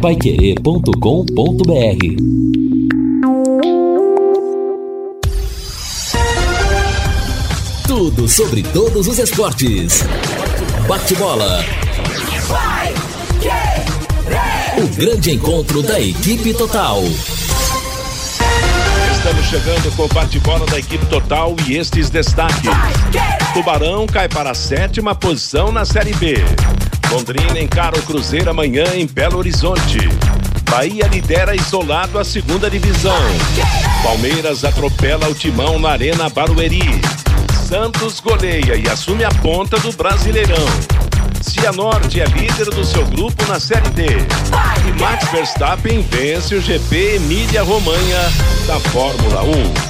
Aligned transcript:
paiquerê.com.br 0.00 0.90
Tudo 7.86 8.26
sobre 8.26 8.62
todos 8.62 9.06
os 9.06 9.18
esportes. 9.18 10.02
Bate-bola. 10.88 11.62
O 14.78 14.88
grande 14.96 15.32
encontro 15.32 15.82
da 15.82 16.00
equipe 16.00 16.54
total. 16.54 17.02
Estamos 19.12 19.44
chegando 19.50 19.94
com 19.96 20.04
o 20.04 20.08
bate-bola 20.08 20.64
da 20.64 20.78
equipe 20.78 21.04
total 21.06 21.54
e 21.68 21.76
estes 21.76 22.08
destaques. 22.08 22.70
Tubarão 23.52 24.06
cai 24.06 24.30
para 24.30 24.52
a 24.52 24.54
sétima 24.54 25.14
posição 25.14 25.70
na 25.70 25.84
Série 25.84 26.14
B. 26.14 26.36
Londrina 27.10 27.58
encara 27.58 27.98
o 27.98 28.02
Cruzeiro 28.02 28.50
amanhã 28.50 28.84
em 28.94 29.04
Belo 29.04 29.38
Horizonte. 29.38 29.98
Bahia 30.70 31.08
lidera 31.08 31.56
isolado 31.56 32.18
a 32.18 32.24
segunda 32.24 32.70
divisão. 32.70 33.18
Palmeiras 34.02 34.64
atropela 34.64 35.28
o 35.28 35.34
timão 35.34 35.78
na 35.80 35.90
Arena 35.90 36.28
Barueri. 36.28 37.00
Santos 37.66 38.20
goleia 38.20 38.76
e 38.76 38.88
assume 38.88 39.24
a 39.24 39.30
ponta 39.30 39.76
do 39.80 39.90
Brasileirão. 39.92 40.64
Cianorte 41.42 42.20
é 42.20 42.24
líder 42.26 42.66
do 42.66 42.84
seu 42.84 43.04
grupo 43.06 43.44
na 43.46 43.58
Série 43.58 43.90
D. 43.90 44.04
E 44.06 45.00
Max 45.00 45.28
Verstappen 45.30 46.02
vence 46.02 46.54
o 46.54 46.60
GP 46.60 47.16
Emília 47.16 47.64
Romanha 47.64 48.32
da 48.68 48.78
Fórmula 48.90 49.42
1. 49.42 49.89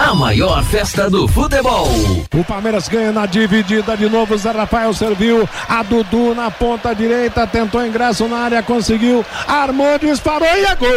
A 0.00 0.14
maior 0.14 0.64
festa 0.64 1.10
do 1.10 1.28
futebol. 1.28 1.86
O 2.34 2.42
Palmeiras 2.42 2.88
ganha 2.88 3.12
na 3.12 3.26
dividida 3.26 3.94
de 3.94 4.08
novo. 4.08 4.34
Zé 4.38 4.50
Rafael 4.50 4.94
serviu. 4.94 5.46
A 5.68 5.82
Dudu 5.82 6.34
na 6.34 6.50
ponta 6.50 6.94
direita. 6.94 7.46
Tentou 7.46 7.84
ingresso 7.84 8.26
na 8.26 8.38
área. 8.38 8.62
Conseguiu. 8.62 9.22
Armou, 9.46 9.98
disparou 9.98 10.48
e 10.48 10.64
é 10.64 10.74
gol! 10.74 10.88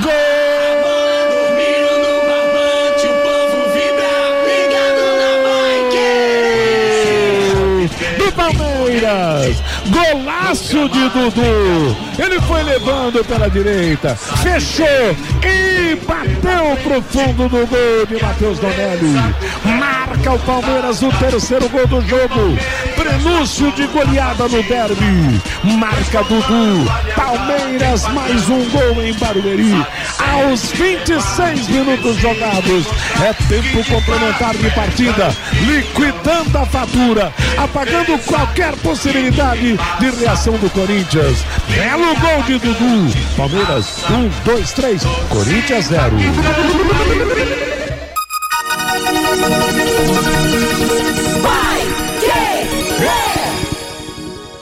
Gol! 0.00 0.87
Golaço 10.58 10.88
de 10.88 11.08
Dudu! 11.10 11.96
Ele 12.18 12.40
foi 12.40 12.62
levando 12.64 13.24
pela 13.24 13.48
direita, 13.48 14.16
fechou 14.16 14.86
e 15.44 15.94
bateu 16.04 16.76
pro 16.82 17.02
fundo 17.02 17.48
do 17.48 17.66
gol 17.66 18.06
de 18.08 18.22
Matheus 18.22 18.58
Donelli. 18.58 19.12
Marca 19.78 20.32
o 20.32 20.38
Palmeiras 20.40 21.00
o 21.02 21.10
terceiro 21.12 21.68
gol 21.68 21.86
do 21.86 22.00
jogo. 22.02 22.58
Prenúncio 22.96 23.70
de 23.72 23.86
goleada 23.86 24.48
no 24.48 24.62
derby. 24.64 25.40
Marca 25.78 26.24
Dudu. 26.24 26.90
Palmeiras 27.14 28.08
mais 28.08 28.48
um 28.48 28.68
gol 28.70 29.02
em 29.02 29.14
Barueri. 29.14 29.86
Aos 30.18 30.72
26 30.72 31.68
minutos 31.68 32.16
jogados. 32.16 32.86
É 33.24 33.32
tempo 33.48 33.84
complementar 33.84 34.56
de 34.56 34.70
partida. 34.70 35.34
Liquidando 35.66 36.58
a 36.58 36.66
fatura. 36.66 37.32
Apagando 37.56 38.18
qualquer 38.24 38.74
possibilidade 38.76 39.78
de 40.00 40.10
reação 40.18 40.56
do 40.58 40.68
Corinthians. 40.70 41.44
Belo 41.68 42.14
gol 42.16 42.42
de 42.46 42.58
Dudu. 42.58 43.12
Palmeiras, 43.36 44.04
um, 44.10 44.28
dois, 44.44 44.72
três. 44.72 45.02
Corinthians, 45.30 45.86
zero. 45.86 46.16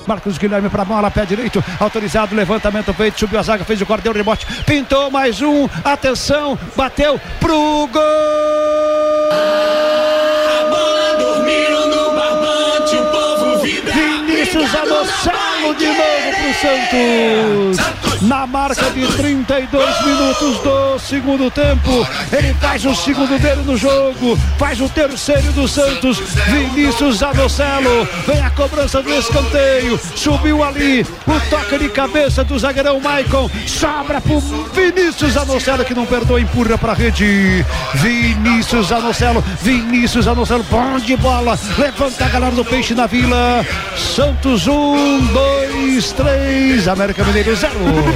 Marcos 0.06 0.38
Guilherme 0.38 0.68
para 0.68 0.82
a 0.82 0.84
bola, 0.84 1.10
pé 1.10 1.26
direito, 1.26 1.62
autorizado, 1.80 2.34
levantamento 2.34 2.92
feito, 2.94 3.18
subiu 3.18 3.38
a 3.38 3.42
zaga, 3.42 3.64
fez 3.64 3.80
o 3.80 3.86
corte, 3.86 4.02
deu 4.02 4.12
o 4.12 4.14
rebote, 4.14 4.46
pintou 4.64 5.10
mais 5.10 5.42
um, 5.42 5.68
atenção, 5.84 6.58
bateu 6.76 7.20
pro 7.40 7.88
gol! 7.92 8.02
A 9.32 10.64
bola 10.70 11.16
dormiu 11.18 11.86
no 11.88 12.14
barbante, 12.14 12.96
o 12.96 13.04
povo 13.06 13.58
vibra. 13.62 13.92
Vinícius 13.92 14.74
Anocelo 14.74 15.74
de 15.76 15.86
novo 15.86 16.30
pro 16.40 16.54
Santos. 16.60 18.15
Na 18.26 18.44
marca 18.44 18.90
de 18.90 19.06
32 19.06 20.04
minutos 20.04 20.58
do 20.58 20.98
segundo 20.98 21.48
tempo, 21.48 22.04
ele 22.32 22.52
faz 22.54 22.84
o 22.84 22.92
segundo 22.92 23.40
dele 23.40 23.62
no 23.62 23.76
jogo, 23.76 24.36
faz 24.58 24.80
o 24.80 24.88
terceiro 24.88 25.52
do 25.52 25.68
Santos. 25.68 26.18
Vinícius 26.18 27.22
Anocelo, 27.22 28.08
vem 28.26 28.40
a 28.40 28.50
cobrança 28.50 29.00
do 29.00 29.14
escanteio, 29.14 30.00
subiu 30.16 30.64
ali, 30.64 31.06
o 31.24 31.50
toque 31.50 31.78
de 31.78 31.88
cabeça 31.88 32.42
do 32.42 32.58
zagueirão 32.58 32.98
Maicon, 32.98 33.48
sobra 33.64 34.20
pro 34.20 34.40
Vinícius 34.40 35.36
Anocelo 35.36 35.84
que 35.84 35.94
não 35.94 36.04
perdoa, 36.04 36.40
empurra 36.40 36.76
pra 36.76 36.94
rede. 36.94 37.64
Vinícius 37.94 38.90
Anocelo, 38.90 39.44
Vinícius 39.62 40.26
Anocelo, 40.26 40.64
bom 40.68 40.98
de 40.98 41.16
bola, 41.16 41.56
levanta 41.78 42.24
a 42.24 42.28
galera 42.28 42.56
do 42.56 42.64
Peixe 42.64 42.92
na 42.92 43.06
Vila. 43.06 43.64
Santos 43.96 44.66
um, 44.66 45.20
dois, 45.26 46.10
três, 46.10 46.88
América 46.88 47.22
Mineiro 47.22 47.54
zero. 47.54 48.15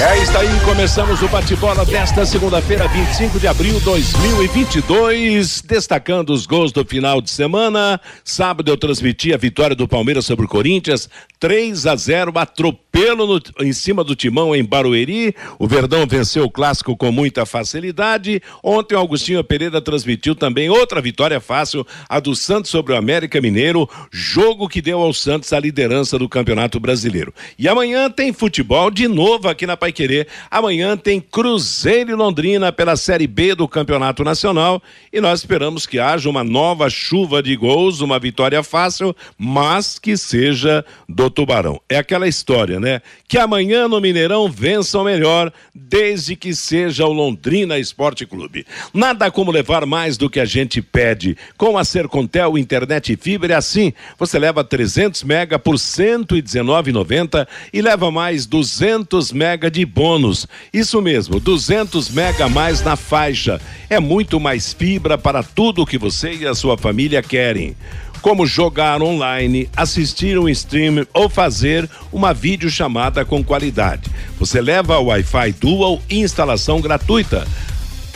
É 0.00 0.18
isso 0.18 0.36
aí, 0.36 0.48
começamos 0.64 1.20
o 1.22 1.28
bate-bola 1.28 1.84
desta 1.84 2.24
segunda-feira, 2.24 2.88
25 2.88 3.38
de 3.38 3.46
abril 3.46 3.78
de 3.78 3.84
2022. 3.84 5.60
Destacando 5.60 6.30
os 6.30 6.46
gols 6.46 6.72
do 6.72 6.84
final 6.84 7.20
de 7.20 7.30
semana. 7.30 8.00
Sábado 8.24 8.70
eu 8.70 8.76
transmiti 8.76 9.34
a 9.34 9.36
vitória 9.36 9.76
do 9.76 9.86
Palmeiras 9.86 10.24
sobre 10.24 10.46
o 10.46 10.48
Corinthians, 10.48 11.08
3 11.38 11.86
a 11.86 11.94
0, 11.94 12.32
atropelo 12.36 13.26
no, 13.26 13.40
em 13.60 13.72
cima 13.72 14.02
do 14.02 14.16
timão 14.16 14.56
em 14.56 14.64
Barueri. 14.64 15.36
O 15.58 15.68
Verdão 15.68 16.06
venceu 16.06 16.44
o 16.44 16.50
clássico 16.50 16.96
com 16.96 17.12
muita 17.12 17.44
facilidade. 17.44 18.42
Ontem 18.62 18.96
o 18.96 18.98
Augustinho 18.98 19.44
Pereira 19.44 19.80
transmitiu 19.80 20.34
também 20.34 20.70
outra 20.70 21.02
vitória 21.02 21.38
fácil, 21.38 21.86
a 22.08 22.18
do 22.18 22.34
Santos 22.34 22.70
sobre 22.70 22.94
o 22.94 22.96
América 22.96 23.40
Mineiro, 23.40 23.88
jogo 24.10 24.68
que 24.68 24.82
deu 24.82 25.00
ao 25.00 25.12
Santos 25.12 25.52
a 25.52 25.60
liderança 25.60 26.18
do 26.18 26.28
Campeonato 26.28 26.80
Brasileiro. 26.80 27.32
E 27.58 27.68
amanhã 27.68 28.10
tem 28.10 28.32
futebol 28.32 28.90
de 28.90 29.06
novo 29.06 29.48
aqui 29.48 29.66
na 29.66 29.76
Paiquerê. 29.82 30.28
Amanhã 30.48 30.96
tem 30.96 31.20
Cruzeiro 31.20 32.12
e 32.12 32.14
Londrina 32.14 32.70
pela 32.70 32.94
Série 32.94 33.26
B 33.26 33.52
do 33.56 33.66
Campeonato 33.66 34.22
Nacional 34.22 34.80
e 35.12 35.20
nós 35.20 35.40
esperamos 35.40 35.86
que 35.86 35.98
haja 35.98 36.30
uma 36.30 36.44
nova 36.44 36.88
chuva 36.88 37.42
de 37.42 37.56
gols, 37.56 38.00
uma 38.00 38.16
vitória 38.20 38.62
fácil, 38.62 39.12
mas 39.36 39.98
que 39.98 40.16
seja 40.16 40.84
do 41.08 41.28
Tubarão. 41.28 41.80
É 41.88 41.98
aquela 41.98 42.28
história, 42.28 42.78
né? 42.78 43.02
Que 43.26 43.36
amanhã 43.36 43.88
no 43.88 44.00
Mineirão 44.00 44.48
vença 44.48 45.00
o 45.00 45.04
melhor, 45.04 45.52
desde 45.74 46.36
que 46.36 46.54
seja 46.54 47.04
o 47.04 47.12
Londrina 47.12 47.76
Esporte 47.76 48.24
Clube. 48.24 48.64
Nada 48.94 49.32
como 49.32 49.50
levar 49.50 49.84
mais 49.84 50.16
do 50.16 50.30
que 50.30 50.38
a 50.38 50.44
gente 50.44 50.80
pede. 50.80 51.36
Com 51.58 51.76
a 51.76 51.84
Sercontel 51.84 52.56
Internet 52.56 53.12
e 53.12 53.16
Fibra 53.16 53.54
é 53.54 53.56
assim. 53.56 53.92
Você 54.16 54.38
leva 54.38 54.62
300 54.62 55.24
mega 55.24 55.58
por 55.58 55.74
119,90 55.74 57.48
e 57.72 57.82
leva 57.82 58.12
mais 58.12 58.46
200 58.46 59.32
mega 59.32 59.71
de 59.72 59.84
bônus. 59.84 60.46
Isso 60.72 61.02
mesmo, 61.02 61.40
200 61.40 62.10
mega 62.10 62.44
a 62.44 62.48
mais 62.48 62.82
na 62.82 62.94
faixa. 62.94 63.60
É 63.90 63.98
muito 63.98 64.38
mais 64.38 64.72
fibra 64.72 65.18
para 65.18 65.42
tudo 65.42 65.82
o 65.82 65.86
que 65.86 65.98
você 65.98 66.34
e 66.34 66.46
a 66.46 66.54
sua 66.54 66.78
família 66.78 67.22
querem 67.22 67.74
como 68.22 68.46
jogar 68.46 69.02
online, 69.02 69.68
assistir 69.76 70.38
um 70.38 70.48
stream 70.48 71.04
ou 71.12 71.28
fazer 71.28 71.90
uma 72.12 72.32
videochamada 72.32 73.24
com 73.24 73.42
qualidade. 73.42 74.08
Você 74.38 74.60
leva 74.60 74.96
o 74.98 75.06
Wi-Fi 75.06 75.52
Dual 75.60 76.00
e 76.08 76.20
instalação 76.20 76.80
gratuita. 76.80 77.46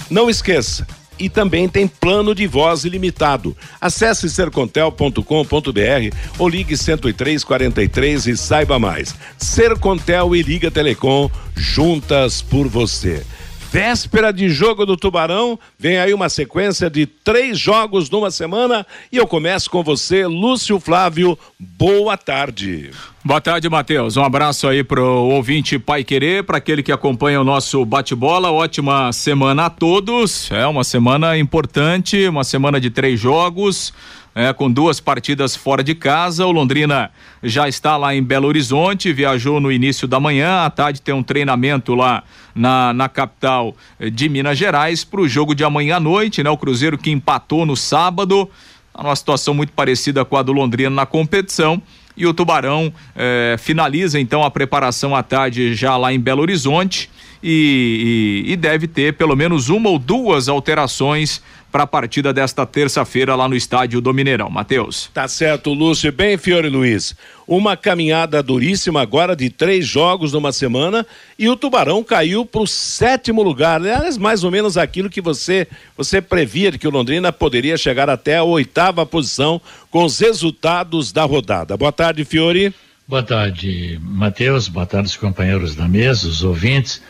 Não 0.08 0.30
esqueça, 0.30 0.86
e 1.18 1.28
também 1.28 1.68
tem 1.68 1.86
plano 1.86 2.34
de 2.34 2.46
voz 2.46 2.84
ilimitado. 2.84 3.56
Acesse 3.80 4.28
sercontel.com.br 4.28 6.16
ou 6.38 6.48
ligue 6.48 6.76
10343 6.76 8.26
e 8.26 8.36
saiba 8.36 8.78
mais. 8.78 9.14
Sercontel 9.38 10.34
e 10.34 10.42
Liga 10.42 10.70
Telecom 10.70 11.30
juntas 11.54 12.42
por 12.42 12.68
você. 12.68 13.24
véspera 13.72 14.32
de 14.32 14.48
jogo 14.48 14.86
do 14.86 14.96
Tubarão, 14.96 15.58
vem 15.78 15.98
aí 15.98 16.14
uma 16.14 16.28
sequência 16.28 16.88
de 16.88 17.04
três 17.04 17.58
jogos 17.58 18.08
numa 18.08 18.30
semana 18.30 18.86
e 19.12 19.16
eu 19.16 19.26
começo 19.26 19.68
com 19.70 19.82
você, 19.82 20.26
Lúcio 20.26 20.80
Flávio. 20.80 21.38
Boa 21.58 22.16
tarde. 22.16 22.90
Boa 23.26 23.40
tarde, 23.40 23.68
Matheus. 23.68 24.16
Um 24.16 24.22
abraço 24.22 24.68
aí 24.68 24.84
pro 24.84 25.04
ouvinte 25.04 25.80
Pai 25.80 26.04
Querer, 26.04 26.44
para 26.44 26.58
aquele 26.58 26.80
que 26.80 26.92
acompanha 26.92 27.40
o 27.40 27.44
nosso 27.44 27.84
bate-bola. 27.84 28.52
Ótima 28.52 29.12
semana 29.12 29.66
a 29.66 29.70
todos. 29.70 30.48
É 30.52 30.64
uma 30.64 30.84
semana 30.84 31.36
importante, 31.36 32.28
uma 32.28 32.44
semana 32.44 32.80
de 32.80 32.88
três 32.88 33.18
jogos 33.18 33.92
é, 34.32 34.52
com 34.52 34.70
duas 34.70 35.00
partidas 35.00 35.56
fora 35.56 35.82
de 35.82 35.92
casa. 35.92 36.46
O 36.46 36.52
Londrina 36.52 37.10
já 37.42 37.68
está 37.68 37.96
lá 37.96 38.14
em 38.14 38.22
Belo 38.22 38.46
Horizonte, 38.46 39.12
viajou 39.12 39.58
no 39.58 39.72
início 39.72 40.06
da 40.06 40.20
manhã, 40.20 40.64
à 40.64 40.70
tarde 40.70 41.02
tem 41.02 41.12
um 41.12 41.22
treinamento 41.24 41.96
lá 41.96 42.22
na, 42.54 42.92
na 42.92 43.08
capital 43.08 43.74
de 44.12 44.28
Minas 44.28 44.56
Gerais 44.56 45.02
para 45.02 45.20
o 45.20 45.26
jogo 45.26 45.52
de 45.52 45.64
amanhã 45.64 45.96
à 45.96 46.00
noite, 46.00 46.44
né? 46.44 46.50
O 46.50 46.56
Cruzeiro 46.56 46.96
que 46.96 47.10
empatou 47.10 47.66
no 47.66 47.76
sábado, 47.76 48.48
tá 48.94 49.02
numa 49.02 49.16
situação 49.16 49.52
muito 49.52 49.72
parecida 49.72 50.24
com 50.24 50.36
a 50.36 50.42
do 50.42 50.52
Londrina 50.52 50.90
na 50.90 51.06
competição. 51.06 51.82
E 52.16 52.26
o 52.26 52.32
Tubarão 52.32 52.92
eh, 53.14 53.56
finaliza 53.58 54.18
então 54.18 54.42
a 54.42 54.50
preparação 54.50 55.14
à 55.14 55.22
tarde 55.22 55.74
já 55.74 55.96
lá 55.96 56.12
em 56.12 56.20
Belo 56.20 56.42
Horizonte. 56.42 57.10
E, 57.42 58.44
e, 58.46 58.52
e 58.52 58.56
deve 58.56 58.88
ter 58.88 59.12
pelo 59.12 59.36
menos 59.36 59.68
uma 59.68 59.90
ou 59.90 59.98
duas 59.98 60.48
alterações 60.48 61.42
para 61.70 61.82
a 61.82 61.86
partida 61.86 62.32
desta 62.32 62.64
terça-feira 62.64 63.34
lá 63.34 63.48
no 63.48 63.54
estádio 63.54 64.00
do 64.00 64.14
Mineirão. 64.14 64.48
Matheus. 64.48 65.10
Tá 65.12 65.28
certo, 65.28 65.72
Lúcio. 65.72 66.10
Bem, 66.12 66.38
Fiore 66.38 66.68
Luiz. 66.68 67.14
Uma 67.46 67.76
caminhada 67.76 68.42
duríssima 68.42 69.02
agora 69.02 69.36
de 69.36 69.50
três 69.50 69.86
jogos 69.86 70.32
numa 70.32 70.52
semana 70.52 71.06
e 71.38 71.48
o 71.48 71.56
Tubarão 71.56 72.02
caiu 72.02 72.46
para 72.46 72.62
o 72.62 72.66
sétimo 72.66 73.42
lugar. 73.42 73.76
Aliás, 73.76 74.16
mais 74.16 74.42
ou 74.42 74.50
menos 74.50 74.76
aquilo 74.76 75.10
que 75.10 75.20
você 75.20 75.66
você 75.96 76.20
previa 76.20 76.70
de 76.70 76.78
que 76.78 76.88
o 76.88 76.90
Londrina 76.90 77.32
poderia 77.32 77.76
chegar 77.76 78.08
até 78.08 78.38
a 78.38 78.42
oitava 78.42 79.04
posição 79.04 79.60
com 79.90 80.04
os 80.04 80.18
resultados 80.18 81.12
da 81.12 81.24
rodada. 81.24 81.76
Boa 81.76 81.92
tarde, 81.92 82.24
Fiore. 82.24 82.74
Boa 83.06 83.22
tarde, 83.22 84.00
Matheus. 84.02 84.66
Boa 84.66 84.86
tarde, 84.86 85.08
os 85.08 85.16
companheiros 85.16 85.76
da 85.76 85.86
mesa, 85.86 86.26
os 86.26 86.42
ouvintes. 86.42 87.00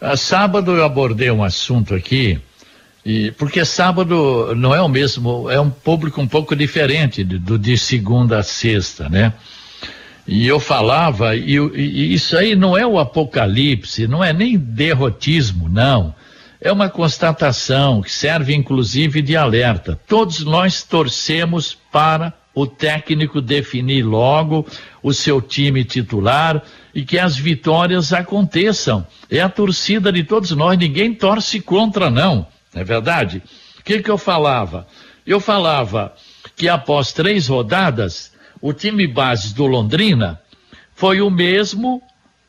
Ah, 0.00 0.16
sábado 0.16 0.72
eu 0.72 0.84
abordei 0.84 1.30
um 1.30 1.44
assunto 1.44 1.94
aqui 1.94 2.40
e, 3.04 3.30
porque 3.32 3.64
sábado 3.64 4.54
não 4.56 4.74
é 4.74 4.80
o 4.80 4.88
mesmo, 4.88 5.50
é 5.50 5.60
um 5.60 5.68
público 5.68 6.20
um 6.20 6.26
pouco 6.26 6.56
diferente 6.56 7.22
do 7.22 7.58
de 7.58 7.76
segunda 7.76 8.38
a 8.38 8.42
sexta, 8.42 9.08
né? 9.08 9.34
E 10.26 10.46
eu 10.46 10.58
falava, 10.58 11.36
e, 11.36 11.58
e 11.58 12.14
isso 12.14 12.34
aí 12.34 12.56
não 12.56 12.78
é 12.78 12.86
o 12.86 12.98
apocalipse, 12.98 14.06
não 14.08 14.24
é 14.24 14.32
nem 14.32 14.56
derrotismo, 14.56 15.68
não. 15.68 16.14
É 16.58 16.72
uma 16.72 16.88
constatação 16.88 18.00
que 18.00 18.10
serve 18.10 18.54
inclusive 18.54 19.20
de 19.20 19.36
alerta. 19.36 20.00
Todos 20.08 20.42
nós 20.42 20.82
torcemos 20.82 21.76
para 21.92 22.32
o 22.54 22.66
técnico 22.66 23.42
definir 23.42 24.02
logo 24.02 24.66
o 25.02 25.12
seu 25.12 25.42
time 25.42 25.84
titular 25.84 26.62
e 26.94 27.04
que 27.04 27.18
as 27.18 27.36
vitórias 27.36 28.14
aconteçam. 28.14 29.06
É 29.28 29.40
a 29.40 29.48
torcida 29.50 30.10
de 30.10 30.24
todos 30.24 30.52
nós, 30.52 30.78
ninguém 30.78 31.12
torce 31.12 31.60
contra, 31.60 32.08
não. 32.08 32.46
Não 32.74 32.82
é 32.82 32.84
verdade? 32.84 33.42
O 33.78 33.82
que, 33.82 34.02
que 34.02 34.10
eu 34.10 34.18
falava? 34.18 34.86
Eu 35.26 35.40
falava 35.40 36.14
que 36.56 36.68
após 36.68 37.12
três 37.12 37.46
rodadas, 37.46 38.32
o 38.60 38.72
time 38.72 39.06
base 39.06 39.54
do 39.54 39.66
Londrina 39.66 40.40
foi 40.94 41.20
o 41.20 41.30
mesmo 41.30 42.02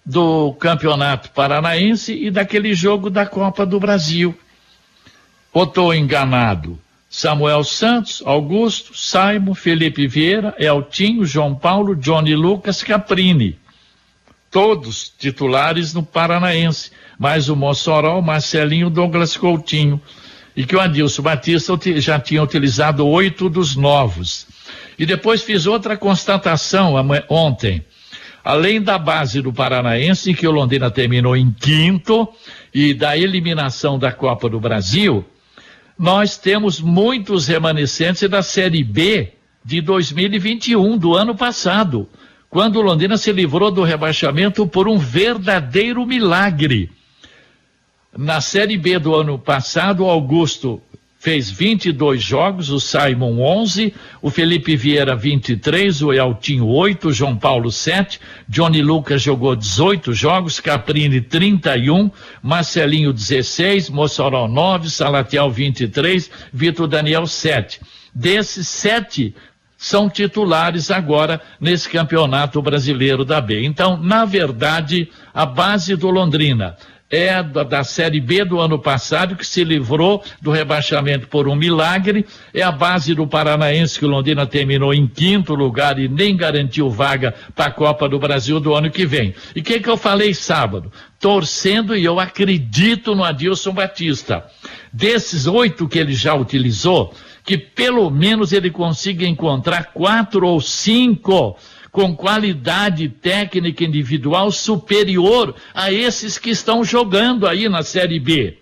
do 0.06 0.54
Campeonato 0.54 1.32
Paranaense 1.32 2.14
e 2.14 2.30
daquele 2.30 2.74
jogo 2.74 3.10
da 3.10 3.26
Copa 3.26 3.66
do 3.66 3.80
Brasil. 3.80 4.38
Botou 5.54 5.94
enganado 5.94 6.80
Samuel 7.10 7.64
Santos, 7.64 8.22
Augusto, 8.26 8.96
Saimo, 8.96 9.56
Felipe 9.56 10.06
Vieira, 10.06 10.54
Eltinho, 10.60 11.26
João 11.26 11.56
Paulo, 11.56 11.96
Johnny 11.96 12.36
Lucas, 12.36 12.84
Caprini. 12.84 13.58
Todos 14.52 15.10
titulares 15.18 15.94
no 15.94 16.04
Paranaense 16.04 16.92
mais 17.18 17.50
o 17.50 17.56
Mossoró, 17.56 18.22
Marcelinho, 18.22 18.90
Douglas 18.90 19.36
Coutinho. 19.38 20.02
E 20.56 20.66
que 20.66 20.76
o 20.76 20.80
Adilson 20.80 21.22
Batista 21.22 21.78
já 21.98 22.20
tinha 22.20 22.42
utilizado 22.42 23.06
oito 23.06 23.50
dos 23.50 23.76
novos. 23.76 24.48
E 24.98 25.06
depois 25.06 25.44
fiz 25.44 25.66
outra 25.66 25.98
constatação 25.98 26.94
ontem. 27.30 27.84
Além 28.44 28.82
da 28.82 28.98
base 28.98 29.42
do 29.42 29.52
Paranaense, 29.52 30.32
em 30.32 30.36
que 30.36 30.48
o 30.48 30.52
Londrina 30.52 30.90
terminou 30.92 31.36
em 31.36 31.52
quinto, 31.52 32.30
e 32.74 32.94
da 32.94 33.18
eliminação 33.18 33.98
da 33.98 34.12
Copa 34.12 34.48
do 34.48 34.60
Brasil, 34.60 35.26
nós 35.98 36.38
temos 36.38 36.80
muitos 36.80 37.48
remanescentes 37.48 38.30
da 38.30 38.44
Série 38.44 38.84
B 38.84 39.34
de 39.64 39.82
2021, 39.82 40.98
do 40.98 41.16
ano 41.16 41.34
passado, 41.34 42.08
quando 42.50 42.76
o 42.76 42.82
Londrina 42.82 43.18
se 43.18 43.32
livrou 43.32 43.72
do 43.72 43.82
rebaixamento 43.82 44.68
por 44.68 44.88
um 44.88 44.98
verdadeiro 44.98 46.06
milagre. 46.06 46.92
Na 48.18 48.40
Série 48.40 48.78
B 48.78 48.98
do 48.98 49.14
ano 49.14 49.38
passado, 49.38 50.06
o 50.06 50.10
Augusto 50.10 50.82
fez 51.20 51.52
22 51.52 52.24
jogos, 52.24 52.70
o 52.70 52.80
Simon 52.80 53.42
11, 53.42 53.94
o 54.22 54.30
Felipe 54.30 54.74
Vieira 54.78 55.18
23, 55.18 56.02
o 56.02 56.14
Eltinho 56.14 56.66
8, 56.66 57.10
o 57.10 57.12
João 57.12 57.36
Paulo 57.36 57.70
7, 57.70 58.22
Johnny 58.48 58.82
Lucas 58.82 59.22
jogou 59.22 59.54
18 59.54 60.14
jogos, 60.14 60.62
Caprini 60.62 61.20
31, 61.20 62.10
Marcelinho 62.42 63.12
16, 63.12 63.90
Mossoró 63.90 64.48
9, 64.48 64.90
Salatiel 64.90 65.52
23, 65.52 66.32
Vitor 66.54 66.88
Daniel 66.88 67.28
7. 67.28 67.82
Desses 68.14 68.70
sete 68.70 69.36
são 69.78 70.10
titulares 70.10 70.90
agora 70.90 71.42
nesse 71.60 71.90
campeonato 71.90 72.62
brasileiro 72.62 73.26
da 73.26 73.42
B. 73.42 73.66
Então, 73.66 73.98
na 73.98 74.24
verdade, 74.24 75.10
a 75.34 75.46
base 75.46 75.98
do 75.98 76.10
Londrina 76.10 76.78
é 77.10 77.44
da, 77.44 77.64
da, 77.64 77.84
Série 77.84 78.20
B 78.20 78.44
do 78.44 78.60
ano 78.60 78.80
passado, 78.80 79.36
que 79.36 79.46
se 79.46 79.64
livrou 79.64 80.24
do 80.42 80.52
rebaixamento 80.52 81.28
por 81.28 81.48
um 81.48 81.56
milagre. 81.56 82.26
É 82.54 82.62
a 82.62 82.72
base 82.72 83.14
do 83.14 83.28
Paranaense, 83.28 84.00
que 84.00 84.06
o 84.06 84.10
Londrina 84.10 84.46
terminou 84.46 84.94
em 84.94 85.08
quinto 85.08 85.54
lugar 85.54 86.00
e 86.00 86.08
nem 86.08 86.36
garantiu 86.36 86.90
vaga 86.90 87.34
para 87.54 87.66
a 87.66 87.72
Copa 87.72 88.10
do 88.10 88.18
Brasil 88.18 88.60
do 88.60 88.74
ano 88.74 88.90
que 88.90 89.06
vem. 89.06 89.36
E 89.56 89.60
o 89.60 89.64
que, 89.64 89.80
que 89.80 89.90
eu 89.90 89.98
falei 89.98 90.34
sábado? 90.34 90.92
Torcendo 91.20 91.96
e 91.96 92.04
eu 92.04 92.20
acredito 92.20 93.16
no 93.16 93.24
Adilson 93.24 93.72
Batista. 93.72 94.44
Desses 94.92 95.46
oito 95.46 95.88
que 95.88 96.00
ele 96.00 96.14
já 96.14 96.34
utilizou, 96.34 97.14
que 97.46 97.58
pelo 97.58 98.10
menos 98.10 98.52
ele 98.52 98.72
consiga 98.72 99.26
encontrar 99.26 99.92
quatro 99.94 100.48
ou 100.48 100.60
cinco 100.60 101.56
com 101.96 102.14
qualidade 102.14 103.08
técnica 103.08 103.86
individual 103.86 104.52
superior 104.52 105.56
a 105.74 105.94
esses 105.94 106.38
que 106.38 106.50
estão 106.50 106.84
jogando 106.84 107.48
aí 107.48 107.70
na 107.70 107.84
Série 107.84 108.20
B. 108.20 108.58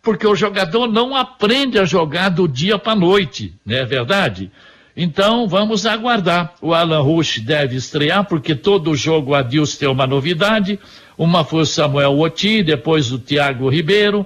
Porque 0.00 0.24
o 0.24 0.36
jogador 0.36 0.86
não 0.86 1.16
aprende 1.16 1.80
a 1.80 1.84
jogar 1.84 2.28
do 2.28 2.46
dia 2.46 2.78
para 2.78 2.92
a 2.92 2.96
noite, 2.96 3.52
não 3.66 3.74
é 3.76 3.84
verdade? 3.84 4.52
Então 4.96 5.48
vamos 5.48 5.84
aguardar. 5.84 6.54
O 6.62 6.72
Alan 6.72 7.00
Rush 7.00 7.40
deve 7.40 7.74
estrear, 7.74 8.24
porque 8.24 8.54
todo 8.54 8.94
jogo 8.94 9.32
o 9.32 9.34
Adilson 9.34 9.78
tem 9.80 9.88
uma 9.88 10.06
novidade. 10.06 10.78
Uma 11.18 11.44
foi 11.44 11.62
o 11.62 11.66
Samuel 11.66 12.20
Oti, 12.20 12.62
depois 12.62 13.10
o 13.10 13.18
Thiago 13.18 13.68
Ribeiro. 13.68 14.24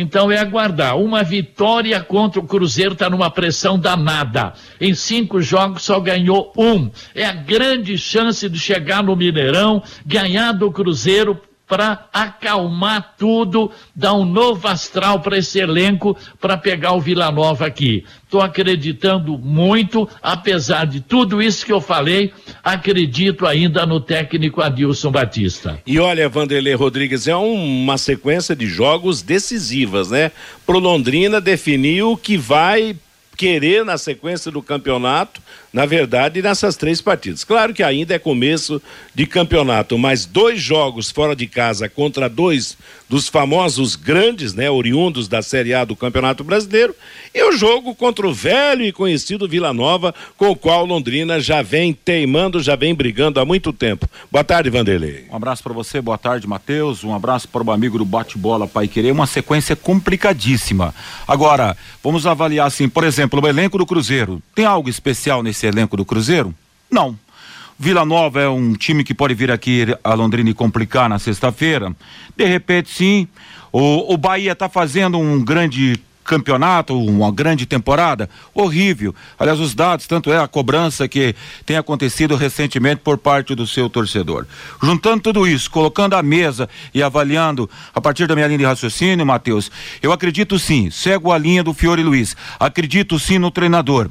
Então 0.00 0.30
é 0.30 0.38
aguardar. 0.38 0.96
Uma 0.96 1.24
vitória 1.24 2.00
contra 2.00 2.38
o 2.38 2.46
Cruzeiro 2.46 2.92
está 2.92 3.10
numa 3.10 3.28
pressão 3.28 3.76
danada. 3.76 4.52
Em 4.80 4.94
cinco 4.94 5.42
jogos 5.42 5.82
só 5.82 5.98
ganhou 5.98 6.52
um. 6.56 6.88
É 7.12 7.24
a 7.24 7.32
grande 7.32 7.98
chance 7.98 8.48
de 8.48 8.60
chegar 8.60 9.02
no 9.02 9.16
Mineirão, 9.16 9.82
ganhar 10.06 10.52
do 10.52 10.70
Cruzeiro 10.70 11.40
para 11.68 12.06
acalmar 12.12 13.14
tudo, 13.18 13.70
dar 13.94 14.14
um 14.14 14.24
novo 14.24 14.66
astral 14.66 15.20
para 15.20 15.36
esse 15.36 15.58
elenco 15.58 16.16
para 16.40 16.56
pegar 16.56 16.94
o 16.94 17.00
Vila 17.00 17.30
Nova 17.30 17.66
aqui. 17.66 18.04
Estou 18.24 18.40
acreditando 18.40 19.38
muito, 19.38 20.08
apesar 20.22 20.86
de 20.86 21.00
tudo 21.00 21.40
isso 21.40 21.64
que 21.64 21.72
eu 21.72 21.80
falei, 21.80 22.32
acredito 22.64 23.46
ainda 23.46 23.86
no 23.86 24.00
técnico 24.00 24.62
Adilson 24.62 25.10
Batista. 25.10 25.80
E 25.86 25.98
olha, 25.98 26.28
Vanderlei 26.28 26.74
Rodrigues, 26.74 27.28
é 27.28 27.36
uma 27.36 27.98
sequência 27.98 28.56
de 28.56 28.66
jogos 28.66 29.22
decisivas, 29.22 30.10
né? 30.10 30.32
Pro 30.66 30.78
Londrina 30.78 31.40
definir 31.40 32.02
o 32.02 32.16
que 32.16 32.36
vai 32.36 32.96
querer 33.36 33.84
na 33.84 33.96
sequência 33.96 34.50
do 34.50 34.60
campeonato 34.60 35.40
na 35.72 35.86
verdade, 35.86 36.40
nessas 36.42 36.76
três 36.76 37.00
partidas. 37.00 37.44
Claro 37.44 37.74
que 37.74 37.82
ainda 37.82 38.14
é 38.14 38.18
começo 38.18 38.80
de 39.14 39.26
campeonato, 39.26 39.98
mas 39.98 40.24
dois 40.24 40.60
jogos 40.60 41.10
fora 41.10 41.36
de 41.36 41.46
casa 41.46 41.88
contra 41.88 42.28
dois 42.28 42.76
dos 43.08 43.28
famosos 43.28 43.96
grandes, 43.96 44.52
né, 44.52 44.70
oriundos 44.70 45.28
da 45.28 45.40
Série 45.40 45.72
A 45.72 45.84
do 45.84 45.96
Campeonato 45.96 46.44
Brasileiro, 46.44 46.94
e 47.34 47.42
o 47.42 47.52
jogo 47.52 47.94
contra 47.94 48.26
o 48.26 48.34
velho 48.34 48.84
e 48.84 48.92
conhecido 48.92 49.48
Vila 49.48 49.72
Nova, 49.72 50.14
com 50.36 50.50
o 50.50 50.56
qual 50.56 50.84
Londrina 50.84 51.40
já 51.40 51.62
vem 51.62 51.92
teimando, 51.92 52.62
já 52.62 52.76
vem 52.76 52.94
brigando 52.94 53.40
há 53.40 53.44
muito 53.44 53.72
tempo. 53.72 54.08
Boa 54.30 54.44
tarde, 54.44 54.68
Vanderlei. 54.68 55.24
Um 55.30 55.36
abraço 55.36 55.62
para 55.62 55.72
você, 55.72 56.00
boa 56.00 56.18
tarde, 56.18 56.46
Matheus. 56.46 57.02
Um 57.02 57.14
abraço 57.14 57.48
para 57.48 57.62
o 57.62 57.70
amigo 57.70 57.96
do 57.96 58.04
Bate-Bola 58.04 58.66
Pai 58.66 58.86
Querer. 58.86 59.12
Uma 59.12 59.26
sequência 59.26 59.74
complicadíssima. 59.74 60.94
Agora, 61.26 61.76
vamos 62.02 62.26
avaliar 62.26 62.66
assim, 62.66 62.88
por 62.88 63.04
exemplo, 63.04 63.40
o 63.42 63.48
elenco 63.48 63.78
do 63.78 63.86
Cruzeiro. 63.86 64.42
Tem 64.54 64.64
algo 64.64 64.88
especial 64.88 65.42
nesse 65.42 65.57
elenco 65.66 65.96
do 65.96 66.04
Cruzeiro? 66.04 66.54
Não. 66.90 67.18
Vila 67.78 68.04
Nova 68.04 68.40
é 68.40 68.48
um 68.48 68.74
time 68.74 69.04
que 69.04 69.14
pode 69.14 69.34
vir 69.34 69.50
aqui 69.52 69.86
a 70.02 70.14
Londrina 70.14 70.50
e 70.50 70.54
complicar 70.54 71.08
na 71.08 71.18
sexta-feira? 71.18 71.94
De 72.36 72.44
repente, 72.44 72.90
sim. 72.90 73.28
O, 73.72 74.14
o 74.14 74.16
Bahia 74.16 74.52
está 74.52 74.68
fazendo 74.68 75.18
um 75.18 75.44
grande 75.44 76.00
campeonato, 76.28 76.96
uma 77.02 77.32
grande 77.32 77.64
temporada, 77.64 78.28
horrível. 78.52 79.14
Aliás, 79.38 79.58
os 79.58 79.74
dados, 79.74 80.06
tanto 80.06 80.30
é 80.30 80.38
a 80.38 80.46
cobrança 80.46 81.08
que 81.08 81.34
tem 81.64 81.78
acontecido 81.78 82.36
recentemente 82.36 83.00
por 83.02 83.16
parte 83.16 83.54
do 83.54 83.66
seu 83.66 83.88
torcedor. 83.88 84.46
Juntando 84.82 85.22
tudo 85.22 85.48
isso, 85.48 85.70
colocando 85.70 86.14
a 86.14 86.22
mesa 86.22 86.68
e 86.92 87.02
avaliando 87.02 87.68
a 87.94 88.00
partir 88.00 88.26
da 88.26 88.34
minha 88.34 88.46
linha 88.46 88.58
de 88.58 88.64
raciocínio, 88.66 89.24
Matheus, 89.24 89.70
eu 90.02 90.12
acredito 90.12 90.58
sim, 90.58 90.90
cego 90.90 91.32
a 91.32 91.38
linha 91.38 91.64
do 91.64 91.72
Fiore 91.72 92.02
Luiz, 92.02 92.36
acredito 92.60 93.18
sim 93.18 93.38
no 93.38 93.50
treinador, 93.50 94.10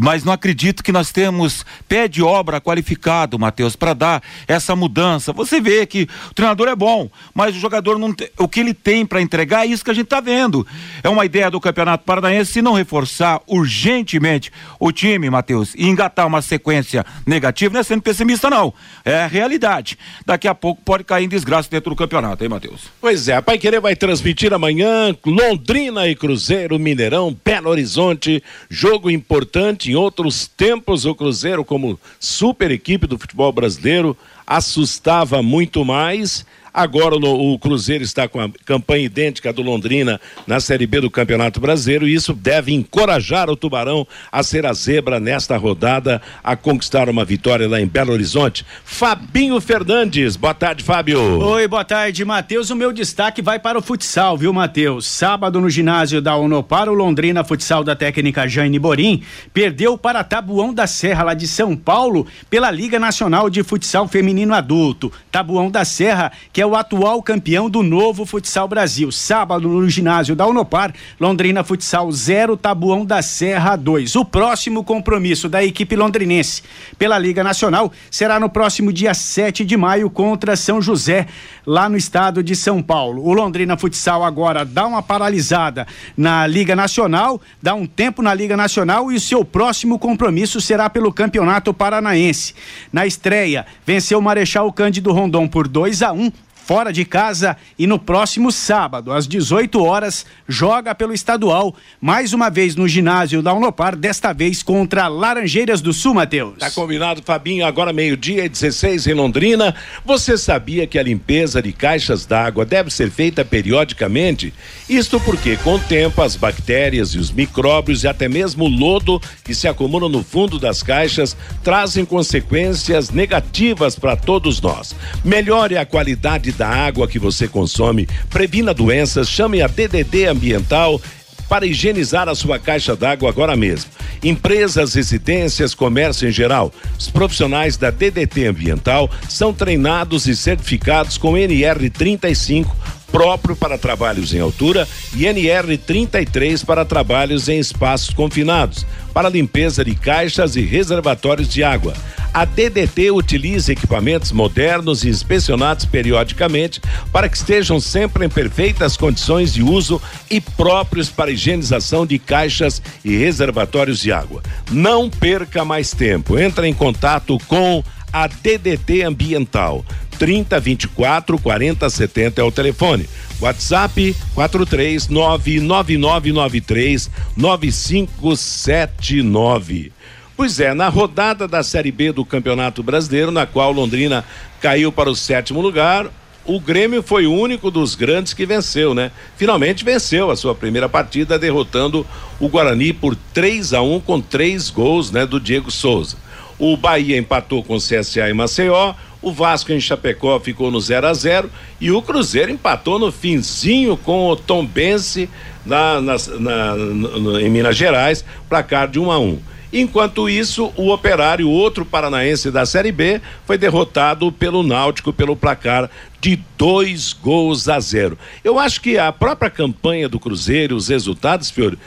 mas 0.00 0.22
não 0.22 0.32
acredito 0.32 0.84
que 0.84 0.92
nós 0.92 1.10
temos 1.10 1.66
pé 1.88 2.06
de 2.06 2.22
obra 2.22 2.60
qualificado, 2.60 3.38
Matheus, 3.38 3.74
para 3.74 3.92
dar 3.92 4.22
essa 4.46 4.76
mudança. 4.76 5.32
Você 5.32 5.60
vê 5.60 5.84
que 5.84 6.08
o 6.30 6.34
treinador 6.34 6.68
é 6.68 6.76
bom, 6.76 7.10
mas 7.34 7.56
o 7.56 7.58
jogador 7.58 7.98
não 7.98 8.12
tem, 8.12 8.28
o 8.38 8.46
que 8.46 8.60
ele 8.60 8.72
tem 8.72 9.04
para 9.04 9.20
entregar 9.20 9.66
é 9.66 9.70
isso 9.70 9.84
que 9.84 9.90
a 9.90 9.94
gente 9.94 10.04
está 10.04 10.20
vendo. 10.20 10.64
É 11.02 11.08
uma 11.08 11.24
ideia 11.24 11.50
do 11.50 11.55
do 11.56 11.60
Campeonato 11.60 12.04
Paranaense 12.04 12.52
se 12.52 12.62
não 12.62 12.74
reforçar 12.74 13.40
urgentemente 13.46 14.52
o 14.78 14.92
time, 14.92 15.30
Matheus, 15.30 15.74
e 15.74 15.86
engatar 15.86 16.26
uma 16.26 16.42
sequência 16.42 17.04
negativa, 17.26 17.72
não 17.72 17.80
é 17.80 17.82
sendo 17.82 18.02
pessimista, 18.02 18.50
não. 18.50 18.74
É 19.04 19.22
a 19.22 19.26
realidade. 19.26 19.98
Daqui 20.24 20.46
a 20.46 20.54
pouco 20.54 20.82
pode 20.82 21.04
cair 21.04 21.24
em 21.24 21.28
desgraça 21.28 21.70
dentro 21.70 21.90
do 21.90 21.96
campeonato, 21.96 22.44
hein, 22.44 22.50
Matheus? 22.50 22.90
Pois 23.00 23.26
é, 23.26 23.36
a 23.36 23.42
Pai 23.42 23.56
Querer 23.56 23.80
vai 23.80 23.96
transmitir 23.96 24.52
amanhã 24.52 25.16
Londrina 25.24 26.06
e 26.06 26.14
Cruzeiro, 26.14 26.78
Mineirão, 26.78 27.34
Belo 27.42 27.70
Horizonte. 27.70 28.42
Jogo 28.68 29.10
importante. 29.10 29.90
Em 29.90 29.94
outros 29.94 30.46
tempos, 30.46 31.06
o 31.06 31.14
Cruzeiro, 31.14 31.64
como 31.64 31.98
super 32.20 32.70
equipe 32.70 33.06
do 33.06 33.18
futebol 33.18 33.50
brasileiro, 33.50 34.14
assustava 34.46 35.42
muito 35.42 35.84
mais 35.84 36.44
Agora 36.76 37.16
o, 37.16 37.54
o 37.54 37.58
Cruzeiro 37.58 38.04
está 38.04 38.28
com 38.28 38.38
a 38.38 38.50
campanha 38.66 39.06
idêntica 39.06 39.50
do 39.50 39.62
Londrina 39.62 40.20
na 40.46 40.60
Série 40.60 40.86
B 40.86 41.00
do 41.00 41.10
Campeonato 41.10 41.58
Brasileiro 41.58 42.06
e 42.06 42.12
isso 42.12 42.34
deve 42.34 42.70
encorajar 42.74 43.48
o 43.48 43.56
Tubarão 43.56 44.06
a 44.30 44.42
ser 44.42 44.66
a 44.66 44.74
zebra 44.74 45.18
nesta 45.18 45.56
rodada, 45.56 46.20
a 46.44 46.54
conquistar 46.54 47.08
uma 47.08 47.24
vitória 47.24 47.66
lá 47.66 47.80
em 47.80 47.86
Belo 47.86 48.12
Horizonte. 48.12 48.66
Fabinho 48.84 49.58
Fernandes, 49.58 50.36
boa 50.36 50.52
tarde, 50.52 50.84
Fábio. 50.84 51.18
Oi, 51.40 51.66
boa 51.66 51.82
tarde, 51.82 52.22
Matheus. 52.26 52.68
O 52.68 52.76
meu 52.76 52.92
destaque 52.92 53.40
vai 53.40 53.58
para 53.58 53.78
o 53.78 53.82
futsal, 53.82 54.36
viu, 54.36 54.52
Matheus? 54.52 55.06
Sábado 55.06 55.58
no 55.62 55.70
ginásio 55.70 56.20
da 56.20 56.36
Unopar, 56.36 56.90
o 56.90 56.94
Londrina 56.94 57.42
Futsal 57.42 57.82
da 57.82 57.96
técnica 57.96 58.46
Jane 58.46 58.78
Borim 58.78 59.22
perdeu 59.54 59.96
para 59.96 60.22
Tabuão 60.22 60.74
da 60.74 60.86
Serra, 60.86 61.24
lá 61.24 61.32
de 61.32 61.48
São 61.48 61.74
Paulo, 61.74 62.26
pela 62.50 62.70
Liga 62.70 62.98
Nacional 62.98 63.48
de 63.48 63.62
Futsal 63.62 64.06
Feminino 64.06 64.52
Adulto. 64.52 65.10
Tabuão 65.32 65.70
da 65.70 65.82
Serra, 65.82 66.30
que 66.52 66.60
é 66.60 66.65
o 66.66 66.74
atual 66.74 67.22
campeão 67.22 67.70
do 67.70 67.82
novo 67.82 68.26
Futsal 68.26 68.66
Brasil. 68.66 69.12
Sábado 69.12 69.68
no 69.68 69.88
ginásio 69.88 70.34
da 70.34 70.46
Unopar, 70.46 70.92
Londrina 71.20 71.62
Futsal 71.62 72.10
0, 72.10 72.56
Tabuão 72.56 73.04
da 73.04 73.22
Serra 73.22 73.76
2. 73.76 74.16
O 74.16 74.24
próximo 74.24 74.82
compromisso 74.82 75.48
da 75.48 75.64
equipe 75.64 75.94
londrinense 75.94 76.62
pela 76.98 77.18
Liga 77.18 77.44
Nacional 77.44 77.92
será 78.10 78.40
no 78.40 78.50
próximo 78.50 78.92
dia 78.92 79.14
7 79.14 79.64
de 79.64 79.76
maio 79.76 80.10
contra 80.10 80.56
São 80.56 80.82
José, 80.82 81.26
lá 81.64 81.88
no 81.88 81.96
estado 81.96 82.42
de 82.42 82.56
São 82.56 82.82
Paulo. 82.82 83.24
O 83.24 83.32
Londrina 83.32 83.76
Futsal 83.76 84.24
agora 84.24 84.64
dá 84.64 84.86
uma 84.86 85.02
paralisada 85.02 85.86
na 86.16 86.46
Liga 86.46 86.74
Nacional, 86.74 87.40
dá 87.62 87.74
um 87.74 87.86
tempo 87.86 88.22
na 88.22 88.34
Liga 88.34 88.56
Nacional 88.56 89.12
e 89.12 89.16
o 89.16 89.20
seu 89.20 89.44
próximo 89.44 89.98
compromisso 89.98 90.60
será 90.60 90.90
pelo 90.90 91.12
Campeonato 91.12 91.72
Paranaense. 91.72 92.54
Na 92.92 93.06
estreia, 93.06 93.64
venceu 93.84 94.18
o 94.18 94.22
Marechal 94.22 94.72
Cândido 94.72 95.12
Rondon 95.12 95.46
por 95.46 95.68
2 95.68 96.02
a 96.02 96.12
1 96.12 96.32
fora 96.66 96.92
de 96.92 97.04
casa 97.04 97.56
e 97.78 97.86
no 97.86 97.96
próximo 97.96 98.50
sábado, 98.50 99.12
às 99.12 99.28
18 99.28 99.80
horas, 99.84 100.26
joga 100.48 100.96
pelo 100.96 101.12
estadual, 101.12 101.72
mais 102.00 102.32
uma 102.32 102.50
vez 102.50 102.74
no 102.74 102.88
ginásio 102.88 103.40
da 103.40 103.54
Unopar, 103.54 103.94
desta 103.94 104.32
vez 104.32 104.64
contra 104.64 105.06
Laranjeiras 105.06 105.80
do 105.80 105.92
Sul, 105.92 106.14
Matheus. 106.14 106.58
Tá 106.58 106.68
combinado, 106.72 107.22
Fabinho, 107.22 107.64
agora 107.64 107.92
meio-dia 107.92 108.44
e 108.44 108.48
16 108.48 109.06
em 109.06 109.14
Londrina. 109.14 109.76
Você 110.04 110.36
sabia 110.36 110.88
que 110.88 110.98
a 110.98 111.02
limpeza 111.04 111.62
de 111.62 111.72
caixas 111.72 112.26
d'água 112.26 112.64
deve 112.64 112.90
ser 112.90 113.12
feita 113.12 113.44
periodicamente? 113.44 114.52
Isto 114.88 115.20
porque, 115.20 115.56
com 115.58 115.74
o 115.74 115.78
tempo, 115.78 116.20
as 116.20 116.34
bactérias 116.34 117.10
e 117.10 117.18
os 117.18 117.30
micróbios 117.30 118.02
e 118.02 118.08
até 118.08 118.28
mesmo 118.28 118.64
o 118.64 118.68
lodo 118.68 119.22
que 119.44 119.54
se 119.54 119.68
acumulam 119.68 120.08
no 120.08 120.24
fundo 120.24 120.58
das 120.58 120.82
caixas 120.82 121.36
trazem 121.62 122.04
consequências 122.04 123.10
negativas 123.10 123.96
para 123.96 124.16
todos 124.16 124.60
nós. 124.60 124.96
Melhore 125.24 125.76
a 125.78 125.86
qualidade 125.86 126.55
da 126.56 126.68
água 126.68 127.06
que 127.06 127.18
você 127.18 127.46
consome, 127.46 128.08
previna 128.30 128.74
doenças, 128.74 129.28
chame 129.28 129.62
a 129.62 129.66
DDD 129.66 130.26
Ambiental 130.26 131.00
para 131.48 131.66
higienizar 131.66 132.28
a 132.28 132.34
sua 132.34 132.58
caixa 132.58 132.96
d'água 132.96 133.28
agora 133.28 133.56
mesmo. 133.56 133.90
Empresas, 134.22 134.94
residências, 134.94 135.74
comércio 135.74 136.28
em 136.28 136.32
geral. 136.32 136.72
Os 136.98 137.08
profissionais 137.08 137.76
da 137.76 137.90
DDT 137.90 138.46
Ambiental 138.46 139.10
são 139.28 139.52
treinados 139.52 140.26
e 140.26 140.34
certificados 140.34 141.16
com 141.16 141.34
NR35 141.34 142.66
próprio 143.10 143.56
para 143.56 143.78
trabalhos 143.78 144.34
em 144.34 144.40
altura 144.40 144.86
e 145.14 145.22
NR33 145.22 146.64
para 146.64 146.84
trabalhos 146.84 147.48
em 147.48 147.58
espaços 147.58 148.12
confinados, 148.12 148.84
para 149.14 149.28
limpeza 149.28 149.84
de 149.84 149.94
caixas 149.94 150.56
e 150.56 150.60
reservatórios 150.60 151.48
de 151.48 151.62
água. 151.62 151.94
A 152.36 152.44
DDT 152.44 153.10
utiliza 153.12 153.72
equipamentos 153.72 154.30
modernos 154.30 155.04
e 155.04 155.08
inspecionados 155.08 155.86
periodicamente 155.86 156.82
para 157.10 157.30
que 157.30 157.36
estejam 157.38 157.80
sempre 157.80 158.26
em 158.26 158.28
perfeitas 158.28 158.94
condições 158.94 159.54
de 159.54 159.62
uso 159.62 160.02
e 160.30 160.38
próprios 160.38 161.08
para 161.08 161.30
higienização 161.30 162.04
de 162.04 162.18
caixas 162.18 162.82
e 163.02 163.16
reservatórios 163.16 164.00
de 164.00 164.12
água. 164.12 164.42
Não 164.70 165.08
perca 165.08 165.64
mais 165.64 165.92
tempo. 165.92 166.38
Entre 166.38 166.68
em 166.68 166.74
contato 166.74 167.38
com 167.48 167.82
a 168.12 168.26
DDT 168.26 169.04
Ambiental. 169.04 169.82
30 170.18 170.60
24 170.60 171.38
40 171.38 171.88
70 171.88 172.42
é 172.42 172.44
o 172.44 172.52
telefone. 172.52 173.08
WhatsApp 173.40 174.14
43 174.34 175.08
99993 175.08 177.10
9579. 177.34 179.95
Pois 180.36 180.60
é, 180.60 180.74
na 180.74 180.90
rodada 180.90 181.48
da 181.48 181.62
Série 181.62 181.90
B 181.90 182.12
do 182.12 182.22
Campeonato 182.22 182.82
Brasileiro, 182.82 183.30
na 183.30 183.46
qual 183.46 183.72
Londrina 183.72 184.22
caiu 184.60 184.92
para 184.92 185.08
o 185.08 185.16
sétimo 185.16 185.62
lugar, 185.62 186.10
o 186.44 186.60
Grêmio 186.60 187.02
foi 187.02 187.26
o 187.26 187.32
único 187.32 187.70
dos 187.70 187.94
grandes 187.94 188.34
que 188.34 188.44
venceu, 188.44 188.94
né? 188.94 189.10
Finalmente 189.38 189.82
venceu 189.82 190.30
a 190.30 190.36
sua 190.36 190.54
primeira 190.54 190.90
partida, 190.90 191.38
derrotando 191.38 192.06
o 192.38 192.48
Guarani 192.50 192.92
por 192.92 193.16
3 193.32 193.72
a 193.72 193.80
1 193.80 194.00
com 194.00 194.20
três 194.20 194.68
gols, 194.68 195.10
né, 195.10 195.24
do 195.24 195.40
Diego 195.40 195.70
Souza. 195.70 196.18
O 196.58 196.76
Bahia 196.76 197.16
empatou 197.16 197.62
com 197.62 197.76
o 197.76 197.80
CSA 197.80 198.28
em 198.28 198.34
Maceió, 198.34 198.94
o 199.22 199.32
Vasco 199.32 199.72
em 199.72 199.80
Chapecó 199.80 200.38
ficou 200.38 200.70
no 200.70 200.80
0 200.80 201.06
a 201.06 201.14
0 201.14 201.50
e 201.80 201.90
o 201.90 202.02
Cruzeiro 202.02 202.52
empatou 202.52 202.98
no 202.98 203.10
finzinho 203.10 203.96
com 203.96 204.28
o 204.28 204.36
Tombense 204.36 205.30
na, 205.64 206.00
na, 206.00 206.16
na, 206.38 206.76
na, 206.76 207.40
em 207.40 207.48
Minas 207.48 207.76
Gerais, 207.76 208.22
placar 208.48 208.86
de 208.86 209.00
1 209.00 209.10
a 209.10 209.18
1. 209.18 209.55
Enquanto 209.72 210.28
isso, 210.28 210.72
o 210.76 210.92
Operário, 210.92 211.48
outro 211.48 211.84
paranaense 211.84 212.50
da 212.50 212.64
Série 212.64 212.92
B, 212.92 213.20
foi 213.44 213.58
derrotado 213.58 214.30
pelo 214.30 214.62
Náutico 214.62 215.12
pelo 215.12 215.36
placar 215.36 215.90
de 216.20 216.38
dois 216.56 217.12
gols 217.12 217.68
a 217.68 217.80
zero. 217.80 218.18
Eu 218.44 218.58
acho 218.58 218.80
que 218.80 218.96
a 218.96 219.12
própria 219.12 219.50
campanha 219.50 220.08
do 220.08 220.20
Cruzeiro, 220.20 220.76
os 220.76 220.88
resultados, 220.88 221.50
Fiore, 221.50 221.78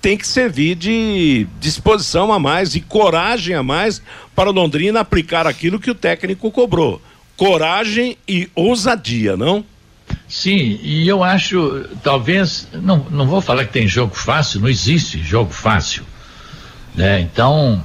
tem 0.00 0.16
que 0.16 0.26
servir 0.26 0.76
de 0.76 1.46
disposição 1.58 2.32
a 2.32 2.38
mais 2.38 2.74
e 2.76 2.80
coragem 2.80 3.56
a 3.56 3.62
mais 3.62 4.00
para 4.34 4.48
o 4.48 4.52
Londrina 4.52 5.00
aplicar 5.00 5.46
aquilo 5.46 5.80
que 5.80 5.90
o 5.90 5.94
técnico 5.94 6.50
cobrou. 6.50 7.02
Coragem 7.36 8.16
e 8.26 8.48
ousadia, 8.54 9.36
não? 9.36 9.64
Sim, 10.28 10.78
e 10.82 11.06
eu 11.08 11.24
acho, 11.24 11.84
talvez, 12.02 12.68
não, 12.72 13.04
não 13.10 13.26
vou 13.26 13.40
falar 13.40 13.64
que 13.64 13.72
tem 13.72 13.88
jogo 13.88 14.14
fácil, 14.14 14.60
não 14.60 14.68
existe 14.68 15.22
jogo 15.22 15.52
fácil. 15.52 16.04
Né? 16.96 17.20
Então, 17.20 17.84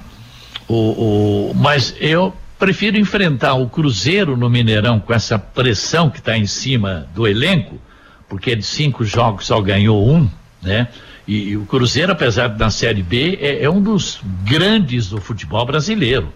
O, 0.67 1.49
o, 1.49 1.53
mas 1.53 1.93
eu 1.99 2.33
prefiro 2.57 2.97
enfrentar 2.97 3.55
o 3.55 3.67
Cruzeiro 3.67 4.37
no 4.37 4.49
Mineirão 4.49 5.01
com 5.01 5.13
essa 5.13 5.37
pressão 5.37 6.09
que 6.09 6.19
está 6.19 6.37
em 6.37 6.45
cima 6.45 7.07
do 7.13 7.27
elenco, 7.27 7.77
porque 8.29 8.55
de 8.55 8.63
cinco 8.63 9.03
jogos 9.03 9.47
só 9.47 9.59
ganhou 9.59 10.09
um, 10.09 10.29
né? 10.61 10.87
E, 11.27 11.49
e 11.49 11.57
o 11.57 11.65
Cruzeiro, 11.65 12.13
apesar 12.13 12.47
de 12.47 12.57
na 12.57 12.69
Série 12.69 13.03
B, 13.03 13.37
é, 13.41 13.63
é 13.63 13.69
um 13.69 13.81
dos 13.81 14.21
grandes 14.45 15.09
do 15.09 15.19
futebol 15.19 15.65
brasileiro. 15.65 16.31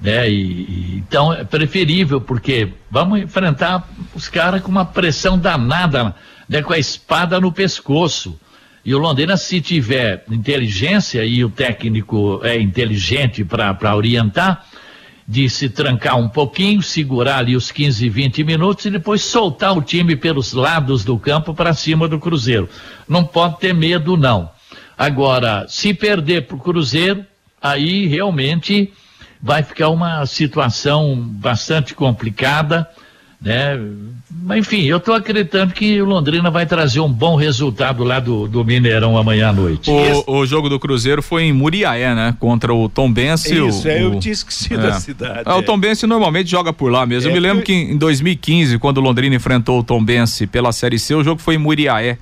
Né? 0.00 0.30
E, 0.30 0.34
e, 0.34 1.04
então 1.06 1.30
é 1.32 1.44
preferível, 1.44 2.20
porque 2.20 2.72
vamos 2.90 3.20
enfrentar 3.20 3.86
os 4.14 4.28
caras 4.28 4.62
com 4.62 4.70
uma 4.70 4.86
pressão 4.86 5.38
danada, 5.38 6.14
né? 6.48 6.62
com 6.62 6.72
a 6.72 6.78
espada 6.78 7.38
no 7.38 7.52
pescoço. 7.52 8.38
E 8.84 8.94
o 8.94 8.98
Londrina, 8.98 9.36
se 9.36 9.60
tiver 9.60 10.24
inteligência 10.30 11.24
e 11.24 11.44
o 11.44 11.50
técnico 11.50 12.40
é 12.42 12.60
inteligente 12.60 13.44
para 13.44 13.94
orientar, 13.94 14.66
de 15.26 15.48
se 15.48 15.68
trancar 15.68 16.18
um 16.18 16.28
pouquinho, 16.28 16.82
segurar 16.82 17.38
ali 17.38 17.54
os 17.54 17.70
15, 17.70 18.08
20 18.08 18.42
minutos 18.42 18.84
e 18.86 18.90
depois 18.90 19.22
soltar 19.22 19.76
o 19.76 19.80
time 19.80 20.16
pelos 20.16 20.52
lados 20.52 21.04
do 21.04 21.16
campo 21.16 21.54
para 21.54 21.72
cima 21.72 22.08
do 22.08 22.18
Cruzeiro. 22.18 22.68
Não 23.08 23.24
pode 23.24 23.60
ter 23.60 23.72
medo, 23.72 24.16
não. 24.16 24.50
Agora, 24.98 25.64
se 25.68 25.94
perder 25.94 26.46
para 26.46 26.56
o 26.56 26.60
Cruzeiro, 26.60 27.24
aí 27.60 28.08
realmente 28.08 28.92
vai 29.40 29.62
ficar 29.62 29.90
uma 29.90 30.26
situação 30.26 31.16
bastante 31.16 31.94
complicada 31.94 32.88
né? 33.42 33.78
Mas 34.44 34.58
enfim, 34.58 34.82
eu 34.82 34.96
estou 34.96 35.14
acreditando 35.14 35.72
que 35.72 36.00
o 36.00 36.04
Londrina 36.04 36.50
vai 36.50 36.66
trazer 36.66 37.00
um 37.00 37.12
bom 37.12 37.36
resultado 37.36 38.02
lá 38.02 38.18
do, 38.18 38.48
do 38.48 38.64
Mineirão 38.64 39.16
amanhã 39.16 39.50
à 39.50 39.52
noite. 39.52 39.90
O, 39.90 40.38
o 40.38 40.46
jogo 40.46 40.68
do 40.68 40.80
Cruzeiro 40.80 41.22
foi 41.22 41.44
em 41.44 41.52
Muriaé, 41.52 42.14
né? 42.14 42.34
Contra 42.40 42.72
o 42.74 42.88
Tom 42.88 43.12
Bense. 43.12 43.54
Isso, 43.54 43.86
o, 43.86 43.90
é, 43.90 44.02
eu 44.02 44.12
o, 44.12 44.18
tinha 44.18 44.32
esquecido 44.32 44.86
é. 44.86 44.90
a 44.90 44.94
cidade. 44.94 45.42
É, 45.46 45.52
o 45.52 45.62
Tom 45.62 45.78
Bense 45.78 46.06
normalmente 46.06 46.50
joga 46.50 46.72
por 46.72 46.90
lá 46.90 47.04
mesmo. 47.04 47.28
É, 47.28 47.30
eu 47.30 47.34
me 47.34 47.40
lembro 47.40 47.60
eu- 47.60 47.64
que 47.64 47.72
em 47.72 47.96
2015, 47.96 48.78
quando 48.78 48.98
o 48.98 49.00
Londrina 49.00 49.36
enfrentou 49.36 49.78
o 49.78 49.82
Tom 49.82 50.02
Bense 50.02 50.46
pela 50.46 50.72
Série 50.72 50.98
C, 50.98 51.14
o 51.14 51.22
jogo 51.22 51.40
foi 51.40 51.54
em 51.56 51.58
Muriaé 51.58 52.18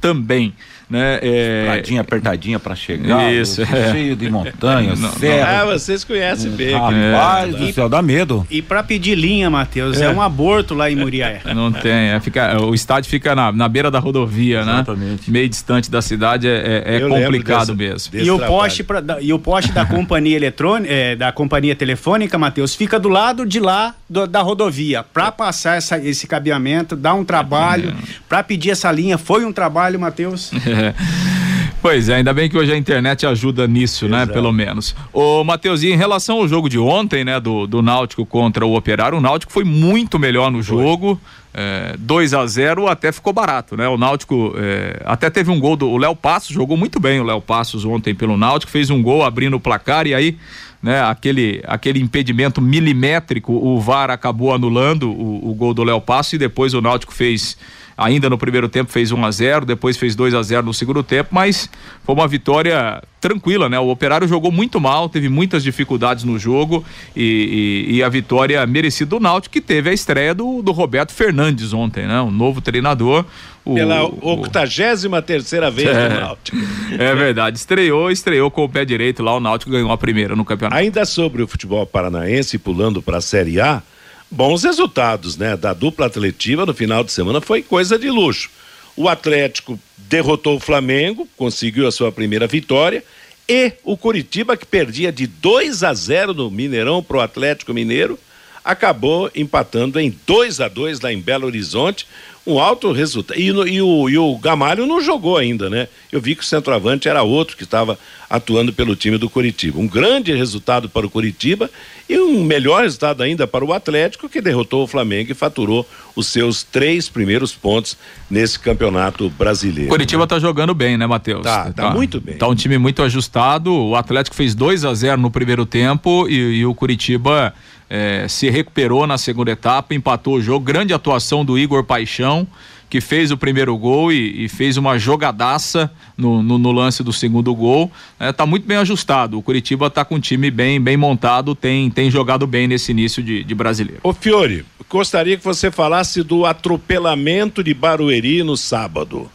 também, 0.00 0.54
né? 0.90 1.18
É, 1.22 1.60
Estradinha 1.66 2.00
apertadinha 2.00 2.58
para 2.58 2.74
chegar. 2.74 3.32
Isso, 3.32 3.62
é. 3.62 3.92
Cheio 3.92 4.16
de 4.16 4.28
montanhas, 4.30 5.02
Ah, 5.04 5.08
serra. 5.18 5.64
vocês 5.66 6.02
conhecem 6.04 6.50
bem. 6.50 6.72
Rapaz 6.74 7.54
aquele- 7.54 7.66
do 7.68 7.72
céu, 7.74 7.88
dá 7.88 8.02
medo. 8.02 8.46
E 8.50 8.60
para 8.60 8.82
pedir 8.82 9.14
linha, 9.14 9.48
Matheus, 9.48 10.00
é. 10.00 10.10
um 10.10 10.20
aborto 10.20 10.74
lá 10.74 10.90
em 10.90 10.96
Muriaé. 10.96 11.40
Não 11.54 11.70
tem, 11.70 11.90
é, 11.92 12.20
fica, 12.20 12.60
o 12.60 12.74
estádio 12.74 13.08
fica 13.08 13.34
na, 13.34 13.52
na 13.52 13.68
beira 13.68 13.90
da 13.90 13.98
rodovia, 13.98 14.60
Exatamente. 14.60 15.00
né? 15.02 15.18
Meio 15.28 15.48
distante 15.48 15.90
da 15.90 16.02
cidade, 16.02 16.48
é, 16.48 16.82
é- 16.84 16.96
é 16.96 17.00
complicado 17.00 17.60
dessa- 17.60 17.74
mesmo. 17.74 18.12
desse 18.12 18.26
E 18.26 18.30
o, 18.30 18.36
trabalho. 18.38 18.60
poste 18.60 18.82
pra, 18.82 19.00
da, 19.00 19.20
e 19.20 19.32
o 19.32 19.38
poste 19.38 19.72
da 19.72 19.84
companhia 19.86 20.36
eletrônica, 20.36 20.92
é, 20.92 21.14
da 21.14 21.30
companhia 21.30 21.76
telefônica, 21.76 22.36
Matheus, 22.38 22.74
fica 22.74 22.98
do 22.98 23.08
lado 23.08 23.46
de 23.46 23.60
lá 23.60 23.94
do- 24.08 24.26
da 24.26 24.40
rodovia. 24.42 25.04
Para 25.04 25.30
passar 25.30 25.76
essa- 25.76 25.98
esse 25.98 26.26
cabeamento, 26.26 26.96
dá 26.96 27.14
um 27.14 27.24
trabalho. 27.24 27.94
Para 28.28 28.42
pedir 28.42 28.70
essa 28.70 28.90
linha, 28.90 29.16
foi 29.18 29.44
um 29.44 29.52
trabalho, 29.52 29.98
Matheus. 30.00 30.50
Pois 31.82 32.10
é, 32.10 32.16
ainda 32.16 32.34
bem 32.34 32.48
que 32.48 32.58
hoje 32.58 32.70
a 32.70 32.76
internet 32.76 33.26
ajuda 33.26 33.66
nisso, 33.66 34.06
né? 34.06 34.26
Pelo 34.26 34.52
menos. 34.52 34.94
Ô, 35.14 35.42
Matheus, 35.42 35.82
e 35.82 35.90
em 35.90 35.96
relação 35.96 36.36
ao 36.36 36.46
jogo 36.46 36.68
de 36.68 36.78
ontem, 36.78 37.24
né? 37.24 37.40
Do, 37.40 37.66
do 37.66 37.80
Náutico 37.80 38.26
contra 38.26 38.66
o 38.66 38.76
Operário, 38.76 39.16
o 39.16 39.20
Náutico 39.20 39.50
foi 39.50 39.64
muito 39.64 40.18
melhor 40.18 40.50
no 40.50 40.62
jogo. 40.62 41.18
É, 41.54 41.96
2 41.98 42.34
a 42.34 42.46
0 42.46 42.86
até 42.86 43.10
ficou 43.10 43.32
barato, 43.32 43.78
né? 43.78 43.88
O 43.88 43.96
Náutico 43.96 44.54
é, 44.58 45.00
até 45.06 45.30
teve 45.30 45.50
um 45.50 45.58
gol 45.58 45.74
do 45.74 45.96
Léo 45.96 46.14
Passos, 46.14 46.54
jogou 46.54 46.76
muito 46.76 47.00
bem 47.00 47.18
o 47.18 47.24
Léo 47.24 47.40
Passos 47.40 47.84
ontem 47.84 48.14
pelo 48.14 48.36
Náutico, 48.36 48.70
fez 48.70 48.90
um 48.90 49.02
gol 49.02 49.24
abrindo 49.24 49.56
o 49.56 49.60
placar 49.60 50.06
e 50.06 50.14
aí, 50.14 50.36
né, 50.82 51.02
aquele, 51.02 51.60
aquele 51.66 51.98
impedimento 51.98 52.60
milimétrico, 52.60 53.52
o 53.52 53.80
VAR 53.80 54.10
acabou 54.10 54.54
anulando 54.54 55.10
o, 55.10 55.50
o 55.50 55.54
gol 55.54 55.74
do 55.74 55.82
Léo 55.82 56.00
Passos 56.00 56.34
e 56.34 56.38
depois 56.38 56.72
o 56.72 56.80
Náutico 56.80 57.12
fez 57.12 57.56
ainda 58.00 58.30
no 58.30 58.38
primeiro 58.38 58.68
tempo 58.68 58.90
fez 58.90 59.12
1 59.12 59.24
a 59.24 59.30
0 59.30 59.66
depois 59.66 59.96
fez 59.96 60.16
2 60.16 60.34
a 60.34 60.42
0 60.42 60.64
no 60.66 60.74
segundo 60.74 61.02
tempo, 61.02 61.28
mas 61.32 61.68
foi 62.04 62.14
uma 62.14 62.26
vitória 62.26 63.02
tranquila, 63.20 63.68
né? 63.68 63.78
O 63.78 63.88
Operário 63.90 64.26
jogou 64.26 64.50
muito 64.50 64.80
mal, 64.80 65.08
teve 65.08 65.28
muitas 65.28 65.62
dificuldades 65.62 66.24
no 66.24 66.38
jogo 66.38 66.82
e, 67.14 67.86
e- 67.90 67.96
e 67.96 68.02
a 68.02 68.08
vitória 68.08 68.66
merecida 68.66 69.10
do 69.10 69.20
Náutico, 69.20 69.52
que 69.52 69.60
teve 69.60 69.90
a 69.90 69.92
estreia 69.92 70.34
do, 70.34 70.62
do 70.62 70.72
Roberto 70.72 71.12
Fernandes 71.12 71.72
ontem, 71.74 72.06
né? 72.06 72.20
Um 72.22 72.30
novo 72.30 72.60
treinador. 72.60 73.24
O, 73.62 73.74
Pela 73.74 74.04
o- 74.06 74.40
83 74.40 75.06
terceira 75.26 75.70
vez 75.70 75.88
É. 75.88 76.08
do 76.08 76.14
Náutico. 76.20 76.56
é 76.98 77.14
verdade, 77.14 77.58
estreou, 77.58 78.10
estreou 78.10 78.50
com 78.50 78.64
o 78.64 78.68
pé 78.68 78.86
direito 78.86 79.22
lá, 79.22 79.36
o 79.36 79.40
Náutico 79.40 79.70
ganhou 79.70 79.92
a 79.92 79.98
primeira 79.98 80.34
no 80.34 80.44
campeonato. 80.44 80.80
Ainda 80.80 81.04
sobre 81.04 81.42
o 81.42 81.46
futebol 81.46 81.84
paranaense, 81.86 82.56
pulando 82.56 83.02
para 83.02 83.18
a 83.18 83.20
Série 83.20 83.60
A, 83.60 83.82
bons 84.30 84.62
resultados, 84.62 85.36
né? 85.36 85.56
Da 85.56 85.72
dupla 85.72 86.06
atletiva 86.06 86.64
no 86.64 86.72
final 86.72 87.02
de 87.02 87.12
semana 87.12 87.40
foi 87.40 87.62
coisa 87.62 87.98
de 87.98 88.08
luxo. 88.08 88.50
O 88.96 89.08
Atlético 89.08 89.78
derrotou 89.96 90.56
o 90.56 90.60
Flamengo, 90.60 91.28
conseguiu 91.36 91.86
a 91.86 91.92
sua 91.92 92.12
primeira 92.12 92.46
vitória, 92.46 93.02
e 93.48 93.72
o 93.82 93.96
Curitiba, 93.96 94.56
que 94.56 94.64
perdia 94.64 95.10
de 95.10 95.26
2 95.26 95.82
a 95.82 95.92
0 95.92 96.34
no 96.34 96.50
Mineirão 96.50 97.02
para 97.02 97.16
o 97.16 97.20
Atlético 97.20 97.74
Mineiro, 97.74 98.18
acabou 98.64 99.30
empatando 99.34 99.98
em 99.98 100.14
2 100.26 100.60
a 100.60 100.68
2 100.68 101.00
lá 101.00 101.12
em 101.12 101.20
Belo 101.20 101.46
Horizonte. 101.46 102.06
Um 102.46 102.58
alto 102.58 102.90
resultado. 102.90 103.38
E, 103.38 103.52
no- 103.52 103.68
e 103.68 103.82
o, 103.82 104.08
e 104.08 104.16
o 104.16 104.36
Gamalho 104.38 104.86
não 104.86 105.00
jogou 105.00 105.36
ainda, 105.36 105.68
né? 105.68 105.86
Eu 106.10 106.22
vi 106.22 106.34
que 106.34 106.42
o 106.42 106.46
centroavante 106.46 107.06
era 107.06 107.22
outro 107.22 107.54
que 107.54 107.64
estava 107.64 107.98
atuando 108.30 108.72
pelo 108.72 108.96
time 108.96 109.18
do 109.18 109.28
Curitiba. 109.28 109.78
Um 109.78 109.86
grande 109.86 110.32
resultado 110.34 110.88
para 110.88 111.06
o 111.06 111.10
Curitiba 111.10 111.70
e 112.08 112.18
um 112.18 112.42
melhor 112.42 112.82
resultado 112.82 113.22
ainda 113.22 113.46
para 113.46 113.62
o 113.62 113.74
Atlético, 113.74 114.26
que 114.28 114.40
derrotou 114.40 114.84
o 114.84 114.86
Flamengo 114.86 115.30
e 115.30 115.34
faturou 115.34 115.86
os 116.16 116.28
seus 116.28 116.62
três 116.62 117.10
primeiros 117.10 117.52
pontos 117.52 117.96
nesse 118.30 118.58
campeonato 118.58 119.28
brasileiro. 119.28 119.90
Curitiba 119.90 120.26
tá 120.26 120.38
jogando 120.38 120.72
bem, 120.74 120.96
né, 120.96 121.06
Matheus? 121.06 121.42
Tá, 121.42 121.70
tá 121.72 121.90
muito 121.90 122.20
bem. 122.22 122.36
Tá 122.38 122.48
um 122.48 122.54
time 122.54 122.78
muito 122.78 123.02
ajustado. 123.02 123.70
O 123.72 123.94
Atlético 123.94 124.34
fez 124.34 124.54
2 124.54 124.84
a 124.86 124.94
0 124.94 125.20
no 125.20 125.30
primeiro 125.30 125.66
tempo 125.66 126.26
e, 126.26 126.34
e 126.60 126.66
o 126.66 126.74
Curitiba 126.74 127.52
eh, 127.90 128.26
se 128.28 128.48
recuperou 128.48 129.06
na 129.06 129.18
segunda 129.18 129.50
etapa, 129.50 129.92
empatou 129.94 130.36
o 130.36 130.40
jogo. 130.40 130.64
Grande 130.64 130.94
atuação 130.94 131.44
do 131.44 131.58
Igor 131.58 131.84
Paixão, 131.84 132.46
que 132.88 133.00
fez 133.00 133.30
o 133.30 133.36
primeiro 133.36 133.76
gol 133.76 134.10
e, 134.12 134.44
e 134.44 134.48
fez 134.48 134.76
uma 134.76 134.98
jogadaça 134.98 135.90
no, 136.16 136.42
no- 136.42 136.58
no 136.58 136.72
lance 136.72 137.02
do 137.04 137.12
segundo 137.12 137.54
gol. 137.54 137.90
Eh, 138.18 138.32
tá 138.32 138.46
muito 138.46 138.66
bem 138.66 138.76
ajustado. 138.78 139.36
O 139.38 139.42
Curitiba 139.42 139.90
tá 139.90 140.04
com 140.04 140.14
um 140.16 140.20
time 140.20 140.50
bem, 140.50 140.80
bem 140.80 140.96
montado, 140.96 141.54
tem, 141.54 141.90
tem 141.90 142.10
jogado 142.10 142.46
bem 142.46 142.66
nesse 142.66 142.92
início 142.92 143.22
de, 143.22 143.44
de 143.44 143.54
brasileiro. 143.54 144.00
Ô 144.02 144.12
Fiore, 144.12 144.64
gostaria 144.88 145.36
que 145.36 145.44
você 145.44 145.70
falasse 145.70 146.22
do 146.22 146.44
atropelamento 146.46 147.62
de 147.62 147.72
Barueri 147.74 148.42
no 148.42 148.56
sábado. 148.56 149.30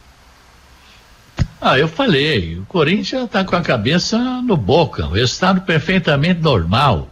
Ah, 1.60 1.78
eu 1.78 1.88
falei, 1.88 2.58
o 2.58 2.66
Corinthians 2.66 3.24
está 3.24 3.42
com 3.42 3.56
a 3.56 3.62
cabeça 3.62 4.18
no 4.42 4.56
boca, 4.56 5.06
o 5.06 5.12
resultado 5.12 5.62
perfeitamente 5.62 6.40
normal. 6.40 7.08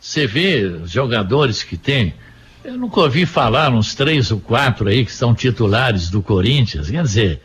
Você 0.00 0.26
vê 0.26 0.64
os 0.82 0.90
jogadores 0.90 1.62
que 1.62 1.76
tem, 1.76 2.14
eu 2.64 2.76
nunca 2.76 3.00
ouvi 3.00 3.26
falar 3.26 3.72
uns 3.72 3.94
três 3.94 4.30
ou 4.30 4.38
quatro 4.40 4.88
aí 4.88 5.04
que 5.04 5.12
são 5.12 5.34
titulares 5.34 6.10
do 6.10 6.22
Corinthians, 6.22 6.90
quer 6.90 7.02
dizer, 7.02 7.40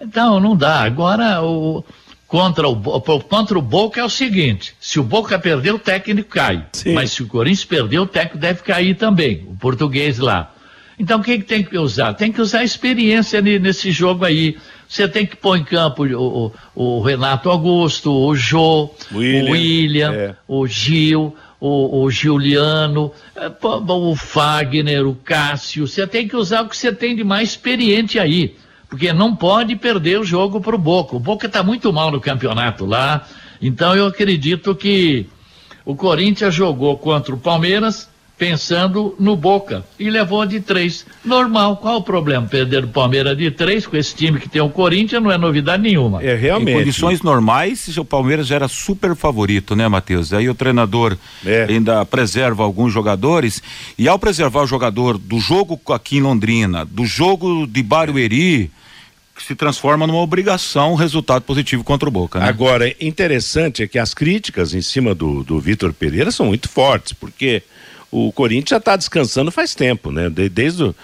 então 0.00 0.40
não 0.40 0.56
dá. 0.56 0.80
Agora 0.82 1.42
o 1.42 1.84
contra 2.26 2.68
o 2.68 2.74
contra 3.20 3.58
o 3.58 3.62
Boca 3.62 4.00
é 4.00 4.04
o 4.04 4.08
seguinte: 4.10 4.74
se 4.80 4.98
o 4.98 5.02
Boca 5.02 5.38
perder, 5.38 5.72
o 5.74 5.78
técnico 5.78 6.30
cai. 6.30 6.66
Mas 6.92 7.12
se 7.12 7.22
o 7.22 7.26
Corinthians 7.26 7.64
perder, 7.64 7.98
o 8.00 8.06
técnico 8.06 8.38
deve 8.38 8.62
cair 8.62 8.94
também, 8.96 9.44
o 9.48 9.56
português 9.56 10.18
lá. 10.18 10.52
Então 10.98 11.20
o 11.20 11.22
que, 11.22 11.38
que 11.38 11.44
tem 11.44 11.62
que 11.64 11.78
usar? 11.78 12.14
Tem 12.14 12.30
que 12.30 12.40
usar 12.40 12.62
experiência 12.64 13.40
ne- 13.40 13.58
nesse 13.58 13.90
jogo 13.90 14.24
aí. 14.24 14.56
Você 14.88 15.08
tem 15.08 15.24
que 15.26 15.34
pôr 15.34 15.56
em 15.56 15.64
campo 15.64 16.04
o, 16.04 16.46
o- 16.74 16.98
o 16.98 17.02
Renato 17.02 17.48
Augusto, 17.48 18.12
o 18.12 18.34
Jô, 18.36 18.90
William, 19.12 19.48
o 19.48 19.52
William, 19.52 20.12
é. 20.12 20.36
o 20.46 20.66
Gil, 20.66 21.34
o, 21.64 22.02
o 22.02 22.10
eh, 22.10 23.52
o 23.62 24.16
Fagner, 24.16 25.06
o 25.06 25.14
Cássio. 25.14 25.86
Você 25.86 26.04
tem 26.08 26.26
que 26.26 26.34
usar 26.34 26.62
o 26.62 26.68
que 26.68 26.76
você 26.76 26.92
tem 26.92 27.14
de 27.14 27.22
mais 27.22 27.50
experiente 27.50 28.18
aí. 28.18 28.56
Porque 28.88 29.12
não 29.12 29.36
pode 29.36 29.76
perder 29.76 30.18
o 30.18 30.24
jogo 30.24 30.60
para 30.60 30.74
o 30.74 30.78
Boca. 30.78 31.14
O 31.14 31.20
Boca 31.20 31.46
está 31.46 31.62
muito 31.62 31.92
mal 31.92 32.10
no 32.10 32.20
campeonato 32.20 32.84
lá. 32.84 33.28
Então 33.60 33.94
eu 33.94 34.06
acredito 34.06 34.74
que 34.74 35.28
o 35.84 35.94
Corinthians 35.94 36.52
jogou 36.52 36.98
contra 36.98 37.32
o 37.32 37.38
Palmeiras 37.38 38.10
pensando 38.42 39.14
no 39.20 39.36
Boca 39.36 39.84
e 39.96 40.10
levou 40.10 40.44
de 40.44 40.58
três. 40.60 41.06
Normal, 41.24 41.76
qual 41.76 41.98
o 41.98 42.02
problema? 42.02 42.44
Perder 42.48 42.82
o 42.82 42.88
Palmeiras 42.88 43.38
de 43.38 43.52
três 43.52 43.86
com 43.86 43.96
esse 43.96 44.16
time 44.16 44.40
que 44.40 44.48
tem 44.48 44.60
o 44.60 44.68
Corinthians 44.68 45.22
não 45.22 45.30
é 45.30 45.38
novidade 45.38 45.80
nenhuma. 45.80 46.20
É 46.20 46.34
Em 46.58 46.64
condições 46.72 47.22
normais, 47.22 47.96
o 47.96 48.04
Palmeiras 48.04 48.48
já 48.48 48.56
era 48.56 48.66
super 48.66 49.14
favorito, 49.14 49.76
né, 49.76 49.86
Matheus? 49.86 50.32
Aí 50.32 50.48
o 50.48 50.56
treinador 50.56 51.16
É. 51.46 51.66
ainda 51.68 52.04
preserva 52.04 52.64
alguns 52.64 52.92
jogadores. 52.92 53.62
E 53.96 54.08
ao 54.08 54.18
preservar 54.18 54.62
o 54.62 54.66
jogador 54.66 55.18
do 55.18 55.38
jogo 55.38 55.80
aqui 55.92 56.16
em 56.16 56.22
Londrina, 56.22 56.84
do 56.84 57.06
jogo 57.06 57.64
de 57.64 57.80
Barueri, 57.80 58.72
que 59.36 59.44
se 59.44 59.54
transforma 59.54 60.04
numa 60.04 60.18
obrigação 60.20 60.92
o 60.92 60.96
resultado 60.96 61.42
positivo 61.42 61.84
contra 61.84 62.08
o 62.08 62.12
Boca. 62.12 62.40
Né? 62.40 62.48
Agora, 62.48 62.92
interessante 63.00 63.84
é 63.84 63.86
que 63.86 64.00
as 64.00 64.12
críticas 64.12 64.74
em 64.74 64.82
cima 64.82 65.14
do, 65.14 65.44
do 65.44 65.60
Vitor 65.60 65.92
Pereira 65.92 66.32
são 66.32 66.46
muito 66.46 66.68
fortes, 66.68 67.12
porque 67.12 67.62
o 68.12 68.30
Corinthians 68.30 68.70
já 68.70 68.76
está 68.76 68.94
descansando 68.94 69.50
faz 69.50 69.74
tempo, 69.74 70.12
né? 70.12 70.28
Desde 70.28 70.84
o, 70.84 70.94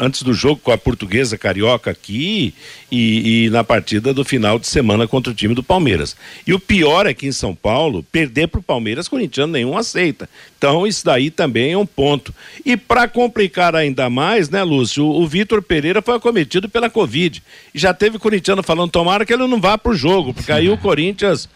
antes 0.00 0.22
do 0.22 0.34
jogo 0.34 0.60
com 0.62 0.72
a 0.72 0.78
portuguesa 0.78 1.38
carioca 1.38 1.90
aqui 1.90 2.52
e, 2.90 3.44
e, 3.44 3.50
na 3.50 3.62
partida 3.62 4.12
do 4.12 4.24
final 4.24 4.58
de 4.58 4.66
semana 4.66 5.06
contra 5.06 5.32
o 5.32 5.34
time 5.34 5.54
do 5.54 5.62
Palmeiras. 5.62 6.16
E 6.44 6.52
o 6.52 6.58
pior 6.58 7.06
é 7.06 7.14
que 7.14 7.26
em 7.26 7.32
São 7.32 7.54
Paulo, 7.54 8.02
perder 8.02 8.48
para 8.48 8.58
o 8.58 8.62
Palmeiras, 8.62 9.06
corintiano 9.06 9.52
nenhum 9.52 9.78
aceita. 9.78 10.28
Então 10.58 10.86
isso 10.86 11.04
daí 11.04 11.30
também 11.30 11.72
é 11.72 11.78
um 11.78 11.86
ponto. 11.86 12.34
E 12.64 12.76
para 12.76 13.06
complicar 13.06 13.76
ainda 13.76 14.10
mais, 14.10 14.48
né, 14.48 14.62
Lúcio, 14.62 15.04
o, 15.04 15.22
o 15.22 15.26
Vitor 15.28 15.62
Pereira 15.62 16.02
foi 16.02 16.16
acometido 16.16 16.68
pela 16.68 16.90
Covid. 16.90 17.42
E 17.72 17.78
já 17.78 17.94
teve 17.94 18.18
corintiano 18.18 18.62
falando, 18.62 18.90
tomara 18.90 19.24
que 19.24 19.32
ele 19.32 19.46
não 19.46 19.60
vá 19.60 19.78
para 19.78 19.92
o 19.92 19.96
jogo, 19.96 20.34
porque 20.34 20.50
aí 20.50 20.68
o 20.68 20.78
Corinthians 20.78 21.48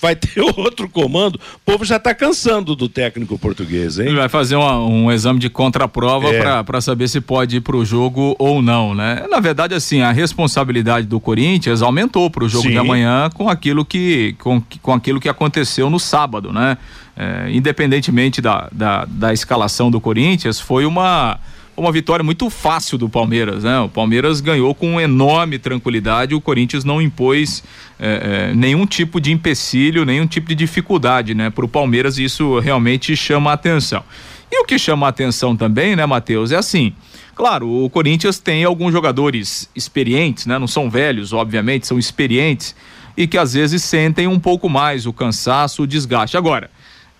vai 0.00 0.16
ter 0.16 0.40
outro 0.56 0.88
comando. 0.88 1.36
O 1.36 1.60
povo 1.64 1.84
já 1.84 1.96
está 1.96 2.14
cansando 2.14 2.74
do 2.74 2.88
técnico 2.88 3.38
português, 3.38 3.98
hein? 3.98 4.06
Ele 4.06 4.16
vai 4.16 4.28
fazer 4.28 4.56
uma, 4.56 4.78
um 4.78 5.10
exame 5.10 5.38
de 5.38 5.48
contraprova 5.48 6.28
é. 6.28 6.62
para 6.62 6.80
saber 6.80 7.08
se 7.08 7.20
pode 7.20 7.56
ir 7.56 7.60
para 7.60 7.76
o 7.76 7.84
jogo 7.84 8.34
ou 8.38 8.62
não, 8.62 8.94
né? 8.94 9.26
Na 9.30 9.40
verdade, 9.40 9.74
assim, 9.74 10.00
a 10.00 10.12
responsabilidade 10.12 11.06
do 11.06 11.20
Corinthians 11.20 11.82
aumentou 11.82 12.30
para 12.30 12.44
o 12.44 12.48
jogo 12.48 12.64
Sim. 12.64 12.72
de 12.72 12.78
amanhã 12.78 13.30
com 13.34 13.48
aquilo 13.48 13.84
que, 13.84 14.34
com, 14.38 14.62
com 14.80 14.92
aquilo 14.92 15.20
que 15.20 15.28
aconteceu 15.28 15.90
no 15.90 15.98
sábado, 15.98 16.52
né? 16.52 16.78
É, 17.14 17.50
independentemente 17.50 18.40
da, 18.40 18.68
da, 18.72 19.04
da 19.04 19.32
escalação 19.34 19.90
do 19.90 20.00
Corinthians, 20.00 20.58
foi 20.58 20.86
uma 20.86 21.38
uma 21.76 21.90
vitória 21.90 22.22
muito 22.22 22.48
fácil 22.50 22.98
do 22.98 23.08
Palmeiras, 23.08 23.64
né? 23.64 23.80
O 23.80 23.88
Palmeiras 23.88 24.40
ganhou 24.40 24.74
com 24.74 25.00
enorme 25.00 25.58
tranquilidade, 25.58 26.34
o 26.34 26.40
Corinthians 26.40 26.84
não 26.84 27.00
impôs 27.00 27.64
é, 27.98 28.50
é, 28.50 28.54
nenhum 28.54 28.86
tipo 28.86 29.20
de 29.20 29.32
empecilho, 29.32 30.04
nenhum 30.04 30.26
tipo 30.26 30.48
de 30.48 30.54
dificuldade, 30.54 31.34
né? 31.34 31.50
Para 31.50 31.64
o 31.64 31.68
Palmeiras 31.68 32.18
isso 32.18 32.58
realmente 32.58 33.16
chama 33.16 33.50
a 33.50 33.54
atenção. 33.54 34.04
E 34.50 34.60
o 34.60 34.66
que 34.66 34.78
chama 34.78 35.06
a 35.06 35.10
atenção 35.10 35.56
também, 35.56 35.96
né, 35.96 36.04
Matheus, 36.04 36.52
é 36.52 36.56
assim. 36.56 36.92
Claro, 37.34 37.66
o 37.66 37.88
Corinthians 37.88 38.38
tem 38.38 38.64
alguns 38.64 38.92
jogadores 38.92 39.68
experientes, 39.74 40.44
né? 40.44 40.58
Não 40.58 40.66
são 40.66 40.90
velhos, 40.90 41.32
obviamente, 41.32 41.86
são 41.86 41.98
experientes 41.98 42.74
e 43.16 43.26
que 43.26 43.38
às 43.38 43.54
vezes 43.54 43.82
sentem 43.82 44.26
um 44.26 44.38
pouco 44.38 44.68
mais 44.68 45.06
o 45.06 45.12
cansaço, 45.12 45.82
o 45.82 45.86
desgaste. 45.86 46.36
Agora, 46.36 46.70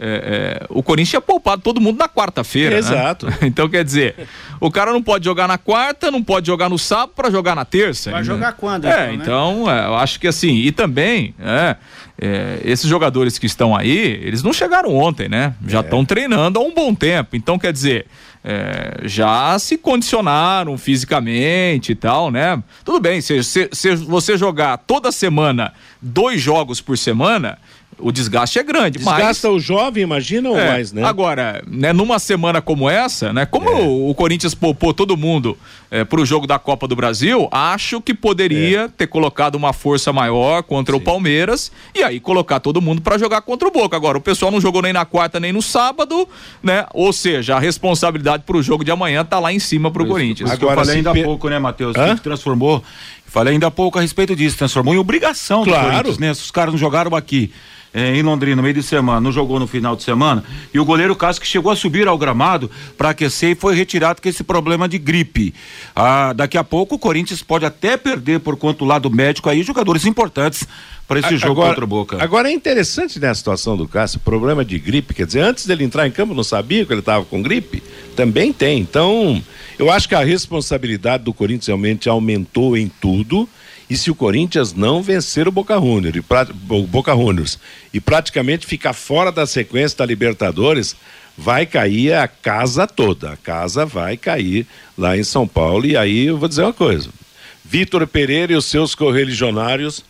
é, 0.04 0.62
é, 0.62 0.66
o 0.68 0.82
Corinthians 0.82 1.10
tinha 1.10 1.20
poupado 1.20 1.62
todo 1.62 1.80
mundo 1.80 1.96
na 1.96 2.08
quarta-feira. 2.08 2.70
Né? 2.70 2.78
Exato. 2.78 3.26
Né? 3.26 3.38
Então, 3.52 3.68
quer 3.68 3.84
dizer, 3.84 4.26
o 4.58 4.70
cara 4.70 4.92
não 4.92 5.02
pode 5.02 5.24
jogar 5.24 5.46
na 5.46 5.58
quarta, 5.58 6.10
não 6.10 6.22
pode 6.22 6.46
jogar 6.46 6.68
no 6.68 6.78
sábado 6.78 7.12
para 7.14 7.30
jogar 7.30 7.54
na 7.54 7.64
terça. 7.64 8.10
Vai 8.10 8.24
jogar 8.24 8.54
quando? 8.54 8.86
É, 8.86 9.12
então, 9.14 9.62
então 9.62 9.70
é, 9.70 9.86
eu 9.86 9.94
acho 9.94 10.18
que 10.18 10.26
assim, 10.26 10.54
e 10.56 10.72
também, 10.72 11.34
é, 11.38 11.76
é, 12.20 12.60
esses 12.64 12.88
jogadores 12.88 13.38
que 13.38 13.46
estão 13.46 13.76
aí, 13.76 14.20
eles 14.24 14.42
não 14.42 14.52
chegaram 14.52 14.92
ontem, 14.94 15.28
né? 15.28 15.54
Já 15.68 15.80
estão 15.80 16.00
é. 16.00 16.04
treinando 16.04 16.58
há 16.58 16.62
um 16.62 16.74
bom 16.74 16.94
tempo. 16.94 17.36
Então, 17.36 17.58
quer 17.58 17.72
dizer, 17.72 18.06
é, 18.44 19.02
já 19.04 19.56
se 19.58 19.78
condicionaram 19.78 20.76
fisicamente 20.76 21.92
e 21.92 21.94
tal, 21.94 22.30
né? 22.30 22.60
Tudo 22.84 22.98
bem, 22.98 23.20
se, 23.20 23.42
se, 23.44 23.68
se, 23.70 23.94
você 23.94 24.36
jogar 24.36 24.78
toda 24.78 25.12
semana 25.12 25.72
dois 26.00 26.40
jogos 26.40 26.80
por 26.80 26.98
semana, 26.98 27.56
o 28.02 28.12
desgaste 28.12 28.58
é 28.58 28.62
grande. 28.62 28.98
Desgasta 28.98 29.48
mas... 29.48 29.56
o 29.56 29.60
jovem, 29.60 30.02
imagina, 30.02 30.50
ou 30.50 30.58
é, 30.58 30.68
mais, 30.68 30.92
né? 30.92 31.04
Agora, 31.04 31.62
né, 31.66 31.92
numa 31.92 32.18
semana 32.18 32.60
como 32.60 32.90
essa, 32.90 33.32
né? 33.32 33.46
Como 33.46 33.68
é. 33.68 33.72
o, 33.72 34.10
o, 34.10 34.14
Corinthians 34.14 34.54
poupou 34.54 34.92
todo 34.92 35.16
mundo 35.16 35.56
é, 35.90 36.04
pro 36.04 36.26
jogo 36.26 36.46
da 36.46 36.58
Copa 36.58 36.88
do 36.88 36.96
Brasil, 36.96 37.48
acho 37.50 38.00
que 38.00 38.12
poderia 38.12 38.82
é. 38.82 38.88
ter 38.88 39.06
colocado 39.06 39.54
uma 39.54 39.72
força 39.72 40.12
maior 40.12 40.62
contra 40.62 40.94
Sim. 40.94 41.00
o 41.00 41.04
Palmeiras 41.04 41.70
e 41.94 42.02
aí 42.02 42.18
colocar 42.18 42.60
todo 42.60 42.80
mundo 42.82 43.00
para 43.00 43.16
jogar 43.16 43.40
contra 43.42 43.68
o 43.68 43.70
Boca. 43.70 43.96
Agora, 43.96 44.18
o 44.18 44.20
pessoal 44.20 44.50
não 44.50 44.60
jogou 44.60 44.82
nem 44.82 44.92
na 44.92 45.04
quarta 45.04 45.38
nem 45.38 45.52
no 45.52 45.62
sábado, 45.62 46.28
né? 46.62 46.84
Ou 46.92 47.12
seja, 47.12 47.56
a 47.56 47.60
responsabilidade 47.60 48.42
pro 48.44 48.62
jogo 48.62 48.84
de 48.84 48.90
amanhã 48.90 49.24
tá 49.24 49.38
lá 49.38 49.52
em 49.52 49.58
cima 49.58 49.90
pro 49.90 50.02
Isso, 50.02 50.12
Corinthians. 50.12 50.50
Agora, 50.50 50.72
eu 50.72 50.84
falei 50.84 50.96
ainda 50.96 51.10
há 51.10 51.22
pouco, 51.22 51.48
né, 51.48 51.58
Matheus? 51.58 51.94
Que 51.94 52.20
transformou 52.20 52.82
Falei 53.32 53.54
ainda 53.54 53.68
há 53.68 53.70
pouco 53.70 53.98
a 53.98 54.02
respeito 54.02 54.36
disso, 54.36 54.58
transformou 54.58 54.92
em 54.92 54.98
obrigação 54.98 55.64
claro. 55.64 55.86
do 55.86 55.90
Corinthians, 55.90 56.18
né? 56.18 56.34
Se 56.34 56.42
os 56.42 56.50
caras 56.50 56.74
não 56.74 56.78
jogaram 56.78 57.16
aqui 57.16 57.50
é, 57.94 58.16
em 58.16 58.22
Londrina 58.22 58.56
no 58.56 58.62
meio 58.62 58.74
de 58.74 58.82
semana, 58.82 59.20
não 59.20 59.32
jogou 59.32 59.60
no 59.60 59.66
final 59.66 59.94
de 59.94 60.02
semana, 60.02 60.42
e 60.72 60.78
o 60.78 60.84
goleiro 60.84 61.14
Cássio 61.14 61.42
que 61.42 61.48
chegou 61.48 61.70
a 61.70 61.76
subir 61.76 62.08
ao 62.08 62.16
gramado 62.16 62.70
para 62.96 63.10
aquecer 63.10 63.50
e 63.50 63.54
foi 63.54 63.74
retirado 63.74 64.22
com 64.22 64.28
esse 64.28 64.42
problema 64.42 64.88
de 64.88 64.98
gripe. 64.98 65.54
Ah, 65.94 66.32
daqui 66.32 66.56
a 66.56 66.64
pouco 66.64 66.94
o 66.94 66.98
Corinthians 66.98 67.42
pode 67.42 67.64
até 67.64 67.96
perder 67.96 68.40
por 68.40 68.56
conta 68.56 68.78
do 68.80 68.84
lado 68.84 69.10
médico 69.10 69.48
aí 69.48 69.62
jogadores 69.62 70.06
importantes 70.06 70.66
para 71.06 71.20
esse 71.20 71.34
a, 71.34 71.36
jogo 71.36 71.60
agora, 71.60 71.68
contra 71.70 71.84
o 71.84 71.88
Boca. 71.88 72.22
Agora 72.22 72.48
é 72.48 72.52
interessante 72.52 73.18
nessa 73.18 73.34
situação 73.34 73.76
do 73.76 73.86
Cássio, 73.86 74.20
problema 74.20 74.64
de 74.64 74.78
gripe, 74.78 75.12
quer 75.12 75.26
dizer, 75.26 75.40
antes 75.40 75.66
dele 75.66 75.84
entrar 75.84 76.06
em 76.06 76.10
campo 76.10 76.34
não 76.34 76.44
sabia 76.44 76.86
que 76.86 76.92
ele 76.92 77.00
estava 77.00 77.24
com 77.24 77.42
gripe? 77.42 77.82
Também 78.16 78.52
tem. 78.52 78.78
Então, 78.78 79.42
eu 79.78 79.90
acho 79.90 80.08
que 80.08 80.14
a 80.14 80.24
responsabilidade 80.24 81.24
do 81.24 81.34
Corinthians 81.34 81.66
realmente 81.66 82.08
aumentou 82.08 82.76
em 82.76 82.90
tudo. 83.00 83.48
E 83.92 83.96
se 83.98 84.10
o 84.10 84.14
Corinthians 84.14 84.72
não 84.72 85.02
vencer 85.02 85.46
o 85.46 85.52
Boca 85.52 85.74
Juniors, 85.74 86.16
e, 86.16 86.20
o 86.20 86.86
Boca 86.86 87.12
Juniors 87.12 87.58
e 87.92 88.00
praticamente 88.00 88.66
ficar 88.66 88.94
fora 88.94 89.30
da 89.30 89.44
sequência 89.44 89.98
da 89.98 90.06
Libertadores, 90.06 90.96
vai 91.36 91.66
cair 91.66 92.14
a 92.14 92.26
casa 92.26 92.86
toda. 92.86 93.32
A 93.32 93.36
casa 93.36 93.84
vai 93.84 94.16
cair 94.16 94.66
lá 94.96 95.14
em 95.14 95.22
São 95.22 95.46
Paulo. 95.46 95.84
E 95.84 95.94
aí 95.94 96.24
eu 96.24 96.38
vou 96.38 96.48
dizer 96.48 96.62
uma 96.62 96.72
coisa: 96.72 97.10
Vitor 97.62 98.06
Pereira 98.06 98.54
e 98.54 98.56
os 98.56 98.64
seus 98.64 98.94
correligionários 98.94 100.02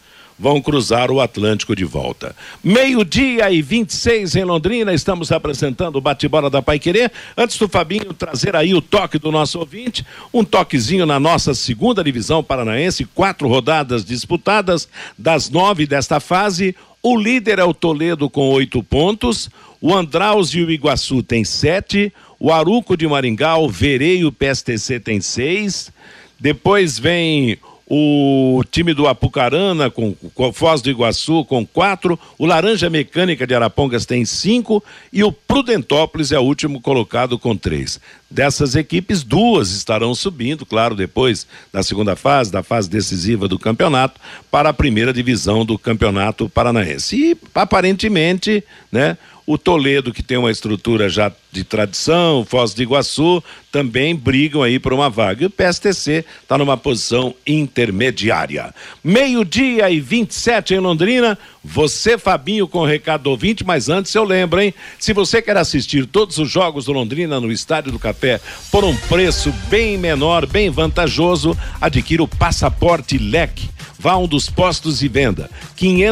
vão 0.42 0.61
cruzar 0.61 1.09
o 1.12 1.20
Atlântico 1.20 1.76
de 1.76 1.85
volta. 1.85 2.35
Meio-dia 2.64 3.48
e 3.52 3.62
26 3.62 4.35
em 4.35 4.42
Londrina, 4.42 4.92
estamos 4.92 5.31
apresentando 5.31 5.94
o 5.94 6.00
bate-bola 6.00 6.50
da 6.50 6.61
Pai 6.61 6.81
Querer. 6.81 7.12
Antes 7.38 7.57
do 7.59 7.68
Fabinho 7.68 8.12
trazer 8.12 8.57
aí 8.57 8.74
o 8.74 8.83
toque 8.83 9.20
do 9.20 9.31
nosso 9.31 9.61
ouvinte, 9.61 10.05
um 10.35 10.42
toquezinho 10.42 11.07
na 11.07 11.20
nossa 11.20 11.55
segunda 11.55 12.02
divisão 12.02 12.42
paranaense, 12.42 13.05
quatro 13.05 13.46
rodadas 13.46 14.05
disputadas, 14.05 14.88
das 15.16 15.48
nove 15.48 15.87
desta 15.87 16.18
fase. 16.18 16.74
O 17.00 17.16
líder 17.16 17.61
é 17.61 17.64
o 17.64 17.72
Toledo 17.72 18.28
com 18.28 18.50
oito 18.50 18.83
pontos, 18.83 19.48
o 19.81 19.94
Andraus 19.94 20.52
e 20.55 20.61
o 20.61 20.72
Iguaçu 20.72 21.22
tem 21.22 21.44
sete, 21.44 22.12
o 22.40 22.52
Aruco 22.52 22.96
de 22.96 23.07
Maringá, 23.07 23.59
o 23.59 23.68
Verei 23.68 24.18
e 24.18 24.24
o 24.24 24.33
PSTC 24.33 24.98
tem 24.98 25.20
seis. 25.20 25.92
Depois 26.40 26.98
vem 26.98 27.61
o 27.94 28.64
time 28.70 28.94
do 28.94 29.07
Apucarana 29.07 29.90
com, 29.90 30.14
com 30.35 30.50
Foz 30.50 30.81
do 30.81 30.88
Iguaçu 30.88 31.44
com 31.44 31.66
quatro, 31.66 32.18
o 32.38 32.46
Laranja 32.46 32.88
Mecânica 32.88 33.46
de 33.46 33.55
Arapongas 33.55 34.07
tem 34.07 34.24
cinco 34.24 34.83
e 35.12 35.22
o 35.22 35.31
Prudentópolis 35.31 36.33
é 36.33 36.38
o 36.38 36.42
último 36.42 36.81
colocado 36.81 37.38
com 37.38 37.55
três. 37.55 38.00
Dessas 38.31 38.74
equipes, 38.76 39.22
duas 39.22 39.72
estarão 39.72 40.14
subindo, 40.14 40.64
claro, 40.64 40.94
depois 40.94 41.46
da 41.70 41.83
segunda 41.83 42.16
fase, 42.16 42.50
da 42.50 42.62
fase 42.62 42.88
decisiva 42.88 43.46
do 43.46 43.59
campeonato, 43.59 44.18
para 44.50 44.70
a 44.70 44.72
primeira 44.72 45.12
divisão 45.12 45.62
do 45.62 45.78
campeonato 45.78 46.48
paranaense. 46.48 47.14
E 47.14 47.37
aparentemente, 47.55 48.64
né, 48.90 49.18
o 49.52 49.58
Toledo, 49.58 50.14
que 50.14 50.22
tem 50.22 50.38
uma 50.38 50.50
estrutura 50.50 51.10
já 51.10 51.30
de 51.50 51.62
tradição, 51.62 52.42
Foz 52.48 52.72
do 52.72 52.82
Iguaçu, 52.82 53.44
também 53.70 54.16
brigam 54.16 54.62
aí 54.62 54.78
por 54.78 54.94
uma 54.94 55.10
vaga. 55.10 55.42
E 55.42 55.46
o 55.46 55.50
PSTC 55.50 56.24
está 56.42 56.56
numa 56.56 56.74
posição 56.74 57.34
intermediária. 57.46 58.74
Meio-dia 59.04 59.90
e 59.90 60.00
27 60.00 60.72
em 60.72 60.78
Londrina. 60.78 61.38
Você, 61.62 62.16
Fabinho, 62.16 62.66
com 62.66 62.78
o 62.78 62.86
recado 62.86 63.24
do 63.24 63.30
ouvinte, 63.30 63.62
mas 63.62 63.90
antes 63.90 64.14
eu 64.14 64.24
lembro, 64.24 64.58
hein? 64.58 64.72
Se 64.98 65.12
você 65.12 65.42
quer 65.42 65.58
assistir 65.58 66.06
todos 66.06 66.38
os 66.38 66.50
jogos 66.50 66.86
do 66.86 66.92
Londrina 66.92 67.38
no 67.38 67.52
Estádio 67.52 67.92
do 67.92 67.98
Café 67.98 68.40
por 68.70 68.84
um 68.84 68.96
preço 68.96 69.52
bem 69.68 69.98
menor, 69.98 70.46
bem 70.46 70.70
vantajoso, 70.70 71.56
adquira 71.78 72.22
o 72.22 72.28
passaporte 72.28 73.18
leque 73.18 73.68
Vá 74.02 74.12
a 74.12 74.18
um 74.18 74.26
dos 74.26 74.50
postos 74.50 75.00
e 75.00 75.06
venda. 75.06 75.48
E 75.80 76.02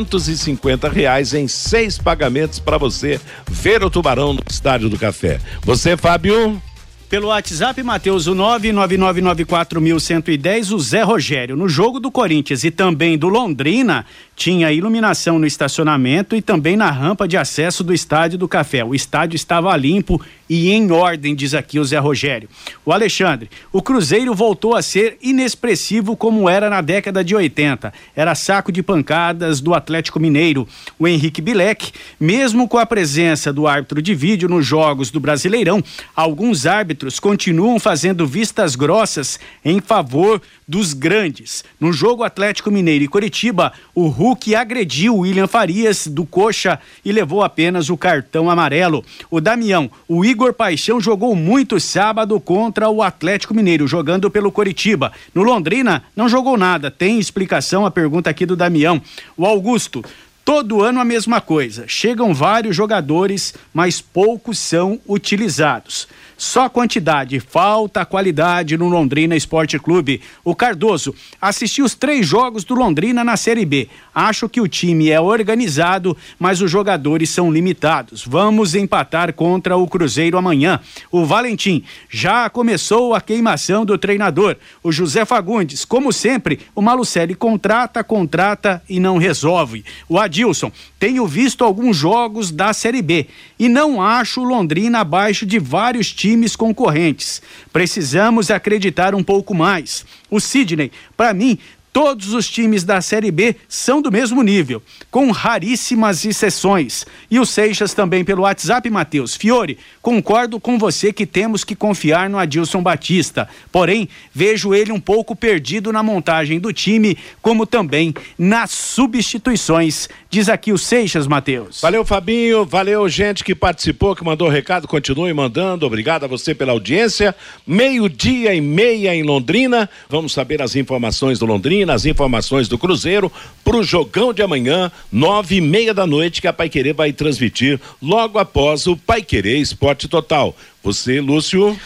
reais 0.93 1.35
em 1.35 1.49
seis 1.49 1.99
pagamentos 1.99 2.61
para 2.61 2.79
você 2.79 3.21
ver 3.51 3.83
o 3.83 3.91
Tubarão 3.91 4.33
no 4.33 4.41
Estádio 4.49 4.89
do 4.89 4.97
Café. 4.97 5.41
Você, 5.63 5.97
Fábio? 5.97 6.63
Pelo 7.09 7.27
WhatsApp, 7.27 7.83
Matheus, 7.83 8.29
o 8.29 8.35
99994110, 8.37 10.73
o 10.73 10.79
Zé 10.79 11.03
Rogério. 11.03 11.57
No 11.57 11.69
jogo 11.69 11.99
do 11.99 12.13
Corinthians 12.13 12.63
e 12.63 12.71
também 12.71 13.19
do 13.19 13.29
Londrina, 13.29 14.07
tinha 14.37 14.71
iluminação 14.71 15.37
no 15.37 15.45
estacionamento 15.45 16.37
e 16.37 16.41
também 16.41 16.77
na 16.77 16.93
rampa 16.93 17.27
de 17.27 17.37
acesso 17.37 17.83
do 17.83 17.93
Estádio 17.93 18.39
do 18.39 18.47
Café. 18.47 18.85
O 18.85 18.95
estádio 18.95 19.35
estava 19.35 19.77
limpo 19.77 20.23
e 20.51 20.73
em 20.73 20.91
ordem, 20.91 21.33
diz 21.33 21.55
aqui 21.55 21.79
o 21.79 21.85
Zé 21.85 21.99
Rogério. 21.99 22.49
O 22.85 22.93
Alexandre, 22.93 23.49
o 23.73 23.81
Cruzeiro 23.81 24.35
voltou 24.35 24.75
a 24.75 24.83
ser 24.83 25.17
inexpressivo 25.23 26.17
como 26.17 26.51
era 26.51 26.69
na 26.69 26.81
década 26.81 27.23
de 27.23 27.37
80. 27.37 27.93
Era 28.17 28.35
saco 28.35 28.73
de 28.73 28.83
pancadas 28.83 29.61
do 29.61 29.73
Atlético 29.73 30.19
Mineiro. 30.19 30.67
O 30.99 31.07
Henrique 31.07 31.41
Bilek, 31.41 31.93
mesmo 32.19 32.67
com 32.67 32.79
a 32.79 32.85
presença 32.85 33.53
do 33.53 33.69
árbitro 33.69 34.03
de 34.03 34.13
vídeo 34.13 34.49
nos 34.49 34.67
jogos 34.67 35.13
do 35.13 35.21
Brasileirão, 35.21 35.85
alguns 36.17 36.67
árbitros 36.67 37.21
continuam 37.21 37.79
fazendo 37.79 38.27
vistas 38.27 38.75
grossas 38.75 39.39
em 39.65 39.81
favor 39.81 40.43
dos 40.71 40.95
grandes. 40.95 41.65
No 41.81 41.93
jogo 41.93 42.23
Atlético 42.23 42.71
Mineiro 42.71 43.03
e 43.03 43.09
Coritiba, 43.09 43.73
o 43.93 44.07
Hulk 44.07 44.55
agrediu 44.55 45.17
o 45.17 45.19
William 45.23 45.49
Farias 45.49 46.07
do 46.07 46.25
Coxa 46.25 46.79
e 47.05 47.11
levou 47.11 47.43
apenas 47.43 47.91
o 47.91 47.97
cartão 47.97 48.49
amarelo. 48.49 49.05
O 49.29 49.41
Damião, 49.41 49.91
o 50.07 50.25
Igor 50.25 50.55
Paixão 50.55 51.01
jogou 51.01 51.35
muito 51.35 51.81
sábado 51.81 52.39
contra 52.39 52.89
o 52.89 53.03
Atlético 53.03 53.53
Mineiro, 53.53 53.89
jogando 53.89 54.31
pelo 54.31 54.53
Coritiba. 54.53 55.11
No 55.35 55.43
Londrina, 55.43 56.05
não 56.15 56.29
jogou 56.29 56.57
nada. 56.57 56.89
Tem 56.89 57.19
explicação 57.19 57.85
a 57.85 57.91
pergunta 57.91 58.31
aqui 58.31 58.47
do 58.47 58.55
Damião. 58.55 59.03
O 59.37 59.45
Augusto, 59.45 60.05
Todo 60.43 60.83
ano 60.83 60.99
a 60.99 61.05
mesma 61.05 61.41
coisa. 61.41 61.85
Chegam 61.87 62.35
vários 62.35 62.75
jogadores, 62.75 63.55
mas 63.73 64.01
poucos 64.01 64.59
são 64.59 64.99
utilizados. 65.07 66.09
Só 66.41 66.71
quantidade, 66.71 67.39
falta 67.39 68.03
qualidade 68.03 68.75
no 68.79 68.89
Londrina 68.89 69.37
Esporte 69.37 69.79
Clube. 69.79 70.23
O 70.43 70.55
Cardoso 70.55 71.15
assistiu 71.39 71.85
os 71.85 71.95
três 71.95 72.27
jogos 72.27 72.65
do 72.65 72.75
Londrina 72.75 73.23
na 73.23 73.37
Série 73.37 73.67
B. 73.67 73.91
Acho 74.15 74.49
que 74.49 74.59
o 74.59 74.67
time 74.67 75.11
é 75.11 75.21
organizado, 75.21 76.17
mas 76.39 76.63
os 76.63 76.71
jogadores 76.71 77.29
são 77.29 77.53
limitados. 77.53 78.25
Vamos 78.25 78.75
empatar 78.75 79.35
contra 79.35 79.77
o 79.77 79.87
Cruzeiro 79.87 80.39
amanhã. 80.39 80.81
O 81.13 81.27
Valentim 81.27 81.85
já 82.09 82.49
começou 82.49 83.13
a 83.13 83.21
queimação 83.21 83.85
do 83.85 83.99
treinador. 83.99 84.57
O 84.83 84.91
José 84.91 85.27
Fagundes, 85.27 85.85
como 85.85 86.11
sempre, 86.11 86.61
o 86.75 86.81
Malucelli 86.81 87.35
contrata, 87.35 88.03
contrata 88.03 88.83
e 88.89 88.99
não 88.99 89.19
resolve. 89.19 89.85
O 90.09 90.19
Adilson, 90.19 90.73
tenho 90.99 91.27
visto 91.27 91.63
alguns 91.65 91.99
jogos 91.99 92.51
da 92.51 92.73
Série 92.73 93.03
B 93.03 93.27
e 93.59 93.69
não 93.69 94.03
acho 94.03 94.41
o 94.41 94.45
Londrina 94.45 95.01
abaixo 95.01 95.45
de 95.45 95.59
vários 95.59 96.11
times 96.11 96.30
times 96.31 96.55
concorrentes. 96.55 97.43
Precisamos 97.73 98.51
acreditar 98.51 99.15
um 99.15 99.23
pouco 99.23 99.53
mais. 99.53 100.05
O 100.31 100.39
Sidney, 100.39 100.93
para 101.17 101.35
mim, 101.35 101.59
Todos 101.93 102.35
os 102.35 102.49
times 102.49 102.85
da 102.85 103.01
Série 103.01 103.33
B 103.33 103.57
são 103.69 104.01
do 104.01 104.13
mesmo 104.13 104.43
nível, 104.43 104.81
com 105.11 105.33
raríssimas 105.33 106.25
exceções. 106.25 107.05
E 107.29 107.41
o 107.41 107.45
Seixas 107.45 107.93
também 107.93 108.25
pelo 108.25 108.43
WhatsApp, 108.43 108.89
Matheus. 108.89 109.35
Fiore, 109.35 109.77
concordo 110.01 110.61
com 110.61 110.79
você 110.79 111.13
que 111.13 111.27
temos 111.27 111.65
que 111.65 111.75
confiar 111.75 112.31
no 112.31 112.39
Adilson 112.39 112.81
Batista. 112.81 113.49
Porém, 113.73 114.09
vejo 114.33 114.73
ele 114.73 114.93
um 114.93 115.01
pouco 115.01 115.35
perdido 115.35 115.93
na 115.93 116.01
montagem 116.01 116.61
do 116.61 116.73
time, 116.73 117.19
como 117.43 117.67
também 117.67 118.15
nas 118.39 118.71
substituições. 118.71 120.09
Diz 120.31 120.49
aqui 120.49 120.73
o 120.73 120.79
Seixas, 120.79 121.27
Matheus. 121.27 121.81
Valeu, 121.81 122.05
Fabinho. 122.05 122.65
Valeu, 122.65 123.09
gente 123.09 123.43
que 123.43 123.55
participou, 123.55 124.15
que 124.15 124.25
mandou 124.25 124.49
recado. 124.49 124.87
Continue 124.87 125.33
mandando. 125.35 125.87
Obrigado 125.87 126.23
a 126.23 126.29
você 126.29 126.55
pela 126.55 126.71
audiência. 126.71 127.35
Meio-dia 127.67 128.55
e 128.55 128.61
meia 128.61 129.13
em 129.13 129.25
Londrina. 129.25 129.91
Vamos 130.09 130.33
saber 130.33 130.63
as 130.63 130.77
informações 130.77 131.41
do 131.41 131.47
Londrina 131.47 131.80
nas 131.85 132.05
informações 132.05 132.69
do 132.69 132.79
Cruzeiro 132.79 133.31
para 133.65 133.77
o 133.77 133.83
jogão 133.83 134.33
de 134.33 134.43
amanhã, 134.43 134.91
nove 135.11 135.57
e 135.57 135.61
meia 135.61 135.95
da 135.95 136.07
noite, 136.07 136.41
que 136.41 136.49
a 136.49 136.53
Paiquerê 136.53 136.93
vai 136.93 137.13
transmitir 137.13 137.81
logo 138.01 138.39
após 138.39 138.87
o 138.87 138.97
Paiquerê 138.97 139.59
Esporte 139.59 140.09
Total. 140.09 140.55
Você, 140.83 141.21
Lúcio. 141.21 141.79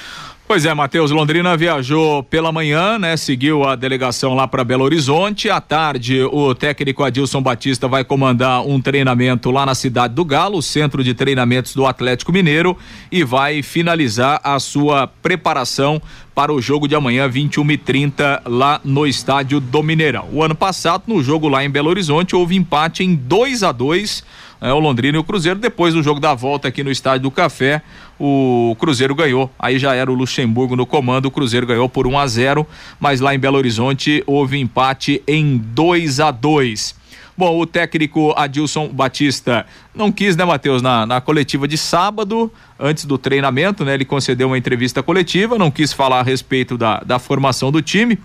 Pois 0.47 0.67
é, 0.67 0.75
Matheus 0.75 1.11
Londrina 1.11 1.57
viajou 1.57 2.23
pela 2.23 2.53
manhã, 2.53 2.99
né? 2.99 3.17
Seguiu 3.17 3.65
a 3.65 3.75
delegação 3.75 4.35
lá 4.35 4.47
para 4.47 4.63
Belo 4.63 4.85
Horizonte. 4.85 5.49
À 5.49 5.59
tarde, 5.59 6.21
o 6.23 6.55
técnico 6.55 7.03
Adilson 7.03 7.41
Batista 7.41 7.89
vai 7.89 8.05
comandar 8.05 8.61
um 8.61 8.79
treinamento 8.79 9.51
lá 9.51 9.65
na 9.65 9.75
cidade 9.75 10.15
do 10.15 10.23
Galo, 10.23 10.61
centro 10.61 11.03
de 11.03 11.15
treinamentos 11.15 11.75
do 11.75 11.87
Atlético 11.87 12.31
Mineiro, 12.31 12.77
e 13.11 13.25
vai 13.25 13.63
finalizar 13.63 14.39
a 14.45 14.61
sua 14.61 15.07
preparação 15.07 16.01
para 16.35 16.53
o 16.53 16.61
jogo 16.61 16.89
de 16.89 16.95
amanhã, 16.95 17.29
21 17.29 17.71
e 17.71 17.79
30 17.79 18.43
lá 18.47 18.81
no 18.85 19.07
estádio 19.07 19.61
do 19.61 19.83
Mineirão. 19.83 20.29
O 20.33 20.43
ano 20.43 20.55
passado, 20.55 21.05
no 21.07 21.23
jogo 21.23 21.49
lá 21.49 21.65
em 21.65 21.71
Belo 21.71 21.91
Horizonte, 21.91 22.35
houve 22.35 22.57
empate 22.57 23.05
em 23.05 23.15
2 23.15 23.63
a 23.63 23.71
2 23.71 24.25
é, 24.61 24.73
o 24.73 24.79
Londrina 24.79 25.19
e 25.19 25.21
o 25.21 25.25
Cruzeiro. 25.25 25.59
Depois 25.59 25.93
do 25.93 26.03
jogo 26.03 26.19
da 26.19 26.33
volta 26.33 26.69
aqui 26.69 26.83
no 26.83 26.91
Estádio 26.91 27.25
do 27.25 27.31
Café, 27.31 27.83
o 28.19 28.75
Cruzeiro 28.79 29.15
ganhou. 29.15 29.51
Aí 29.59 29.79
já 29.79 29.95
era 29.95 30.11
o 30.11 30.15
Luxemburgo 30.15 30.75
no 30.75 30.87
comando, 30.87 31.27
o 31.27 31.31
Cruzeiro 31.31 31.67
ganhou 31.67 31.89
por 31.89 32.07
1 32.07 32.19
a 32.19 32.27
0 32.27 32.67
mas 32.99 33.21
lá 33.21 33.35
em 33.35 33.39
Belo 33.39 33.59
Horizonte 33.59 34.25
houve 34.27 34.59
empate 34.59 35.23
em 35.29 35.59
2 35.59 36.19
a 36.19 36.31
2 36.31 37.04
Bom, 37.37 37.59
o 37.59 37.67
técnico 37.67 38.33
Adilson 38.37 38.89
Batista 38.89 39.67
não 39.93 40.13
quis, 40.13 40.37
né, 40.37 40.45
Matheus, 40.45 40.81
na, 40.81 41.05
na 41.05 41.21
coletiva 41.21 41.67
de 41.67 41.77
sábado, 41.77 42.51
antes 42.79 43.05
do 43.05 43.19
treinamento, 43.19 43.85
né? 43.85 43.95
Ele 43.95 44.05
concedeu 44.05 44.47
uma 44.47 44.59
entrevista 44.59 45.03
coletiva, 45.03 45.59
não 45.59 45.69
quis 45.69 45.93
falar 45.93 46.21
a 46.21 46.23
respeito 46.23 46.79
da, 46.79 47.01
da 47.01 47.19
formação 47.19 47.73
do 47.73 47.83
time. 47.83 48.19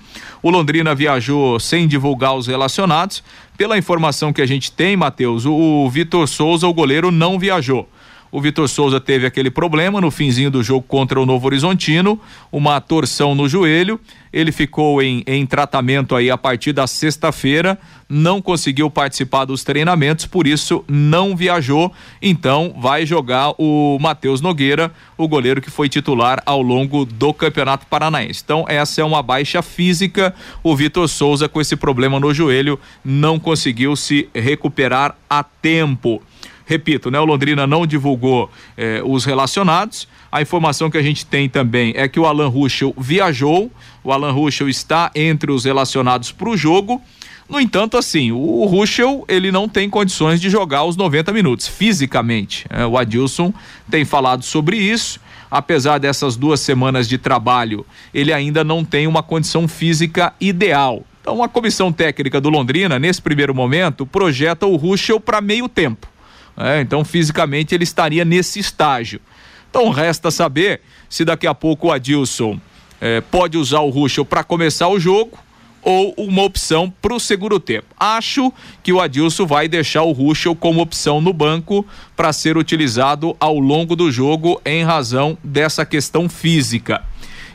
O 0.44 0.52
Londrina 0.52 0.94
viajou 0.94 1.60
sem 1.60 1.88
divulgar 1.88 2.36
os 2.36 2.46
relacionados. 2.46 3.24
Pela 3.58 3.78
informação 3.80 4.32
que 4.32 4.42
a 4.42 4.46
gente 4.46 4.72
tem, 4.72 4.96
Matheus, 4.96 5.44
o, 5.44 5.54
o 5.54 5.90
Vitor 5.90 6.28
Souza, 6.28 6.68
o 6.68 6.74
goleiro, 6.74 7.10
não 7.10 7.40
viajou. 7.40 7.90
O 8.32 8.40
Vitor 8.40 8.70
Souza 8.70 9.00
teve 9.00 9.26
aquele 9.26 9.50
problema 9.50 10.00
no 10.00 10.12
finzinho 10.12 10.52
do 10.52 10.62
jogo 10.62 10.86
contra 10.88 11.20
o 11.20 11.26
Novo 11.26 11.48
Horizontino, 11.48 12.20
uma 12.52 12.80
torção 12.80 13.34
no 13.34 13.50
joelho. 13.50 14.00
Ele 14.32 14.52
ficou 14.52 15.02
em, 15.02 15.24
em 15.26 15.44
tratamento 15.48 16.16
aí 16.16 16.30
a 16.30 16.38
partir 16.38 16.72
da 16.72 16.86
sexta-feira, 16.86 17.80
não 18.08 18.40
conseguiu 18.40 18.88
participar 18.88 19.46
dos 19.46 19.64
treinamentos, 19.64 20.28
por 20.28 20.46
isso 20.46 20.86
não 20.88 21.36
viajou. 21.36 21.92
Então 22.22 22.76
vai 22.78 23.08
jogar 23.08 23.56
o 23.58 23.98
Matheus 24.00 24.42
Nogueira, 24.42 24.92
o 25.18 25.28
goleiro 25.28 25.60
que 25.60 25.72
foi 25.72 25.90
titular 25.90 26.44
ao 26.46 26.62
longo 26.62 27.06
do 27.06 27.34
Campeonato 27.34 27.88
Paranaense. 27.88 28.42
Então 28.46 28.64
essa 28.68 29.02
é 29.02 29.04
uma 29.04 29.24
baixa 29.24 29.64
física. 29.64 30.36
O 30.62 30.76
Vitor 30.76 31.10
Souza 31.10 31.50
com 31.50 31.60
esse 31.60 31.76
problema 31.76 32.20
no 32.20 32.32
joelho 32.32 32.80
não 33.04 33.40
conseguiu 33.40 33.96
se 33.96 34.30
recuperar 34.36 35.16
a 35.28 35.44
tempo. 35.44 36.22
Repito, 36.70 37.10
né? 37.10 37.20
O 37.20 37.26
Londrina 37.26 37.66
não 37.66 37.84
divulgou 37.84 38.48
eh, 38.78 39.02
os 39.04 39.26
relacionados. 39.26 40.08
A 40.32 40.40
informação 40.40 40.88
que 40.88 41.00
a 41.00 41.02
gente 41.02 41.26
tem 41.26 41.50
também 41.50 41.94
é 41.96 42.08
que 42.08 42.20
o 42.20 42.28
Alan 42.28 42.48
Ruschel 42.48 42.94
viajou. 42.96 43.72
O 44.04 44.12
Alan 44.12 44.32
Ruschel 44.32 44.70
está 44.70 45.10
entre 45.16 45.52
os 45.52 45.66
relacionados 45.66 46.32
para 46.32 46.48
o 46.48 46.56
jogo. 46.56 47.02
No 47.50 47.60
entanto, 47.60 47.98
assim, 47.98 48.32
o 48.32 48.66
Ruschel 48.66 49.26
ele 49.28 49.52
não 49.52 49.68
tem 49.68 49.90
condições 49.90 50.40
de 50.40 50.48
jogar 50.48 50.84
os 50.84 50.96
90 50.96 51.34
minutos 51.34 51.68
fisicamente. 51.68 52.68
É, 52.70 52.86
o 52.86 53.00
Adilson 53.00 53.52
tem 53.90 54.06
falado 54.06 54.44
sobre 54.44 54.78
isso. 54.78 55.20
Apesar 55.50 55.98
dessas 55.98 56.36
duas 56.36 56.60
semanas 56.60 57.10
de 57.10 57.18
trabalho, 57.18 57.84
ele 58.14 58.32
ainda 58.32 58.64
não 58.64 58.86
tem 58.86 59.08
uma 59.08 59.24
condição 59.24 59.68
física 59.68 60.36
ideal. 60.40 61.04
Então, 61.20 61.42
a 61.42 61.50
comissão 61.50 61.92
técnica 61.92 62.40
do 62.40 62.48
Londrina, 62.48 63.00
nesse 63.00 63.20
primeiro 63.20 63.56
momento, 63.56 64.06
projeta 64.06 64.68
o 64.68 64.76
Ruschel 64.76 65.20
para 65.20 65.42
meio 65.42 65.68
tempo. 65.68 66.08
É, 66.58 66.82
então, 66.82 67.06
fisicamente, 67.06 67.74
ele 67.74 67.84
estaria 67.84 68.26
nesse 68.26 68.60
estágio. 68.60 69.22
Então, 69.70 69.90
resta 69.90 70.32
saber 70.32 70.82
se 71.10 71.24
daqui 71.24 71.48
a 71.48 71.54
pouco 71.54 71.88
o 71.88 71.92
Adilson 71.92 72.60
é, 73.00 73.22
pode 73.22 73.58
usar 73.58 73.80
o 73.80 73.90
Ruschel 73.90 74.26
para 74.26 74.44
começar 74.44 74.88
o 74.88 75.00
jogo 75.00 75.38
ou 75.82 76.14
uma 76.18 76.44
opção 76.44 76.92
para 77.02 77.14
o 77.14 77.20
segundo 77.20 77.60
tempo. 77.60 77.88
Acho 77.98 78.52
que 78.84 78.92
o 78.92 79.00
Adilson 79.00 79.46
vai 79.46 79.68
deixar 79.68 80.04
o 80.04 80.12
Ruschel 80.12 80.56
como 80.56 80.82
opção 80.82 81.22
no 81.22 81.32
banco 81.32 81.86
para 82.16 82.34
ser 82.34 82.58
utilizado 82.58 83.36
ao 83.40 83.58
longo 83.60 83.96
do 83.96 84.12
jogo 84.12 84.62
em 84.66 84.84
razão 84.84 85.38
dessa 85.44 85.86
questão 85.86 86.28
física. 86.28 87.04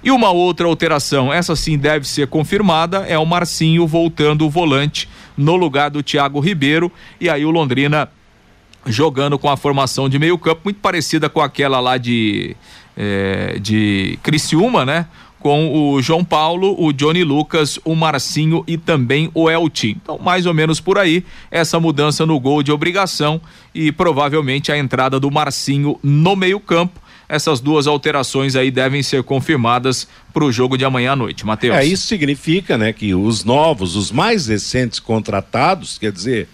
E 0.02 0.10
uma 0.10 0.30
outra 0.30 0.66
alteração, 0.66 1.32
essa 1.32 1.56
sim 1.56 1.78
deve 1.78 2.06
ser 2.06 2.26
confirmada, 2.26 3.06
é 3.08 3.18
o 3.18 3.24
Marcinho 3.24 3.86
voltando 3.86 4.44
o 4.44 4.50
volante 4.50 5.08
no 5.36 5.56
lugar 5.56 5.90
do 5.90 6.02
Thiago 6.02 6.40
Ribeiro. 6.40 6.92
E 7.18 7.30
aí 7.30 7.44
o 7.44 7.50
Londrina 7.50 8.10
jogando 8.86 9.38
com 9.38 9.48
a 9.48 9.56
formação 9.56 10.08
de 10.08 10.18
meio 10.18 10.38
campo 10.38 10.62
muito 10.64 10.80
parecida 10.80 11.28
com 11.28 11.40
aquela 11.40 11.80
lá 11.80 11.96
de 11.96 12.56
é, 12.96 13.58
de 13.60 14.18
Criciúma, 14.22 14.84
né? 14.84 15.06
Com 15.38 15.92
o 15.92 16.00
João 16.00 16.24
Paulo, 16.24 16.74
o 16.82 16.90
Johnny 16.90 17.22
Lucas, 17.22 17.78
o 17.84 17.94
Marcinho 17.94 18.64
e 18.66 18.78
também 18.78 19.30
o 19.34 19.50
Eltim. 19.50 19.98
Então, 20.02 20.18
mais 20.18 20.46
ou 20.46 20.54
menos 20.54 20.80
por 20.80 20.96
aí, 20.96 21.22
essa 21.50 21.78
mudança 21.78 22.24
no 22.24 22.40
gol 22.40 22.62
de 22.62 22.72
obrigação 22.72 23.40
e 23.74 23.92
provavelmente 23.92 24.72
a 24.72 24.78
entrada 24.78 25.20
do 25.20 25.30
Marcinho 25.30 25.98
no 26.02 26.34
meio-campo. 26.34 26.98
Essas 27.28 27.60
duas 27.60 27.86
alterações 27.86 28.56
aí 28.56 28.70
devem 28.70 29.02
ser 29.02 29.22
confirmadas 29.22 30.06
para 30.32 30.44
o 30.44 30.52
jogo 30.52 30.78
de 30.78 30.84
amanhã 30.84 31.12
à 31.12 31.16
noite. 31.16 31.44
Matheus. 31.44 31.76
É, 31.76 31.84
isso 31.84 32.06
significa, 32.06 32.78
né, 32.78 32.92
que 32.92 33.14
os 33.14 33.44
novos, 33.44 33.96
os 33.96 34.10
mais 34.10 34.46
recentes 34.46 34.98
contratados, 34.98 35.98
quer 35.98 36.12
dizer, 36.12 36.48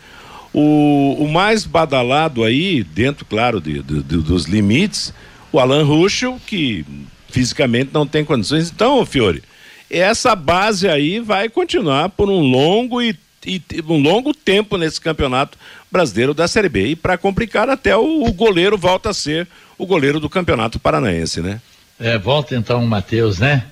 o, 0.53 1.17
o 1.19 1.29
mais 1.29 1.65
badalado 1.65 2.43
aí, 2.45 2.83
dentro, 2.83 3.25
claro, 3.25 3.61
de, 3.61 3.83
de, 3.83 4.03
de, 4.03 4.17
dos 4.19 4.45
limites, 4.45 5.13
o 5.53 5.59
Alan 5.59 5.85
Ruschel, 5.85 6.41
que 6.47 6.85
fisicamente 7.29 7.91
não 7.93 8.07
tem 8.07 8.25
condições. 8.25 8.71
Então, 8.71 9.05
Fiore, 9.07 9.43
essa 9.89 10.35
base 10.35 10.89
aí 10.89 11.21
vai 11.21 11.49
continuar 11.49 12.09
por 12.11 12.29
um 12.29 12.41
longo 12.41 13.01
e, 13.01 13.17
e 13.47 13.63
um 13.89 14.01
longo 14.01 14.35
tempo 14.35 14.77
nesse 14.77 15.01
campeonato 15.01 15.57
brasileiro 15.91 16.35
da 16.35 16.47
Série 16.47 16.69
B. 16.69 16.89
E 16.89 16.97
para 16.97 17.19
complicar, 17.19 17.69
até 17.69 17.97
o, 17.97 18.25
o, 18.25 18.33
goleiro 18.33 18.77
volta 18.77 19.11
a 19.11 19.15
ser 19.15 19.49
o 19.79 19.87
goleiro 19.87 20.21
do 20.21 20.29
campeonato 20.29 20.79
paranaense, 20.79 21.41
né? 21.41 21.61
É, 21.99 22.19
volta 22.19 22.55
então 22.55 22.83
o 22.83 22.87
Matheus, 22.87 23.39
né? 23.39 23.65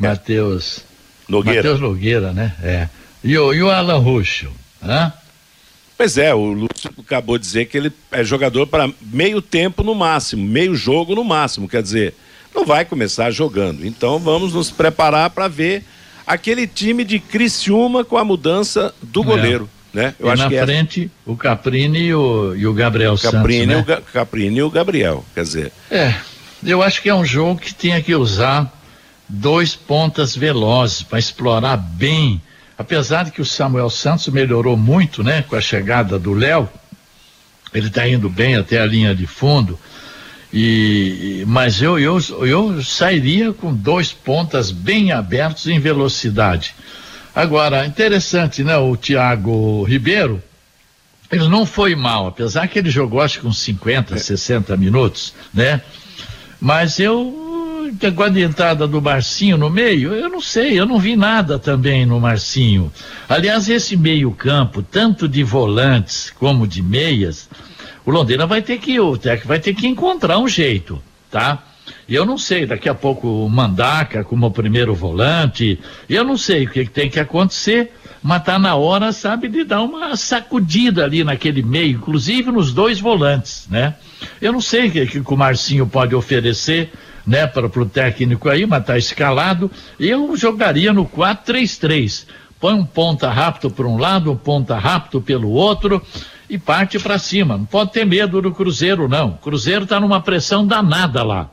É. 0.00 0.08
Matheus. 0.08 0.84
Nogueira. 1.28 1.62
Matheus 1.62 1.80
Nogueira, 1.80 2.32
né? 2.32 2.54
É. 2.62 2.88
E 3.22 3.36
o, 3.38 3.52
e 3.54 3.62
o 3.62 3.70
Alan 3.70 3.98
Ruschel, 3.98 4.52
né? 4.82 5.12
Pois 5.96 6.18
é, 6.18 6.34
o 6.34 6.52
Lúcio 6.52 6.90
acabou 6.98 7.38
de 7.38 7.44
dizer 7.44 7.66
que 7.66 7.76
ele 7.76 7.92
é 8.10 8.24
jogador 8.24 8.66
para 8.66 8.90
meio 9.00 9.40
tempo 9.40 9.82
no 9.82 9.94
máximo, 9.94 10.44
meio 10.44 10.74
jogo 10.74 11.14
no 11.14 11.22
máximo, 11.22 11.68
quer 11.68 11.82
dizer, 11.82 12.14
não 12.54 12.64
vai 12.64 12.84
começar 12.84 13.30
jogando. 13.30 13.86
Então 13.86 14.18
vamos 14.18 14.52
nos 14.52 14.70
preparar 14.70 15.30
para 15.30 15.46
ver 15.46 15.84
aquele 16.26 16.66
time 16.66 17.04
de 17.04 17.18
Criciúma 17.18 18.04
com 18.04 18.16
a 18.16 18.24
mudança 18.24 18.94
do 19.02 19.22
é. 19.22 19.24
goleiro. 19.24 19.70
Né? 19.92 20.12
Eu 20.18 20.26
e 20.26 20.30
acho 20.30 20.42
na 20.42 20.48
que 20.48 20.56
é 20.56 20.64
frente, 20.64 21.10
é... 21.26 21.30
o 21.30 21.36
Caprini 21.36 21.98
e 22.00 22.14
o, 22.14 22.54
e 22.56 22.66
o 22.66 22.74
Gabriel 22.74 23.16
Caprini, 23.16 23.74
Santos. 23.74 23.88
Né? 23.88 23.98
O 23.98 24.12
Caprini 24.12 24.58
e 24.58 24.62
o 24.62 24.70
Gabriel, 24.70 25.24
quer 25.32 25.44
dizer. 25.44 25.72
É, 25.88 26.14
eu 26.64 26.82
acho 26.82 27.00
que 27.00 27.08
é 27.08 27.14
um 27.14 27.24
jogo 27.24 27.60
que 27.60 27.72
tinha 27.72 28.02
que 28.02 28.12
usar 28.12 28.72
dois 29.28 29.76
pontas 29.76 30.34
velozes 30.36 31.02
para 31.02 31.18
explorar 31.20 31.76
bem 31.76 32.42
apesar 32.78 33.24
de 33.24 33.30
que 33.30 33.40
o 33.40 33.44
Samuel 33.44 33.90
Santos 33.90 34.28
melhorou 34.28 34.76
muito, 34.76 35.22
né, 35.22 35.42
com 35.42 35.56
a 35.56 35.60
chegada 35.60 36.18
do 36.18 36.32
Léo, 36.32 36.68
ele 37.72 37.88
está 37.88 38.08
indo 38.08 38.28
bem 38.28 38.56
até 38.56 38.80
a 38.80 38.86
linha 38.86 39.14
de 39.14 39.26
fundo. 39.26 39.78
E, 40.52 41.42
mas 41.48 41.82
eu, 41.82 41.98
eu, 41.98 42.18
eu 42.46 42.82
sairia 42.82 43.52
com 43.52 43.74
dois 43.74 44.12
pontas 44.12 44.70
bem 44.70 45.10
abertos 45.10 45.66
em 45.66 45.80
velocidade. 45.80 46.74
Agora, 47.34 47.84
interessante, 47.84 48.62
né? 48.62 48.76
O 48.76 48.96
Thiago 48.96 49.82
Ribeiro, 49.82 50.40
ele 51.32 51.48
não 51.48 51.66
foi 51.66 51.96
mal, 51.96 52.28
apesar 52.28 52.68
que 52.68 52.78
ele 52.78 52.90
jogou 52.90 53.20
acho 53.20 53.40
que 53.40 53.46
uns 53.48 53.58
50, 53.58 54.16
60 54.16 54.76
minutos, 54.76 55.34
né? 55.52 55.80
Mas 56.60 57.00
eu 57.00 57.43
com 58.14 58.22
a 58.22 58.40
entrada 58.40 58.86
do 58.86 59.00
Marcinho 59.00 59.56
no 59.56 59.70
meio, 59.70 60.12
eu 60.12 60.28
não 60.28 60.40
sei, 60.40 60.78
eu 60.78 60.86
não 60.86 60.98
vi 60.98 61.16
nada 61.16 61.58
também 61.58 62.06
no 62.06 62.20
Marcinho. 62.20 62.92
Aliás, 63.28 63.68
esse 63.68 63.96
meio-campo, 63.96 64.82
tanto 64.82 65.28
de 65.28 65.42
volantes 65.42 66.30
como 66.30 66.66
de 66.66 66.82
meias, 66.82 67.48
o 68.04 68.10
Londrina 68.10 68.46
vai 68.46 68.62
ter 68.62 68.78
que, 68.78 68.98
o 69.00 69.16
Tec 69.16 69.46
vai 69.46 69.58
ter 69.58 69.74
que 69.74 69.86
encontrar 69.86 70.38
um 70.38 70.48
jeito, 70.48 71.02
tá? 71.30 71.62
Eu 72.08 72.24
não 72.24 72.36
sei, 72.36 72.66
daqui 72.66 72.88
a 72.88 72.94
pouco 72.94 73.26
o 73.26 73.48
Mandaca 73.48 74.24
como 74.24 74.50
primeiro 74.50 74.94
volante, 74.94 75.78
eu 76.08 76.24
não 76.24 76.36
sei 76.36 76.64
o 76.64 76.70
que, 76.70 76.84
que 76.84 76.90
tem 76.90 77.10
que 77.10 77.20
acontecer, 77.20 77.92
mas 78.22 78.42
tá 78.42 78.58
na 78.58 78.74
hora, 78.74 79.12
sabe, 79.12 79.48
de 79.48 79.64
dar 79.64 79.82
uma 79.82 80.16
sacudida 80.16 81.04
ali 81.04 81.22
naquele 81.22 81.62
meio, 81.62 81.98
inclusive 81.98 82.50
nos 82.50 82.72
dois 82.72 83.00
volantes, 83.00 83.66
né? 83.70 83.94
Eu 84.40 84.52
não 84.52 84.60
sei 84.60 84.88
o 84.88 84.90
que, 84.90 85.06
que 85.06 85.18
o 85.18 85.36
Marcinho 85.36 85.86
pode 85.86 86.14
oferecer, 86.14 86.90
né, 87.26 87.46
para 87.46 87.66
o 87.66 87.86
técnico 87.86 88.48
aí, 88.48 88.66
mas 88.66 88.80
está 88.80 88.98
escalado. 88.98 89.70
Eu 89.98 90.36
jogaria 90.36 90.92
no 90.92 91.06
4-3-3. 91.06 92.26
Põe 92.60 92.74
um 92.74 92.84
ponta 92.84 93.30
rápido 93.30 93.70
por 93.70 93.86
um 93.86 93.98
lado, 93.98 94.32
um 94.32 94.36
ponta 94.36 94.78
rápido 94.78 95.20
pelo 95.20 95.50
outro 95.50 96.02
e 96.48 96.58
parte 96.58 96.98
para 96.98 97.18
cima. 97.18 97.58
Não 97.58 97.64
pode 97.64 97.92
ter 97.92 98.04
medo 98.04 98.40
do 98.40 98.52
Cruzeiro, 98.52 99.08
não. 99.08 99.30
O 99.30 99.38
Cruzeiro 99.38 99.84
está 99.84 100.00
numa 100.00 100.20
pressão 100.20 100.66
danada 100.66 101.22
lá. 101.22 101.50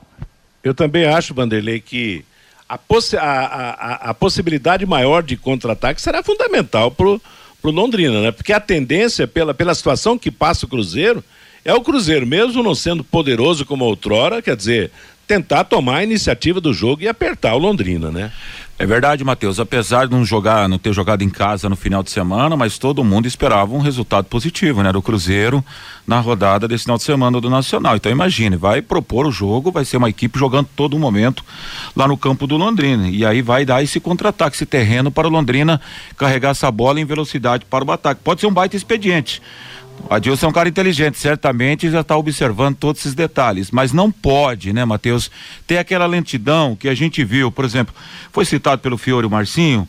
Eu 0.64 0.74
também 0.74 1.06
acho, 1.06 1.34
Vanderlei, 1.34 1.80
que 1.80 2.24
a, 2.70 2.78
possi 2.78 3.18
a, 3.18 3.24
a, 3.24 4.10
a 4.12 4.14
possibilidade 4.14 4.86
maior 4.86 5.24
de 5.24 5.36
contra-ataque 5.36 6.02
será 6.02 6.24
fundamental 6.24 6.92
para 6.92 7.08
o 7.08 7.20
Londrina, 7.64 8.22
né? 8.22 8.32
Porque 8.32 8.54
a 8.54 8.60
tendência, 8.60 9.28
pela, 9.28 9.54
pela 9.54 9.74
situação 9.74 10.18
que 10.18 10.32
passa 10.32 10.66
o 10.66 10.70
Cruzeiro, 10.70 11.24
é 11.66 11.74
o 11.74 11.82
Cruzeiro, 11.82 12.26
mesmo 12.26 12.64
não 12.64 12.74
sendo 12.74 13.04
poderoso 13.04 13.66
como 13.66 13.86
outrora, 13.86 14.42
quer 14.42 14.56
dizer, 14.56 14.92
tentar 15.32 15.63
tomar 15.63 16.00
a 16.00 16.04
iniciativa 16.04 16.60
do 16.60 16.74
jogo 16.74 17.04
e 17.04 17.08
apertar 17.08 17.56
o 17.56 17.58
Londrina, 17.58 18.12
né? 18.12 18.34
É 18.78 18.86
verdade, 18.86 19.24
Matheus. 19.24 19.62
Apesar 19.62 20.06
de 20.06 20.12
não 20.12 20.26
jogar, 20.26 20.67
não 20.67 20.78
ter 20.78 20.91
jogado 20.91 21.22
em 21.22 21.30
casa 21.30 21.70
no 21.70 21.76
final 21.78 22.04
de 22.04 22.12
semana, 22.12 22.58
mas 22.58 22.78
todo 22.78 23.02
mundo 23.02 23.28
esperava 23.28 23.74
um 23.74 23.80
resultado 23.80 24.26
positivo, 24.26 24.84
né? 24.84 24.91
Do 24.91 25.02
Cruzeiro 25.02 25.63
na 26.06 26.20
rodada 26.20 26.67
desse 26.67 26.84
final 26.84 26.98
de 26.98 27.04
semana 27.04 27.39
do 27.39 27.50
Nacional. 27.50 27.96
Então 27.96 28.12
imagine, 28.12 28.58
vai 28.58 28.82
propor 28.82 29.26
o 29.26 29.32
jogo, 29.32 29.72
vai 29.72 29.86
ser 29.86 29.96
uma 29.96 30.10
equipe 30.10 30.38
jogando 30.38 30.67
todo 30.76 31.00
momento 31.00 31.46
lá 31.96 32.10
no 32.10 32.17
campo 32.17 32.46
do 32.46 32.58
Londrina. 32.58 33.08
E 33.08 33.26
aí 33.26 33.41
vai 33.41 33.63
dar 33.63 33.82
esse 33.82 34.02
contra-ataque, 34.02 34.58
esse 34.58 34.65
terreno 34.65 35.10
para 35.10 35.30
o 35.30 35.32
Londrina 35.32 35.80
carregar 36.17 36.50
essa 36.50 36.70
bola 36.70 37.00
em 37.00 37.06
velocidade 37.06 37.63
para 37.63 37.86
o 37.86 37.91
ataque. 37.94 38.20
Pode 38.22 38.41
ser 38.41 38.48
um 38.48 38.54
baita 38.54 38.76
expediente. 38.76 39.41
O 40.10 40.13
Adilson 40.13 40.47
é 40.47 40.49
um 40.49 40.54
cara 40.54 40.67
inteligente, 40.67 41.17
certamente 41.17 41.89
já 41.89 42.01
está 42.01 42.17
observando 42.17 42.75
todos 42.75 43.01
esses 43.01 43.13
detalhes, 43.13 43.71
mas 43.71 43.93
não 43.93 44.12
pode, 44.12 44.73
né, 44.73 44.84
Matheus, 44.84 45.32
ter 45.65 45.77
aquela 45.77 46.06
lentidão 46.06 46.75
que 46.75 46.89
a 46.89 46.93
gente 46.93 47.23
viu, 47.23 47.51
por 47.51 47.63
exemplo, 47.63 47.93
foi 48.32 48.43
citado 48.43 48.82
pelo 48.82 48.97
Fiore 48.97 49.30
Marcinho, 49.30 49.88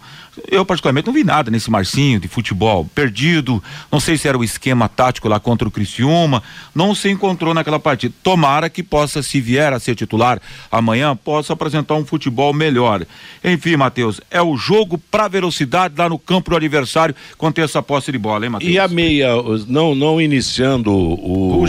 eu, 0.50 0.64
particularmente, 0.64 1.07
não 1.07 1.14
vi 1.14 1.24
nada 1.24 1.50
nesse 1.50 1.70
Marcinho 1.70 2.20
de 2.20 2.28
futebol. 2.28 2.88
Perdido, 2.94 3.62
não 3.90 4.00
sei 4.00 4.16
se 4.16 4.28
era 4.28 4.37
o 4.37 4.44
esquema 4.44 4.88
tático 4.88 5.28
lá 5.28 5.38
contra 5.38 5.66
o 5.66 5.70
Criciúma, 5.70 6.42
não 6.74 6.94
se 6.94 7.09
encontrou 7.11 7.55
naquela 7.55 7.78
partida. 7.78 8.14
Tomara 8.22 8.68
que 8.68 8.83
possa, 8.83 9.22
se 9.22 9.40
vier 9.40 9.72
a 9.72 9.78
ser 9.78 9.94
titular 9.94 10.40
amanhã, 10.70 11.16
possa 11.16 11.52
apresentar 11.52 11.94
um 11.94 12.05
futebol 12.05 12.52
melhor. 12.52 13.05
Enfim, 13.42 13.76
Matheus, 13.76 14.20
é 14.31 14.42
o 14.42 14.57
jogo 14.57 14.98
pra 14.98 15.28
velocidade 15.28 15.94
lá 15.96 16.09
no 16.09 16.18
campo 16.18 16.50
do 16.50 16.57
adversário 16.57 17.14
quando 17.38 17.55
tem 17.55 17.64
essa 17.64 17.83
posse 17.83 18.12
de 18.12 18.18
bola, 18.18 18.44
hein, 18.44 18.50
Matheus? 18.50 18.72
E 18.72 18.78
a 18.78 18.88
meia, 18.88 19.31
não, 19.66 19.94
não 19.94 20.20
iniciando 20.20 20.92
o. 20.92 21.62
O 21.62 21.66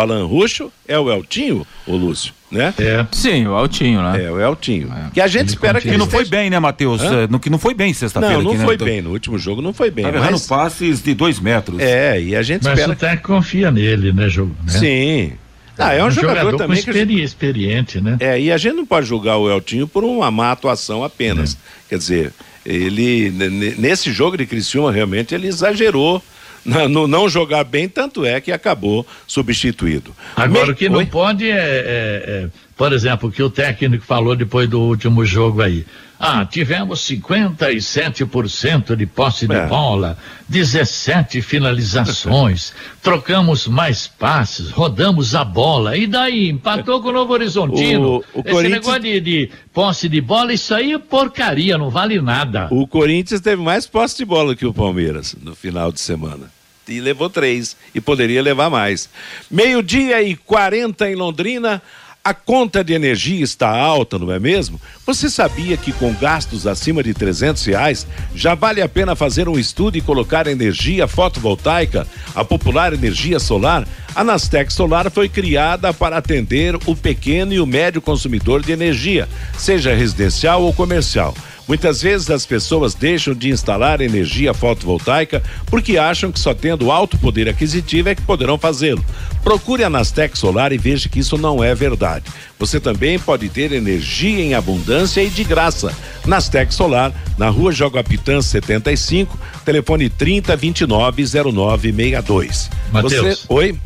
Alan 0.00 0.26
Ruxo 0.26 0.72
é 0.88 0.98
o 0.98 1.10
Eltinho, 1.10 1.66
o 1.86 1.96
Lúcio, 1.96 2.32
né? 2.50 2.72
É. 2.78 3.06
Sim, 3.12 3.46
o 3.46 3.58
Eltinho, 3.58 4.02
né? 4.02 4.24
É, 4.24 4.30
o 4.30 4.40
Eltinho. 4.40 4.92
É. 4.92 5.10
Que 5.12 5.20
a 5.20 5.26
gente 5.26 5.42
ele 5.42 5.50
espera 5.50 5.80
que 5.80 5.88
ele 5.88 5.98
não 5.98 6.08
foi 6.08 6.24
bem, 6.24 6.48
né, 6.48 6.58
Matheus? 6.58 7.02
É, 7.02 7.26
no 7.26 7.38
que 7.38 7.50
não 7.50 7.58
foi 7.58 7.74
bem 7.74 7.92
sexta-feira. 7.92 8.36
Não, 8.36 8.42
não 8.42 8.52
aqui, 8.52 8.64
foi 8.64 8.76
né? 8.76 8.84
bem. 8.84 9.02
No 9.02 9.10
último 9.10 9.38
jogo 9.38 9.60
não 9.60 9.72
foi 9.72 9.90
bem. 9.90 10.04
Tá 10.04 10.12
mas... 10.12 10.46
passes 10.46 11.02
de 11.02 11.14
dois 11.14 11.38
metros. 11.38 11.78
É, 11.80 12.20
e 12.20 12.34
a 12.34 12.42
gente 12.42 12.64
mas 12.64 12.72
espera. 12.72 12.88
Mas 12.88 13.02
até 13.02 13.16
confia 13.16 13.70
nele, 13.70 14.12
né, 14.12 14.28
jogo? 14.28 14.54
Né? 14.64 14.72
Sim. 14.72 15.32
Ah, 15.78 15.94
é 15.94 16.02
um, 16.02 16.06
um 16.06 16.10
jogador, 16.10 16.38
jogador, 16.38 16.58
também 16.58 16.78
experi 16.78 17.16
que... 17.16 17.22
experiente, 17.22 18.00
né? 18.00 18.16
É, 18.20 18.40
e 18.40 18.52
a 18.52 18.56
gente 18.56 18.74
não 18.74 18.86
pode 18.86 19.06
julgar 19.06 19.38
o 19.38 19.50
Eltinho 19.50 19.88
por 19.88 20.04
uma 20.04 20.30
má 20.30 20.52
atuação 20.52 21.02
apenas. 21.02 21.54
É. 21.54 21.56
Quer 21.90 21.98
dizer, 21.98 22.32
ele 22.64 23.30
nesse 23.78 24.12
jogo 24.12 24.36
de 24.36 24.46
Criciúma 24.46 24.92
realmente 24.92 25.34
ele 25.34 25.48
exagerou 25.48 26.22
no 26.64 27.06
não 27.06 27.28
jogar 27.28 27.64
bem, 27.64 27.88
tanto 27.88 28.24
é 28.24 28.40
que 28.40 28.52
acabou 28.52 29.06
substituído. 29.26 30.14
Agora, 30.36 30.66
Me... 30.66 30.72
o 30.72 30.74
que 30.76 30.88
não 30.88 30.98
Oi? 30.98 31.06
pode 31.06 31.50
é, 31.50 31.54
é, 31.54 32.24
é, 32.26 32.48
por 32.76 32.92
exemplo, 32.92 33.28
o 33.28 33.32
que 33.32 33.42
o 33.42 33.50
técnico 33.50 34.04
falou 34.04 34.36
depois 34.36 34.68
do 34.68 34.80
último 34.80 35.24
jogo 35.24 35.62
aí. 35.62 35.84
Ah, 36.24 36.46
tivemos 36.46 37.00
57% 37.00 38.94
de 38.94 39.06
posse 39.06 39.48
de 39.48 39.56
é. 39.56 39.66
bola, 39.66 40.16
17 40.48 41.42
finalizações, 41.42 42.72
trocamos 43.02 43.66
mais 43.66 44.06
passes, 44.06 44.70
rodamos 44.70 45.34
a 45.34 45.44
bola. 45.44 45.96
E 45.96 46.06
daí? 46.06 46.48
Empatou 46.48 47.02
com 47.02 47.08
o 47.08 47.12
Novo 47.12 47.32
Horizontino. 47.32 48.22
O, 48.32 48.38
o 48.38 48.40
Esse 48.44 48.52
Corinthians... 48.52 48.86
negócio 48.86 49.02
de, 49.02 49.20
de, 49.20 49.50
posse 49.74 50.08
de 50.08 50.20
bola, 50.20 50.52
isso 50.52 50.72
aí 50.72 50.92
é 50.92 50.98
porcaria, 50.98 51.76
não 51.76 51.90
vale 51.90 52.20
nada. 52.20 52.68
O 52.70 52.86
Corinthians 52.86 53.40
teve 53.40 53.60
mais 53.60 53.88
posse 53.88 54.18
de 54.18 54.24
bola 54.24 54.54
que 54.54 54.64
o 54.64 54.72
Palmeiras 54.72 55.34
no 55.42 55.56
final 55.56 55.90
de 55.90 56.00
semana 56.00 56.48
e 56.88 57.00
levou 57.00 57.30
três 57.30 57.76
e 57.92 58.00
poderia 58.00 58.42
levar 58.42 58.70
mais. 58.70 59.08
Meio-dia 59.50 60.22
e 60.22 60.36
40 60.36 61.10
em 61.10 61.14
Londrina. 61.16 61.82
A 62.24 62.32
conta 62.32 62.84
de 62.84 62.92
energia 62.92 63.42
está 63.42 63.68
alta, 63.68 64.16
não 64.16 64.30
é 64.30 64.38
mesmo? 64.38 64.80
Você 65.04 65.28
sabia 65.28 65.76
que 65.76 65.92
com 65.92 66.14
gastos 66.14 66.68
acima 66.68 67.02
de 67.02 67.12
300 67.12 67.64
reais 67.64 68.06
já 68.32 68.54
vale 68.54 68.80
a 68.80 68.88
pena 68.88 69.16
fazer 69.16 69.48
um 69.48 69.58
estudo 69.58 69.98
e 69.98 70.00
colocar 70.00 70.46
energia 70.46 71.08
fotovoltaica, 71.08 72.06
a 72.32 72.44
popular 72.44 72.92
energia 72.92 73.40
solar? 73.40 73.88
A 74.14 74.22
Nastec 74.22 74.72
Solar 74.72 75.10
foi 75.10 75.28
criada 75.28 75.92
para 75.92 76.18
atender 76.18 76.76
o 76.86 76.94
pequeno 76.94 77.54
e 77.54 77.58
o 77.58 77.66
médio 77.66 78.00
consumidor 78.00 78.62
de 78.62 78.70
energia, 78.70 79.28
seja 79.58 79.92
residencial 79.92 80.62
ou 80.62 80.72
comercial. 80.72 81.34
Muitas 81.66 82.02
vezes 82.02 82.30
as 82.30 82.44
pessoas 82.44 82.94
deixam 82.94 83.34
de 83.34 83.50
instalar 83.50 84.00
energia 84.00 84.52
fotovoltaica 84.52 85.42
porque 85.66 85.96
acham 85.96 86.32
que 86.32 86.40
só 86.40 86.52
tendo 86.52 86.90
alto 86.90 87.16
poder 87.18 87.48
aquisitivo 87.48 88.08
é 88.08 88.14
que 88.14 88.22
poderão 88.22 88.58
fazê-lo. 88.58 89.04
Procure 89.42 89.84
a 89.84 89.90
Nastec 89.90 90.36
Solar 90.38 90.72
e 90.72 90.78
veja 90.78 91.08
que 91.08 91.20
isso 91.20 91.38
não 91.38 91.62
é 91.62 91.74
verdade. 91.74 92.24
Você 92.58 92.78
também 92.78 93.18
pode 93.18 93.48
ter 93.48 93.72
energia 93.72 94.40
em 94.40 94.54
abundância 94.54 95.22
e 95.22 95.30
de 95.30 95.44
graça. 95.44 95.94
Nastec 96.26 96.74
Solar, 96.74 97.12
na 97.38 97.48
rua 97.48 97.72
Joguapitã 97.72 98.40
75, 98.40 99.38
telefone 99.64 100.08
30 100.08 100.56
29 100.56 101.24
0962. 101.24 102.70
Matheus. 102.92 103.38
Você... 103.38 103.46
Oi? 103.48 103.78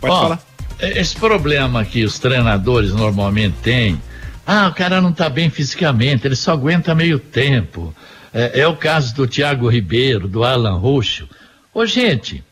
Pode 0.00 0.14
falar. 0.14 0.40
esse 0.80 1.16
problema 1.16 1.84
que 1.84 2.04
os 2.04 2.18
treinadores 2.18 2.92
normalmente 2.92 3.56
têm, 3.62 4.00
ah, 4.50 4.68
o 4.68 4.74
cara 4.74 4.98
não 4.98 5.10
está 5.10 5.28
bem 5.28 5.50
fisicamente, 5.50 6.26
ele 6.26 6.34
só 6.34 6.52
aguenta 6.52 6.94
meio 6.94 7.18
tempo. 7.18 7.94
É, 8.32 8.60
é, 8.60 8.66
o 8.66 8.74
caso 8.74 9.14
do 9.14 9.28
Thiago 9.28 9.68
Ribeiro, 9.68 10.26
do 10.26 10.42
Alan 10.42 10.78
Roxo. 10.78 11.28
Ô, 11.74 11.84
gente, 11.84 12.42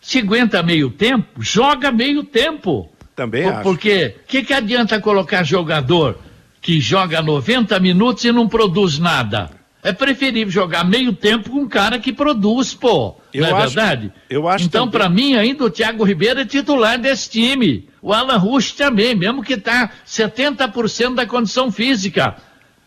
se 0.00 0.20
aguenta 0.20 0.62
meio 0.62 0.88
tempo, 0.88 1.42
joga 1.42 1.90
meio 1.90 2.22
tempo. 2.22 2.88
Também 3.16 3.42
Por, 3.42 3.54
acho. 3.54 3.62
Porque 3.64 4.14
o 4.22 4.26
que, 4.28 4.44
que 4.44 4.54
adianta 4.54 5.00
colocar 5.00 5.42
jogador 5.42 6.16
que 6.60 6.80
joga 6.80 7.20
90 7.20 7.76
minutos 7.80 8.24
e 8.24 8.30
não 8.30 8.48
produz 8.48 9.00
nada? 9.00 9.50
É 9.84 9.92
preferível 9.92 10.50
jogar 10.52 10.84
meio 10.84 11.12
tempo 11.12 11.50
com 11.50 11.58
um 11.62 11.68
cara 11.68 11.98
que 11.98 12.12
produz, 12.12 12.72
pô. 12.72 13.16
Eu 13.34 13.42
não 13.42 13.48
é 13.58 13.62
acho- 13.64 13.74
verdade? 13.74 14.12
eu 14.30 14.46
acho 14.48 14.64
Então, 14.66 14.86
também. 14.86 15.00
para 15.00 15.08
mim, 15.08 15.34
ainda 15.34 15.64
o 15.64 15.70
Thiago 15.70 16.04
Ribeiro 16.04 16.38
é 16.40 16.44
titular 16.44 16.98
desse 17.00 17.28
time. 17.30 17.88
O 18.00 18.12
Alan 18.12 18.36
Rush 18.36 18.72
também, 18.72 19.14
mesmo 19.16 19.42
que 19.42 19.56
tá 19.56 19.90
70% 20.06 21.16
da 21.16 21.26
condição 21.26 21.72
física. 21.72 22.36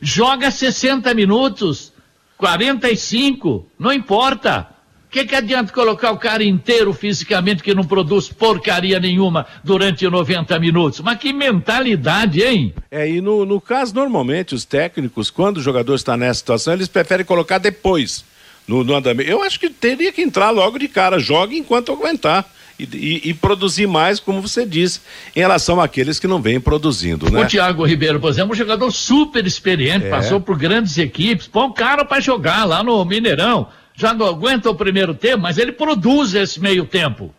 Joga 0.02 0.50
60 0.52 1.14
minutos, 1.14 1.92
45, 2.38 3.68
não 3.78 3.92
importa. 3.92 4.68
O 5.16 5.18
que, 5.18 5.28
que 5.28 5.36
adianta 5.36 5.72
colocar 5.72 6.12
o 6.12 6.18
cara 6.18 6.44
inteiro 6.44 6.92
fisicamente 6.92 7.64
que 7.64 7.74
não 7.74 7.86
produz 7.86 8.28
porcaria 8.28 9.00
nenhuma 9.00 9.46
durante 9.64 10.06
90 10.06 10.60
minutos? 10.60 11.00
Mas 11.00 11.18
que 11.18 11.32
mentalidade, 11.32 12.44
hein? 12.44 12.74
É, 12.92 13.10
e 13.10 13.22
no, 13.22 13.46
no 13.46 13.62
caso, 13.62 13.96
normalmente, 13.96 14.54
os 14.54 14.66
técnicos, 14.66 15.30
quando 15.30 15.56
o 15.56 15.62
jogador 15.62 15.96
está 15.96 16.18
nessa 16.18 16.40
situação, 16.40 16.74
eles 16.74 16.90
preferem 16.90 17.26
colocar 17.26 17.60
depois 17.60 18.26
no, 18.68 18.84
no 18.84 18.94
andamento. 18.94 19.30
Eu 19.30 19.42
acho 19.42 19.58
que 19.58 19.70
teria 19.70 20.12
que 20.12 20.22
entrar 20.22 20.50
logo 20.50 20.78
de 20.78 20.90
cara, 20.90 21.18
jogue 21.18 21.58
enquanto 21.58 21.94
aguentar. 21.94 22.46
E, 22.78 22.84
e- 22.84 23.30
e 23.30 23.34
produzir 23.34 23.88
mais, 23.88 24.20
como 24.20 24.42
você 24.42 24.66
disse, 24.66 25.00
em 25.34 25.40
relação 25.40 25.80
àqueles 25.80 26.20
que 26.20 26.28
não 26.28 26.42
vêm 26.42 26.60
produzindo, 26.60 27.32
né? 27.32 27.40
O 27.40 27.48
Thiago 27.48 27.86
Ribeiro, 27.86 28.20
por 28.20 28.30
exemplo, 28.30 28.52
um 28.52 28.58
jogador 28.58 28.92
super 28.92 29.48
experiente, 29.48 30.08
É. 30.08 30.10
passou 30.10 30.42
por 30.42 30.58
grandes 30.58 30.98
equipes, 30.98 31.48
põe 31.48 31.64
um 31.68 31.72
cara 31.72 32.04
para 32.04 32.20
jogar 32.20 32.66
lá 32.66 32.84
no 32.84 33.06
Mineirão. 33.06 33.70
Já 33.96 34.14
não 34.14 34.26
aguenta 34.26 34.70
o 34.70 34.76
primeiro 34.76 35.14
tempo, 35.14 35.44
mas 35.44 35.58
ele 35.58 35.72
produz 35.72 36.34
esse 36.34 36.60
meio 36.60 36.86
tempo. 36.86 37.34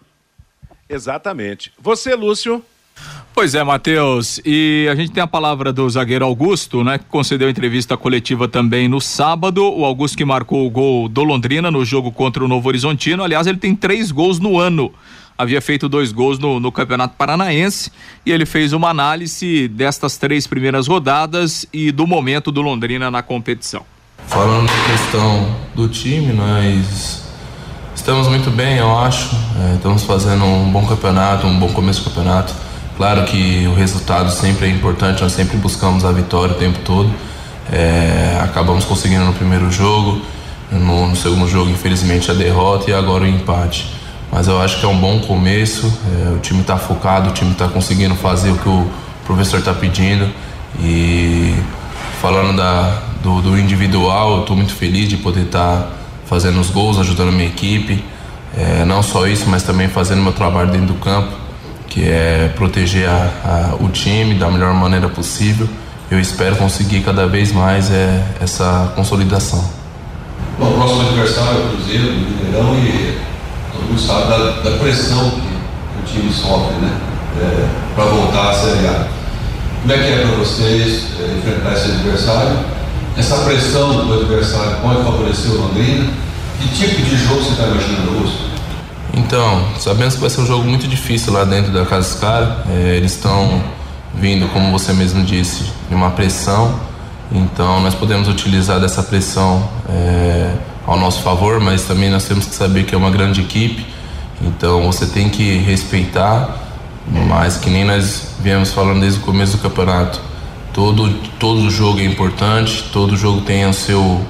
Exatamente. 0.89 1.73
Você, 1.79 2.15
Lúcio? 2.15 2.65
Pois 3.35 3.55
é, 3.55 3.63
Matheus. 3.63 4.41
E 4.47 4.89
a 4.91 4.95
gente 4.95 5.13
tem 5.13 5.23
a 5.23 5.27
palavra 5.27 5.71
do 5.71 5.89
zagueiro 5.91 6.25
Augusto, 6.25 6.83
né? 6.83 6.97
Que 6.97 7.05
concedeu 7.05 7.51
entrevista 7.51 7.95
coletiva 7.95 8.49
também 8.49 8.89
no 8.89 9.01
sábado. 9.01 9.63
O 9.63 9.85
Augusto 9.85 10.17
que 10.17 10.25
marcou 10.25 10.67
o 10.67 10.71
gol 10.71 11.07
do 11.07 11.23
Londrina 11.23 11.71
no 11.71 11.85
jogo 11.85 12.11
contra 12.11 12.43
o 12.43 12.49
Novo 12.49 12.67
Horizontino. 12.69 13.23
Aliás, 13.23 13.47
ele 13.47 13.59
tem 13.59 13.77
três 13.77 14.11
gols 14.11 14.39
no 14.39 14.59
ano. 14.59 14.91
Havia 15.37 15.61
feito 15.61 15.87
dois 15.87 16.13
gols 16.13 16.39
no, 16.39 16.59
no 16.59 16.73
Campeonato 16.73 17.15
Paranaense 17.15 17.93
e 18.25 18.33
ele 18.33 18.47
fez 18.47 18.73
uma 18.73 18.89
análise 18.89 19.69
destas 19.69 20.17
três 20.17 20.47
primeiras 20.47 20.87
rodadas 20.87 21.67
e 21.71 21.93
do 21.93 22.07
momento 22.07 22.51
do 22.51 22.63
Londrina 22.63 23.11
na 23.11 23.23
competição. 23.23 23.85
Falando 24.29 24.67
da 24.67 24.93
questão 24.93 25.47
do 25.75 25.89
time, 25.89 26.33
nós 26.33 27.23
estamos 27.95 28.27
muito 28.29 28.51
bem, 28.51 28.77
eu 28.77 28.99
acho. 28.99 29.35
É, 29.61 29.77
estamos 29.77 30.03
fazendo 30.03 30.45
um 30.45 30.71
bom 30.71 30.85
campeonato, 30.85 31.47
um 31.47 31.59
bom 31.59 31.69
começo 31.69 32.03
do 32.03 32.11
campeonato. 32.11 32.53
Claro 32.97 33.25
que 33.25 33.67
o 33.69 33.75
resultado 33.75 34.31
sempre 34.31 34.67
é 34.67 34.71
importante, 34.71 35.23
nós 35.23 35.33
sempre 35.33 35.57
buscamos 35.57 36.05
a 36.05 36.11
vitória 36.11 36.55
o 36.55 36.59
tempo 36.59 36.81
todo. 36.85 37.11
É, 37.73 38.41
acabamos 38.43 38.85
conseguindo 38.85 39.25
no 39.25 39.33
primeiro 39.33 39.71
jogo, 39.71 40.21
no, 40.73 41.09
no 41.09 41.17
segundo 41.17 41.49
jogo, 41.49 41.71
infelizmente, 41.71 42.31
a 42.31 42.35
derrota 42.35 42.91
e 42.91 42.95
agora 42.95 43.25
o 43.25 43.27
empate. 43.27 43.87
Mas 44.31 44.49
eu 44.49 44.61
acho 44.61 44.81
que 44.81 44.85
é 44.85 44.89
um 44.89 44.99
bom 44.99 45.21
começo, 45.21 45.87
é, 46.13 46.35
o 46.35 46.39
time 46.41 46.61
está 46.61 46.77
focado, 46.77 47.31
o 47.31 47.33
time 47.33 47.53
está 47.53 47.69
conseguindo 47.69 48.17
fazer 48.17 48.51
o 48.51 48.59
que 48.59 48.69
o 48.69 48.91
professor 49.25 49.61
está 49.61 49.73
pedindo. 49.73 50.29
E 50.81 51.55
falando 52.21 52.57
da, 52.57 53.03
do, 53.27 53.43
do 53.43 53.59
individual, 53.59 54.37
eu 54.37 54.41
estou 54.43 54.55
muito 54.57 54.73
feliz 54.73 55.09
de 55.09 55.17
poder 55.17 55.47
estar 55.47 55.91
fazendo 56.27 56.61
os 56.61 56.71
gols, 56.71 56.97
ajudando 56.99 57.31
a 57.31 57.33
minha 57.33 57.49
equipe. 57.49 58.05
É, 58.57 58.85
não 58.85 59.03
só 59.03 59.27
isso, 59.27 59.45
mas 59.49 59.65
também 59.65 59.89
fazendo 59.89 60.23
meu 60.23 60.33
trabalho 60.33 60.71
dentro 60.71 60.87
do 60.89 60.95
campo, 60.95 61.33
que 61.89 62.05
é 62.05 62.53
proteger 62.55 63.09
a- 63.09 63.31
a- 63.45 63.75
o 63.85 63.89
time 63.89 64.35
da 64.35 64.49
melhor 64.49 64.73
maneira 64.75 65.09
possível. 65.09 65.69
Eu 66.09 66.21
espero 66.21 66.55
conseguir 66.55 67.01
cada 67.01 67.27
vez 67.27 67.51
mais 67.53 67.91
é, 67.91 68.23
essa 68.41 68.93
consolidação. 68.95 69.69
Bom, 70.59 70.71
o 70.71 70.75
próximo 70.75 71.01
adversário 71.03 71.59
é 71.61 71.65
o 71.65 71.69
Cruzeiro, 71.71 72.05
do 72.05 72.13
Mineirão, 72.13 72.75
e 72.77 73.19
todo 73.73 73.83
mundo 73.89 74.01
sabe 74.01 74.29
da, 74.29 74.71
da 74.71 74.77
pressão 74.79 75.31
que, 75.31 75.41
o 75.41 76.03
time 76.21 76.33
sofre, 76.33 76.77
né? 76.77 76.97
para 77.95 78.05
voltar 78.05 78.51
à 78.51 78.55
Série 78.55 78.87
A. 78.87 79.09
Como 79.83 79.93
é 79.93 79.99
que 79.99 80.13
é 80.13 80.17
para 80.27 80.37
vocês 80.37 81.07
é, 81.21 81.39
enfrentar 81.39 81.73
esse 81.75 81.91
adversário? 81.91 82.76
Essa 83.17 83.37
pressão 83.39 84.07
do 84.07 84.13
adversário 84.13 84.77
pode 84.83 85.03
favorecer 85.03 85.51
o 85.51 85.63
Londrina? 85.63 86.13
Que 86.61 86.69
tipo 86.69 87.01
de 87.01 87.17
jogo 87.17 87.43
você 87.43 87.51
está 87.53 87.65
imaginando, 87.65 88.11
Lúcio? 88.11 88.41
Então, 89.15 89.65
sabemos 89.79 90.15
que 90.15 90.21
vai 90.21 90.29
ser 90.29 90.43
um 90.43 90.47
jogo 90.47 90.65
muito 90.65 90.87
difícil 90.87 91.33
lá 91.33 91.45
dentro 91.45 91.73
da 91.73 91.87
casa 91.87 92.05
dos. 92.05 92.65
É, 92.69 92.97
eles 92.97 93.13
estão 93.13 93.63
vindo, 94.15 94.47
como 94.53 94.71
você 94.71 94.93
mesmo 94.93 95.25
disse, 95.25 95.65
de 95.89 95.95
uma 95.95 96.11
pressão. 96.11 96.79
Então, 97.33 97.81
nós 97.81 97.95
podemos 97.95 98.29
utilizar 98.29 98.79
dessa 98.79 99.03
pressão 99.03 99.67
é, 99.89 100.53
ao 100.87 100.99
nosso 100.99 101.23
favor, 101.23 101.59
mas 101.59 101.85
também 101.85 102.11
nós 102.11 102.25
temos 102.25 102.45
que 102.45 102.55
saber 102.55 102.85
que 102.85 102.95
é 102.95 102.99
uma 102.99 103.11
grande 103.11 103.41
equipe. 103.41 103.87
Então, 104.43 104.83
você 104.93 105.07
tem 105.07 105.31
que 105.31 105.57
respeitar, 105.57 106.55
mas 107.29 107.57
que 107.57 107.71
nem 107.71 107.85
nós 107.85 108.35
viemos 108.41 108.73
falando 108.73 109.01
desde 109.01 109.21
o 109.21 109.23
começo 109.23 109.57
do 109.57 109.63
campeonato. 109.63 110.21
Todo, 110.77 111.09
todo 111.41 111.71
jogo 111.71 112.01
é 112.01 112.05
importante, 112.05 112.85
todo 112.93 113.17
jogo 113.17 113.41
tem 113.41 113.65
o 113.65 113.73
seu, 113.73 114.21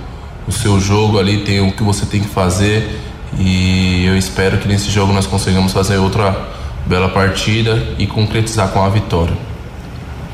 o 0.46 0.52
seu 0.52 0.78
jogo 0.78 1.18
ali, 1.18 1.38
tem 1.38 1.60
o 1.60 1.72
que 1.72 1.82
você 1.82 2.06
tem 2.06 2.20
que 2.20 2.28
fazer. 2.28 3.00
E 3.36 4.06
eu 4.06 4.16
espero 4.16 4.56
que 4.58 4.68
nesse 4.68 4.88
jogo 4.88 5.12
nós 5.12 5.26
consigamos 5.26 5.72
fazer 5.72 5.96
outra 5.96 6.38
bela 6.86 7.08
partida 7.08 7.88
e 7.98 8.06
concretizar 8.06 8.68
com 8.68 8.80
a 8.80 8.88
vitória. 8.88 9.34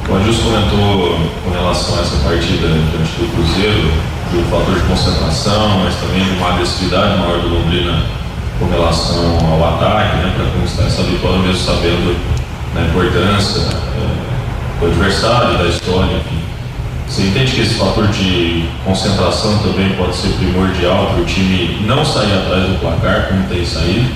O 0.07 0.15
Adilson 0.15 0.43
comentou 0.43 1.19
com 1.45 1.51
relação 1.51 1.97
a 1.97 2.03
essa 2.03 2.17
partida 2.17 2.69
diante 2.69 3.13
do 3.19 3.35
Cruzeiro, 3.35 3.91
do 4.33 4.51
fator 4.51 4.75
de 4.75 4.83
concentração, 4.83 5.79
mas 5.83 5.95
também 5.95 6.23
de 6.25 6.31
uma 6.33 6.53
agressividade 6.53 7.21
maior 7.21 7.41
do 7.41 7.49
Londrina 7.49 8.05
com 8.59 8.67
relação 8.67 9.39
ao 9.51 9.77
ataque, 9.77 10.17
né, 10.17 10.35
para 10.37 10.45
conquistar 10.51 10.83
essa 10.83 11.05
vitória, 11.05 11.39
mesmo 11.39 11.57
sabendo 11.57 12.15
da 12.75 12.83
importância 12.83 13.63
eh, 13.63 14.32
do 14.83 14.87
adversário, 14.87 15.59
da 15.59 15.68
história. 15.68 16.20
Você 17.07 17.22
entende 17.22 17.53
que 17.53 17.61
esse 17.61 17.74
fator 17.74 18.09
de 18.09 18.68
concentração 18.85 19.59
também 19.59 19.95
pode 19.95 20.16
ser 20.16 20.28
primordial 20.30 21.07
para 21.12 21.22
o 21.22 21.24
time 21.24 21.85
não 21.87 22.05
sair 22.05 22.33
atrás 22.33 22.68
do 22.68 22.80
placar, 22.80 23.28
como 23.28 23.45
tem 23.45 23.64
saído, 23.64 24.11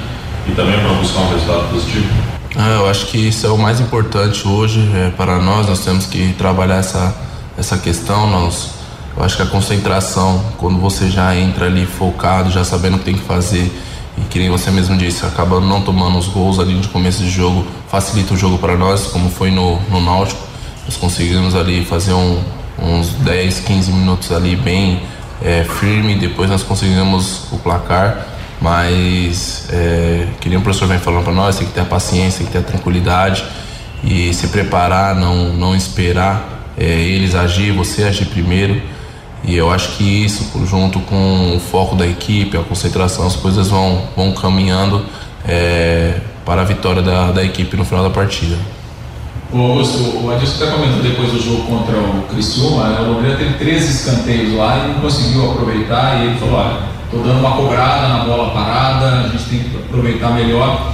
e 0.48 0.52
também 0.52 0.78
para 0.80 0.92
buscar 0.94 1.20
um 1.20 1.28
resultado 1.30 1.70
positivo? 1.70 2.08
Ah, 2.56 2.70
eu 2.80 2.88
acho 2.88 3.06
que 3.06 3.28
isso 3.28 3.46
é 3.46 3.50
o 3.50 3.58
mais 3.58 3.80
importante 3.80 4.48
hoje 4.48 4.80
é, 4.94 5.10
para 5.10 5.38
nós. 5.38 5.68
Nós 5.68 5.84
temos 5.84 6.06
que 6.06 6.32
trabalhar 6.38 6.76
essa, 6.76 7.14
essa 7.56 7.76
questão. 7.76 8.28
Nós, 8.28 8.70
eu 9.16 9.22
acho 9.22 9.36
que 9.36 9.42
a 9.42 9.46
concentração, 9.46 10.42
quando 10.56 10.80
você 10.80 11.08
já 11.10 11.36
entra 11.36 11.66
ali 11.66 11.84
focado, 11.84 12.50
já 12.50 12.64
sabendo 12.64 12.96
o 12.96 12.98
que 12.98 13.04
tem 13.04 13.14
que 13.14 13.24
fazer, 13.24 13.70
e 14.16 14.22
que 14.22 14.38
nem 14.38 14.48
você 14.48 14.70
mesmo 14.70 14.96
disse, 14.96 15.26
acabando 15.26 15.66
não 15.66 15.82
tomando 15.82 16.16
os 16.16 16.26
gols 16.26 16.58
ali 16.58 16.74
de 16.80 16.88
começo 16.88 17.22
de 17.22 17.28
jogo, 17.28 17.66
facilita 17.88 18.32
o 18.32 18.36
jogo 18.36 18.56
para 18.56 18.74
nós, 18.74 19.08
como 19.08 19.28
foi 19.28 19.50
no, 19.50 19.78
no 19.90 20.00
Náutico. 20.00 20.55
Nós 20.86 20.96
conseguimos 20.96 21.54
ali 21.54 21.84
fazer 21.84 22.14
um, 22.14 22.42
uns 22.78 23.10
10, 23.10 23.60
15 23.60 23.92
minutos 23.92 24.32
ali 24.32 24.56
bem 24.56 25.02
é, 25.42 25.64
firme, 25.64 26.14
depois 26.14 26.48
nós 26.48 26.62
conseguimos 26.62 27.52
o 27.52 27.58
placar 27.58 28.36
mas 28.60 29.68
é, 29.70 30.28
que 30.40 30.48
nem 30.48 30.58
o 30.58 30.62
professor 30.62 30.88
vem 30.88 30.98
falando 30.98 31.24
para 31.24 31.32
nós, 31.32 31.56
tem 31.56 31.66
que 31.66 31.74
ter 31.74 31.80
a 31.80 31.84
paciência, 31.84 32.38
tem 32.38 32.46
que 32.46 32.52
ter 32.52 32.58
a 32.58 32.62
tranquilidade 32.62 33.44
e 34.02 34.32
se 34.32 34.48
preparar, 34.48 35.14
não, 35.14 35.52
não 35.52 35.74
esperar 35.74 36.72
é, 36.76 36.84
eles 36.84 37.34
agir, 37.34 37.72
você 37.72 38.04
agir 38.04 38.26
primeiro. 38.26 38.80
E 39.44 39.54
eu 39.54 39.70
acho 39.70 39.96
que 39.96 40.02
isso, 40.02 40.50
junto 40.66 40.98
com 41.00 41.54
o 41.54 41.60
foco 41.60 41.94
da 41.94 42.06
equipe, 42.06 42.56
a 42.56 42.62
concentração, 42.62 43.26
as 43.26 43.36
coisas 43.36 43.68
vão, 43.68 44.02
vão 44.16 44.32
caminhando 44.32 45.04
é, 45.46 46.18
para 46.44 46.62
a 46.62 46.64
vitória 46.64 47.02
da, 47.02 47.30
da 47.30 47.44
equipe 47.44 47.76
no 47.76 47.84
final 47.84 48.02
da 48.02 48.10
partida. 48.10 48.56
O 49.52 49.60
Augusto, 49.60 49.98
o 50.24 50.30
Adilson 50.32 50.64
até 50.64 50.72
comentou 50.72 51.02
depois 51.02 51.30
do 51.32 51.40
jogo 51.40 51.62
contra 51.66 51.96
o 51.96 52.22
Criciúma, 52.28 52.88
né? 52.88 53.00
o 53.00 53.12
Londrina 53.12 53.36
teve 53.36 53.54
13 53.54 53.90
escanteios 53.92 54.54
lá 54.54 54.76
e 54.78 54.88
não 54.88 54.94
conseguiu 55.00 55.52
aproveitar 55.52 56.18
e 56.20 56.26
ele 56.26 56.38
falou, 56.38 56.56
olha, 56.58 56.76
tô 57.10 57.18
dando 57.18 57.38
uma 57.40 57.52
cobrada 57.56 58.08
na 58.08 58.24
bola 58.24 58.50
parada, 58.52 59.06
a 59.20 59.28
gente 59.28 59.44
tem 59.44 59.58
que 59.60 59.76
aproveitar 59.76 60.30
melhor. 60.30 60.92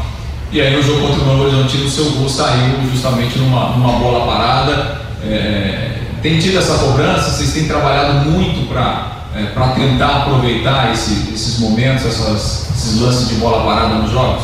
E 0.52 0.60
aí 0.60 0.76
no 0.76 0.82
jogo 0.82 1.00
contra 1.08 1.22
o 1.22 1.26
Novo 1.26 1.42
Horizontino 1.44 1.86
o 1.86 1.90
seu 1.90 2.04
gol 2.12 2.28
saiu 2.28 2.74
justamente 2.92 3.38
numa, 3.38 3.70
numa 3.70 3.92
bola 3.98 4.26
parada. 4.26 5.00
É, 5.24 5.92
tem 6.20 6.38
tido 6.38 6.58
essa 6.58 6.76
cobrança, 6.76 7.30
vocês 7.30 7.54
têm 7.54 7.64
trabalhado 7.66 8.28
muito 8.30 8.68
para 8.68 9.10
é, 9.34 9.44
pra 9.46 9.68
tentar 9.68 10.08
aproveitar 10.24 10.92
esse- 10.92 11.32
esses 11.32 11.58
momentos, 11.58 12.04
essas- 12.04 12.68
esses 12.76 13.00
lances 13.00 13.28
de 13.30 13.36
bola 13.36 13.64
parada 13.64 13.94
nos 13.94 14.10
jogos? 14.10 14.42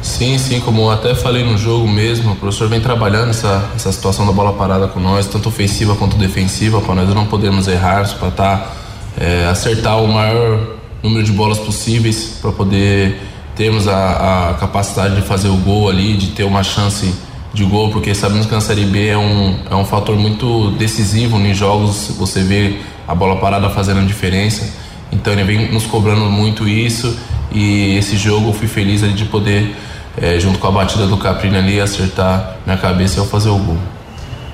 Sim, 0.00 0.38
sim, 0.38 0.60
como 0.60 0.90
até 0.90 1.14
falei 1.14 1.44
no 1.44 1.58
jogo 1.58 1.88
mesmo, 1.88 2.32
o 2.32 2.36
professor 2.36 2.68
vem 2.68 2.80
trabalhando 2.80 3.30
essa, 3.30 3.68
essa 3.74 3.90
situação 3.90 4.24
da 4.24 4.32
bola 4.32 4.52
parada 4.52 4.86
com 4.86 5.00
nós, 5.00 5.26
tanto 5.26 5.48
ofensiva 5.48 5.96
quanto 5.96 6.16
defensiva, 6.16 6.80
para 6.80 6.94
nós 6.94 7.14
não 7.14 7.26
podermos 7.26 7.66
errar, 7.66 8.08
para 8.16 8.30
tá, 8.30 8.72
é, 9.18 9.46
acertar 9.46 10.00
o 10.02 10.06
maior 10.06 10.76
número 11.02 11.24
de 11.24 11.32
bolas 11.32 11.58
possíveis, 11.58 12.38
para 12.40 12.52
poder 12.52 13.20
termos 13.56 13.88
a, 13.88 14.50
a, 14.50 14.54
capacidade 14.54 15.16
de 15.16 15.22
fazer 15.22 15.48
o 15.48 15.56
gol 15.56 15.88
ali, 15.88 16.14
de 16.14 16.28
ter 16.28 16.44
uma 16.44 16.62
chance 16.62 17.12
de 17.52 17.64
gol, 17.64 17.90
porque 17.90 18.14
sabemos 18.14 18.46
que 18.46 18.52
na 18.52 18.60
Série 18.60 18.84
B 18.84 19.08
é 19.08 19.18
um, 19.18 19.56
é 19.68 19.74
um 19.74 19.84
fator 19.84 20.16
muito 20.16 20.70
decisivo 20.72 21.38
em 21.38 21.52
jogos, 21.52 22.12
você 22.16 22.42
vê 22.44 22.78
a 23.06 23.14
bola 23.14 23.36
parada 23.36 23.68
fazendo 23.68 24.00
a 24.00 24.04
diferença. 24.04 24.72
Então 25.10 25.32
ele 25.32 25.42
vem 25.42 25.72
nos 25.72 25.86
cobrando 25.86 26.26
muito 26.26 26.68
isso 26.68 27.18
e 27.50 27.96
esse 27.96 28.16
jogo 28.16 28.50
eu 28.50 28.52
fui 28.52 28.68
feliz 28.68 29.00
de 29.16 29.24
poder, 29.24 29.74
é, 30.20 30.38
junto 30.38 30.58
com 30.58 30.66
a 30.68 30.70
batida 30.70 31.06
do 31.06 31.16
Caprini 31.16 31.56
ali, 31.56 31.80
acertar 31.80 32.56
minha 32.64 32.78
cabeça 32.78 33.16
e 33.16 33.18
eu 33.18 33.26
fazer 33.26 33.48
o 33.48 33.58
gol. 33.58 33.78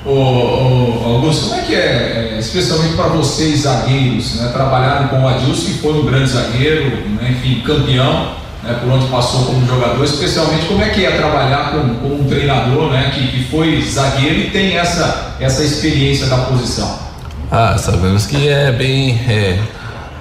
Ô, 0.04 0.10
ô, 0.10 1.14
Augusto, 1.14 1.48
como 1.48 1.60
é 1.60 1.64
que 1.64 1.74
é, 1.74 2.34
é 2.34 2.38
especialmente 2.38 2.94
para 2.94 3.08
vocês 3.08 3.60
zagueiros, 3.60 4.34
né, 4.36 4.50
trabalharam 4.52 5.08
com 5.08 5.22
o 5.22 5.28
Adilson, 5.28 5.64
que 5.64 5.78
foi 5.78 5.92
um 5.92 6.04
grande 6.04 6.30
zagueiro, 6.30 6.90
né, 6.90 7.30
enfim, 7.30 7.62
campeão, 7.62 8.32
né, 8.62 8.78
por 8.82 8.92
onde 8.92 9.06
passou 9.06 9.46
como 9.46 9.66
jogador, 9.66 10.04
especialmente 10.04 10.66
como 10.66 10.82
é 10.82 10.90
que 10.90 11.06
é 11.06 11.10
trabalhar 11.12 11.72
com, 11.72 11.94
com 11.94 12.14
um 12.16 12.24
treinador 12.28 12.90
né, 12.90 13.12
que, 13.14 13.28
que 13.28 13.44
foi 13.44 13.80
zagueiro 13.80 14.40
e 14.40 14.50
tem 14.50 14.76
essa, 14.76 15.34
essa 15.40 15.64
experiência 15.64 16.26
da 16.26 16.36
posição? 16.38 16.98
Ah, 17.50 17.76
sabemos 17.78 18.26
que 18.26 18.48
é 18.48 18.72
bem 18.72 19.18
é, 19.28 19.58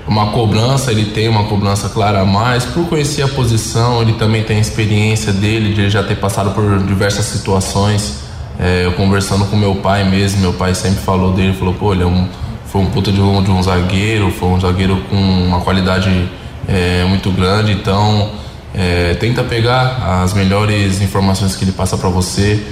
uma 0.07 0.31
cobrança, 0.31 0.91
ele 0.91 1.05
tem 1.05 1.29
uma 1.29 1.45
cobrança 1.45 1.89
clara 1.89 2.21
a 2.21 2.25
mais. 2.25 2.65
Por 2.65 2.87
conhecer 2.87 3.21
a 3.21 3.27
posição, 3.27 4.01
ele 4.01 4.13
também 4.13 4.43
tem 4.43 4.57
a 4.57 4.59
experiência 4.59 5.31
dele, 5.31 5.73
de 5.73 5.81
ele 5.81 5.89
já 5.89 6.03
ter 6.03 6.15
passado 6.15 6.51
por 6.51 6.79
diversas 6.79 7.25
situações. 7.25 8.23
É, 8.59 8.85
eu 8.85 8.91
conversando 8.93 9.45
com 9.45 9.55
meu 9.55 9.75
pai 9.75 10.03
mesmo, 10.03 10.41
meu 10.41 10.53
pai 10.53 10.75
sempre 10.75 10.99
falou 11.01 11.31
dele, 11.33 11.53
falou, 11.53 11.73
pô, 11.73 11.93
ele 11.93 12.03
é 12.03 12.05
um, 12.05 12.27
foi 12.65 12.81
um 12.81 12.85
puta 12.85 13.11
de 13.11 13.19
um, 13.19 13.41
de 13.41 13.49
um 13.49 13.63
zagueiro, 13.63 14.29
foi 14.31 14.49
um 14.49 14.59
zagueiro 14.59 14.97
com 15.09 15.15
uma 15.15 15.61
qualidade 15.61 16.29
é, 16.67 17.03
muito 17.05 17.31
grande, 17.31 17.71
então 17.71 18.29
é, 18.75 19.15
tenta 19.15 19.43
pegar 19.43 20.21
as 20.23 20.33
melhores 20.33 21.01
informações 21.01 21.55
que 21.55 21.63
ele 21.63 21.71
passa 21.71 21.97
para 21.97 22.09
você, 22.09 22.63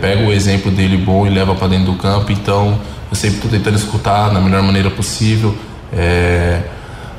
pega 0.00 0.22
o 0.22 0.32
exemplo 0.32 0.70
dele 0.70 0.96
bom 0.96 1.26
e 1.26 1.30
leva 1.30 1.54
para 1.54 1.68
dentro 1.68 1.86
do 1.86 1.98
campo, 1.98 2.30
então 2.30 2.78
eu 3.10 3.16
sempre 3.16 3.36
estou 3.36 3.50
tentando 3.50 3.76
escutar 3.76 4.30
da 4.30 4.40
melhor 4.40 4.62
maneira 4.62 4.90
possível. 4.90 5.54
É, 5.92 6.62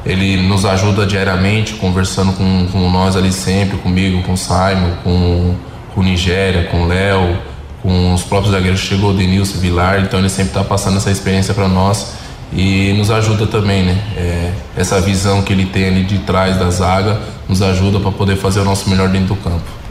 ele 0.05 0.37
nos 0.47 0.65
ajuda 0.65 1.05
diariamente, 1.05 1.73
conversando 1.75 2.33
com, 2.33 2.67
com, 2.71 2.89
nós 2.89 3.15
ali 3.15 3.31
sempre, 3.31 3.77
comigo, 3.77 4.21
com 4.23 4.33
o 4.33 4.37
Simon, 4.37 4.91
com, 5.03 5.55
com 5.93 6.01
o 6.01 6.03
Nigéria, 6.03 6.65
com 6.65 6.83
o 6.83 6.87
Léo, 6.87 7.37
com 7.81 8.13
os 8.13 8.23
próprios 8.23 8.53
zagueiros 8.53 8.79
chegou 8.79 9.11
o 9.11 9.13
Denilson 9.13 9.59
Vilar, 9.59 10.01
então 10.01 10.19
ele 10.19 10.29
sempre 10.29 10.51
está 10.51 10.63
passando 10.63 10.97
essa 10.97 11.11
experiência 11.11 11.53
para 11.53 11.67
nós 11.67 12.15
e 12.51 12.93
nos 12.93 13.09
ajuda 13.09 13.47
também, 13.47 13.83
né? 13.83 13.97
É, 14.15 14.51
essa 14.75 14.99
visão 15.01 15.41
que 15.41 15.51
ele 15.53 15.65
tem 15.65 15.85
ali 15.85 16.03
de 16.03 16.19
trás 16.19 16.57
da 16.57 16.69
zaga 16.69 17.19
nos 17.47 17.61
ajuda 17.61 17.99
para 17.99 18.11
poder 18.11 18.35
fazer 18.35 18.59
o 18.59 18.65
nosso 18.65 18.89
melhor 18.89 19.09
dentro 19.09 19.35
do 19.35 19.35
campo. 19.37 19.83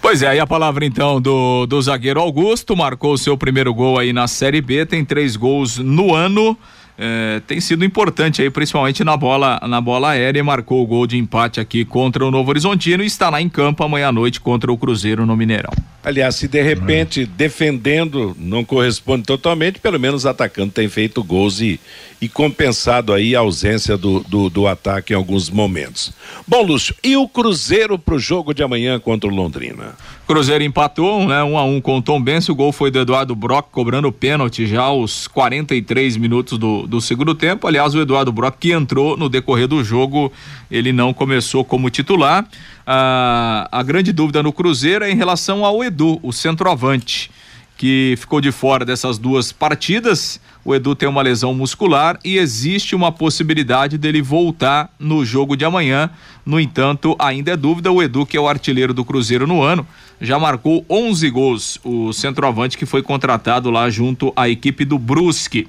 Pois 0.00 0.22
é, 0.22 0.28
aí 0.28 0.40
a 0.40 0.46
palavra 0.46 0.84
então 0.84 1.20
do, 1.20 1.66
do 1.66 1.80
zagueiro 1.82 2.20
Augusto, 2.20 2.76
marcou 2.76 3.14
o 3.14 3.18
seu 3.18 3.36
primeiro 3.36 3.74
gol 3.74 3.98
aí 3.98 4.12
na 4.12 4.28
Série 4.28 4.60
B, 4.60 4.86
tem 4.86 5.04
três 5.04 5.36
gols 5.36 5.78
no 5.78 6.14
ano 6.14 6.56
é, 6.98 7.40
tem 7.46 7.60
sido 7.60 7.84
importante 7.84 8.42
aí, 8.42 8.50
principalmente 8.50 9.04
na 9.04 9.16
bola, 9.16 9.60
na 9.68 9.80
bola 9.80 10.10
aérea, 10.10 10.42
marcou 10.42 10.82
o 10.82 10.86
gol 10.86 11.06
de 11.06 11.16
empate 11.16 11.60
aqui 11.60 11.84
contra 11.84 12.26
o 12.26 12.30
Novo 12.30 12.50
Horizontino 12.50 13.04
e 13.04 13.06
estará 13.06 13.40
em 13.40 13.48
campo 13.48 13.84
amanhã 13.84 14.08
à 14.08 14.12
noite 14.12 14.40
contra 14.40 14.72
o 14.72 14.76
Cruzeiro 14.76 15.24
no 15.24 15.36
Mineirão. 15.36 15.72
Aliás, 16.08 16.36
se 16.36 16.48
de 16.48 16.62
repente 16.62 17.26
defendendo 17.26 18.34
não 18.38 18.64
corresponde 18.64 19.24
totalmente, 19.24 19.78
pelo 19.78 20.00
menos 20.00 20.24
atacando 20.24 20.72
tem 20.72 20.88
feito 20.88 21.22
gols 21.22 21.60
e, 21.60 21.78
e 22.18 22.30
compensado 22.30 23.12
aí 23.12 23.36
a 23.36 23.40
ausência 23.40 23.94
do, 23.94 24.20
do, 24.20 24.48
do 24.48 24.66
ataque 24.66 25.12
em 25.12 25.16
alguns 25.16 25.50
momentos. 25.50 26.10
Bom, 26.46 26.62
Lúcio, 26.62 26.94
e 27.04 27.14
o 27.14 27.28
Cruzeiro 27.28 27.98
para 27.98 28.14
o 28.14 28.18
jogo 28.18 28.54
de 28.54 28.62
amanhã 28.62 28.98
contra 28.98 29.28
o 29.28 29.34
Londrina? 29.34 29.96
Cruzeiro 30.26 30.64
empatou, 30.64 31.26
né? 31.26 31.42
Um 31.44 31.58
a 31.58 31.64
um 31.64 31.78
com 31.78 31.98
o 31.98 32.02
Tom 32.02 32.22
Benz, 32.22 32.48
o 32.48 32.54
gol 32.54 32.72
foi 32.72 32.90
do 32.90 32.98
Eduardo 32.98 33.34
Brock 33.34 33.68
cobrando 33.70 34.10
pênalti 34.10 34.66
já 34.66 34.82
aos 34.82 35.28
43 35.28 36.16
minutos 36.16 36.56
do, 36.56 36.86
do 36.86 37.02
segundo 37.02 37.34
tempo. 37.34 37.66
Aliás, 37.66 37.94
o 37.94 38.00
Eduardo 38.00 38.32
Brock 38.32 38.56
que 38.58 38.72
entrou 38.72 39.14
no 39.14 39.28
decorrer 39.28 39.68
do 39.68 39.84
jogo, 39.84 40.32
ele 40.70 40.90
não 40.90 41.12
começou 41.12 41.64
como 41.64 41.90
titular. 41.90 42.48
Ah, 42.90 43.68
a 43.70 43.82
grande 43.82 44.14
dúvida 44.14 44.42
no 44.42 44.50
Cruzeiro 44.50 45.04
é 45.04 45.10
em 45.10 45.14
relação 45.14 45.62
ao 45.62 45.84
Edu, 45.84 46.18
o 46.22 46.32
centroavante, 46.32 47.30
que 47.76 48.14
ficou 48.16 48.40
de 48.40 48.50
fora 48.50 48.82
dessas 48.82 49.18
duas 49.18 49.52
partidas. 49.52 50.40
O 50.64 50.74
Edu 50.74 50.94
tem 50.94 51.06
uma 51.06 51.20
lesão 51.20 51.52
muscular 51.52 52.18
e 52.24 52.38
existe 52.38 52.96
uma 52.96 53.12
possibilidade 53.12 53.98
dele 53.98 54.22
voltar 54.22 54.90
no 54.98 55.22
jogo 55.22 55.54
de 55.54 55.66
amanhã. 55.66 56.08
No 56.46 56.58
entanto, 56.58 57.14
ainda 57.18 57.50
é 57.50 57.58
dúvida. 57.58 57.92
O 57.92 58.02
Edu, 58.02 58.24
que 58.24 58.38
é 58.38 58.40
o 58.40 58.48
artilheiro 58.48 58.94
do 58.94 59.04
Cruzeiro 59.04 59.46
no 59.46 59.60
ano, 59.60 59.86
já 60.18 60.38
marcou 60.38 60.82
11 60.88 61.28
gols. 61.28 61.78
O 61.84 62.14
centroavante 62.14 62.78
que 62.78 62.86
foi 62.86 63.02
contratado 63.02 63.70
lá 63.70 63.90
junto 63.90 64.32
à 64.34 64.48
equipe 64.48 64.86
do 64.86 64.98
Brusque. 64.98 65.68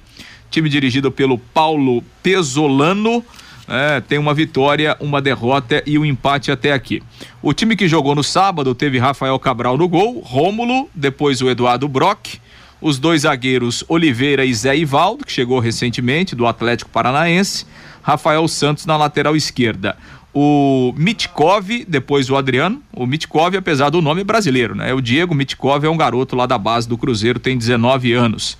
Time 0.49 0.69
dirigido 0.69 1.11
pelo 1.11 1.37
Paulo 1.37 2.01
Pesolano 2.23 3.25
é, 3.69 4.01
tem 4.01 4.17
uma 4.17 4.33
vitória, 4.33 4.97
uma 4.99 5.21
derrota 5.21 5.83
e 5.85 5.97
um 5.97 6.03
empate 6.03 6.51
até 6.51 6.73
aqui. 6.73 7.03
O 7.41 7.53
time 7.53 7.75
que 7.75 7.87
jogou 7.87 8.15
no 8.15 8.23
sábado 8.23 8.73
teve 8.73 8.97
Rafael 8.97 9.37
Cabral 9.37 9.77
no 9.77 9.87
gol, 9.87 10.19
Rômulo, 10.19 10.89
depois 10.93 11.41
o 11.41 11.49
Eduardo 11.49 11.87
Brock, 11.87 12.39
os 12.81 12.97
dois 12.97 13.21
zagueiros 13.21 13.83
Oliveira 13.87 14.43
e 14.43 14.53
Zé 14.53 14.75
Ivaldo, 14.75 15.25
que 15.25 15.31
chegou 15.31 15.59
recentemente 15.59 16.35
do 16.35 16.47
Atlético 16.47 16.89
Paranaense, 16.89 17.65
Rafael 18.01 18.47
Santos 18.47 18.85
na 18.85 18.97
lateral 18.97 19.35
esquerda. 19.35 19.95
O 20.33 20.93
Mitkov, 20.95 21.85
depois 21.87 22.29
o 22.29 22.35
Adriano. 22.35 22.81
O 22.93 23.05
Mitkov, 23.05 23.55
apesar 23.57 23.89
do 23.89 24.01
nome 24.01 24.23
brasileiro, 24.23 24.75
né? 24.75 24.93
O 24.93 25.01
Diego 25.01 25.33
Mitkov 25.33 25.83
é 25.85 25.89
um 25.89 25.97
garoto 25.97 26.35
lá 26.35 26.45
da 26.45 26.57
base 26.57 26.87
do 26.87 26.97
Cruzeiro, 26.97 27.39
tem 27.39 27.57
19 27.57 28.13
anos. 28.13 28.57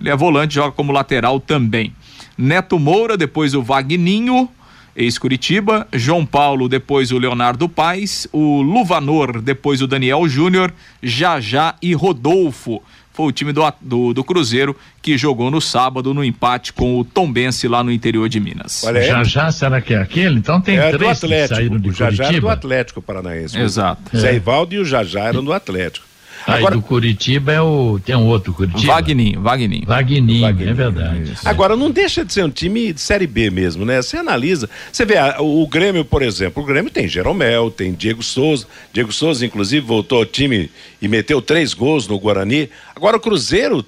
Ele 0.00 0.08
é 0.08 0.16
volante, 0.16 0.54
joga 0.54 0.72
como 0.72 0.92
lateral 0.92 1.40
também. 1.40 1.92
Neto 2.36 2.78
Moura, 2.78 3.16
depois 3.16 3.54
o 3.54 3.62
Vagninho, 3.62 4.48
ex-Curitiba, 4.96 5.86
João 5.92 6.26
Paulo, 6.26 6.68
depois 6.68 7.10
o 7.12 7.18
Leonardo 7.18 7.68
Paes, 7.68 8.26
o 8.32 8.60
Luvanor, 8.62 9.40
depois 9.40 9.80
o 9.82 9.86
Daniel 9.86 10.28
Júnior, 10.28 10.72
Jajá 11.02 11.74
e 11.80 11.94
Rodolfo. 11.94 12.82
Foi 13.12 13.26
o 13.26 13.32
time 13.32 13.52
do, 13.52 13.62
do, 13.80 14.14
do, 14.14 14.24
Cruzeiro 14.24 14.74
que 15.02 15.18
jogou 15.18 15.50
no 15.50 15.60
sábado 15.60 16.14
no 16.14 16.24
empate 16.24 16.72
com 16.72 16.98
o 16.98 17.04
Tombense 17.04 17.66
lá 17.68 17.82
no 17.82 17.90
interior 17.90 18.28
de 18.28 18.38
Minas. 18.40 18.84
Olha, 18.84 19.02
já 19.02 19.24
já 19.24 19.52
será 19.52 19.80
que 19.80 19.92
é 19.92 19.98
aquele? 19.98 20.38
Então 20.38 20.60
tem 20.60 20.78
é 20.78 20.90
três 20.92 21.20
do 21.20 21.26
Atlético. 21.26 21.48
que 21.48 21.54
saíram 21.54 21.78
de 21.78 21.88
o 21.88 21.92
Jajá 21.92 22.24
Curitiba. 22.24 22.28
era 22.28 22.40
do 22.40 22.48
Atlético 22.48 23.02
Paranaense. 23.02 23.58
Exato. 23.58 24.16
Zé 24.16 24.30
É. 24.30 24.36
Ivaldo 24.36 24.74
e 24.74 24.78
o 24.78 24.84
Jajá 24.84 25.24
eram 25.24 25.44
do 25.44 25.52
Atlético. 25.52 26.09
Agora, 26.46 26.74
do 26.74 26.82
Curitiba 26.82 27.52
é 27.52 27.60
o. 27.60 28.00
Tem 28.04 28.14
um 28.16 28.26
outro 28.26 28.52
Curitiba. 28.54 28.94
Vagninho, 28.94 29.40
Vagninho. 29.40 29.86
Vagninho, 29.86 30.46
é 30.46 30.52
verdade. 30.74 31.32
Agora, 31.44 31.76
não 31.76 31.90
deixa 31.90 32.24
de 32.24 32.32
ser 32.32 32.44
um 32.44 32.50
time 32.50 32.92
de 32.92 33.00
Série 33.00 33.26
B 33.26 33.50
mesmo, 33.50 33.84
né? 33.84 34.00
Você 34.02 34.16
analisa, 34.16 34.68
você 34.92 35.04
vê 35.04 35.16
a- 35.18 35.36
o, 35.40 35.66
Grêmio, 35.66 36.04
por 36.04 36.22
exemplo, 36.22 36.62
o 36.62 36.66
Grêmio 36.66 36.90
tem 36.90 37.06
Jeromel, 37.08 37.70
tem 37.70 37.92
Diego 37.92 38.22
Souza, 38.22 38.66
Diego 38.92 39.12
Souza, 39.12 39.44
inclusive, 39.44 39.84
voltou 39.86 40.18
ao 40.18 40.26
time 40.26 40.70
e 41.00 41.08
meteu 41.08 41.40
três 41.42 41.74
gols 41.74 42.08
no 42.08 42.18
Guarani. 42.18 42.68
Agora, 42.96 43.16
o 43.16 43.20
Cruzeiro, 43.20 43.84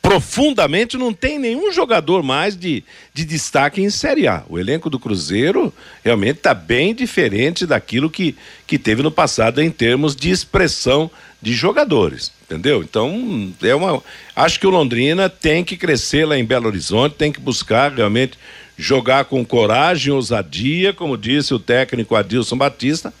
profundamente, 0.00 0.96
não 0.96 1.12
tem 1.12 1.38
nenhum 1.38 1.72
jogador 1.72 2.22
mais 2.22 2.56
de, 2.56 2.82
de 3.12 3.24
destaque 3.24 3.82
em 3.82 3.90
Série 3.90 4.26
A. 4.26 4.42
O 4.48 4.58
elenco 4.58 4.88
do 4.88 4.98
Cruzeiro 4.98 5.72
realmente 6.04 6.36
está 6.38 6.54
bem 6.54 6.94
diferente 6.94 7.66
daquilo 7.66 8.08
que, 8.08 8.34
que 8.66 8.78
teve 8.78 9.02
no 9.02 9.10
passado 9.10 9.60
em 9.60 9.70
termos 9.70 10.16
de 10.16 10.30
expressão 10.30 11.10
de 11.40 11.52
jogadores, 11.52 12.32
entendeu? 12.42 12.82
Então, 12.82 13.52
é 13.62 13.74
uma. 13.74 14.02
Acho 14.34 14.58
que 14.58 14.66
o 14.66 14.70
Londrina 14.70 15.28
tem 15.28 15.64
que 15.64 15.76
crescer 15.76 16.26
lá 16.26 16.36
em 16.36 16.44
Belo 16.44 16.66
Horizonte, 16.66 17.14
tem 17.14 17.30
que 17.30 17.40
buscar 17.40 17.92
realmente 17.92 18.38
jogar 18.76 19.24
com 19.24 19.44
coragem, 19.44 20.12
ousadia, 20.12 20.92
como 20.92 21.16
disse 21.16 21.54
o 21.54 21.58
técnico 21.58 22.14
Adilson 22.14 22.56
Batista, 22.56 23.12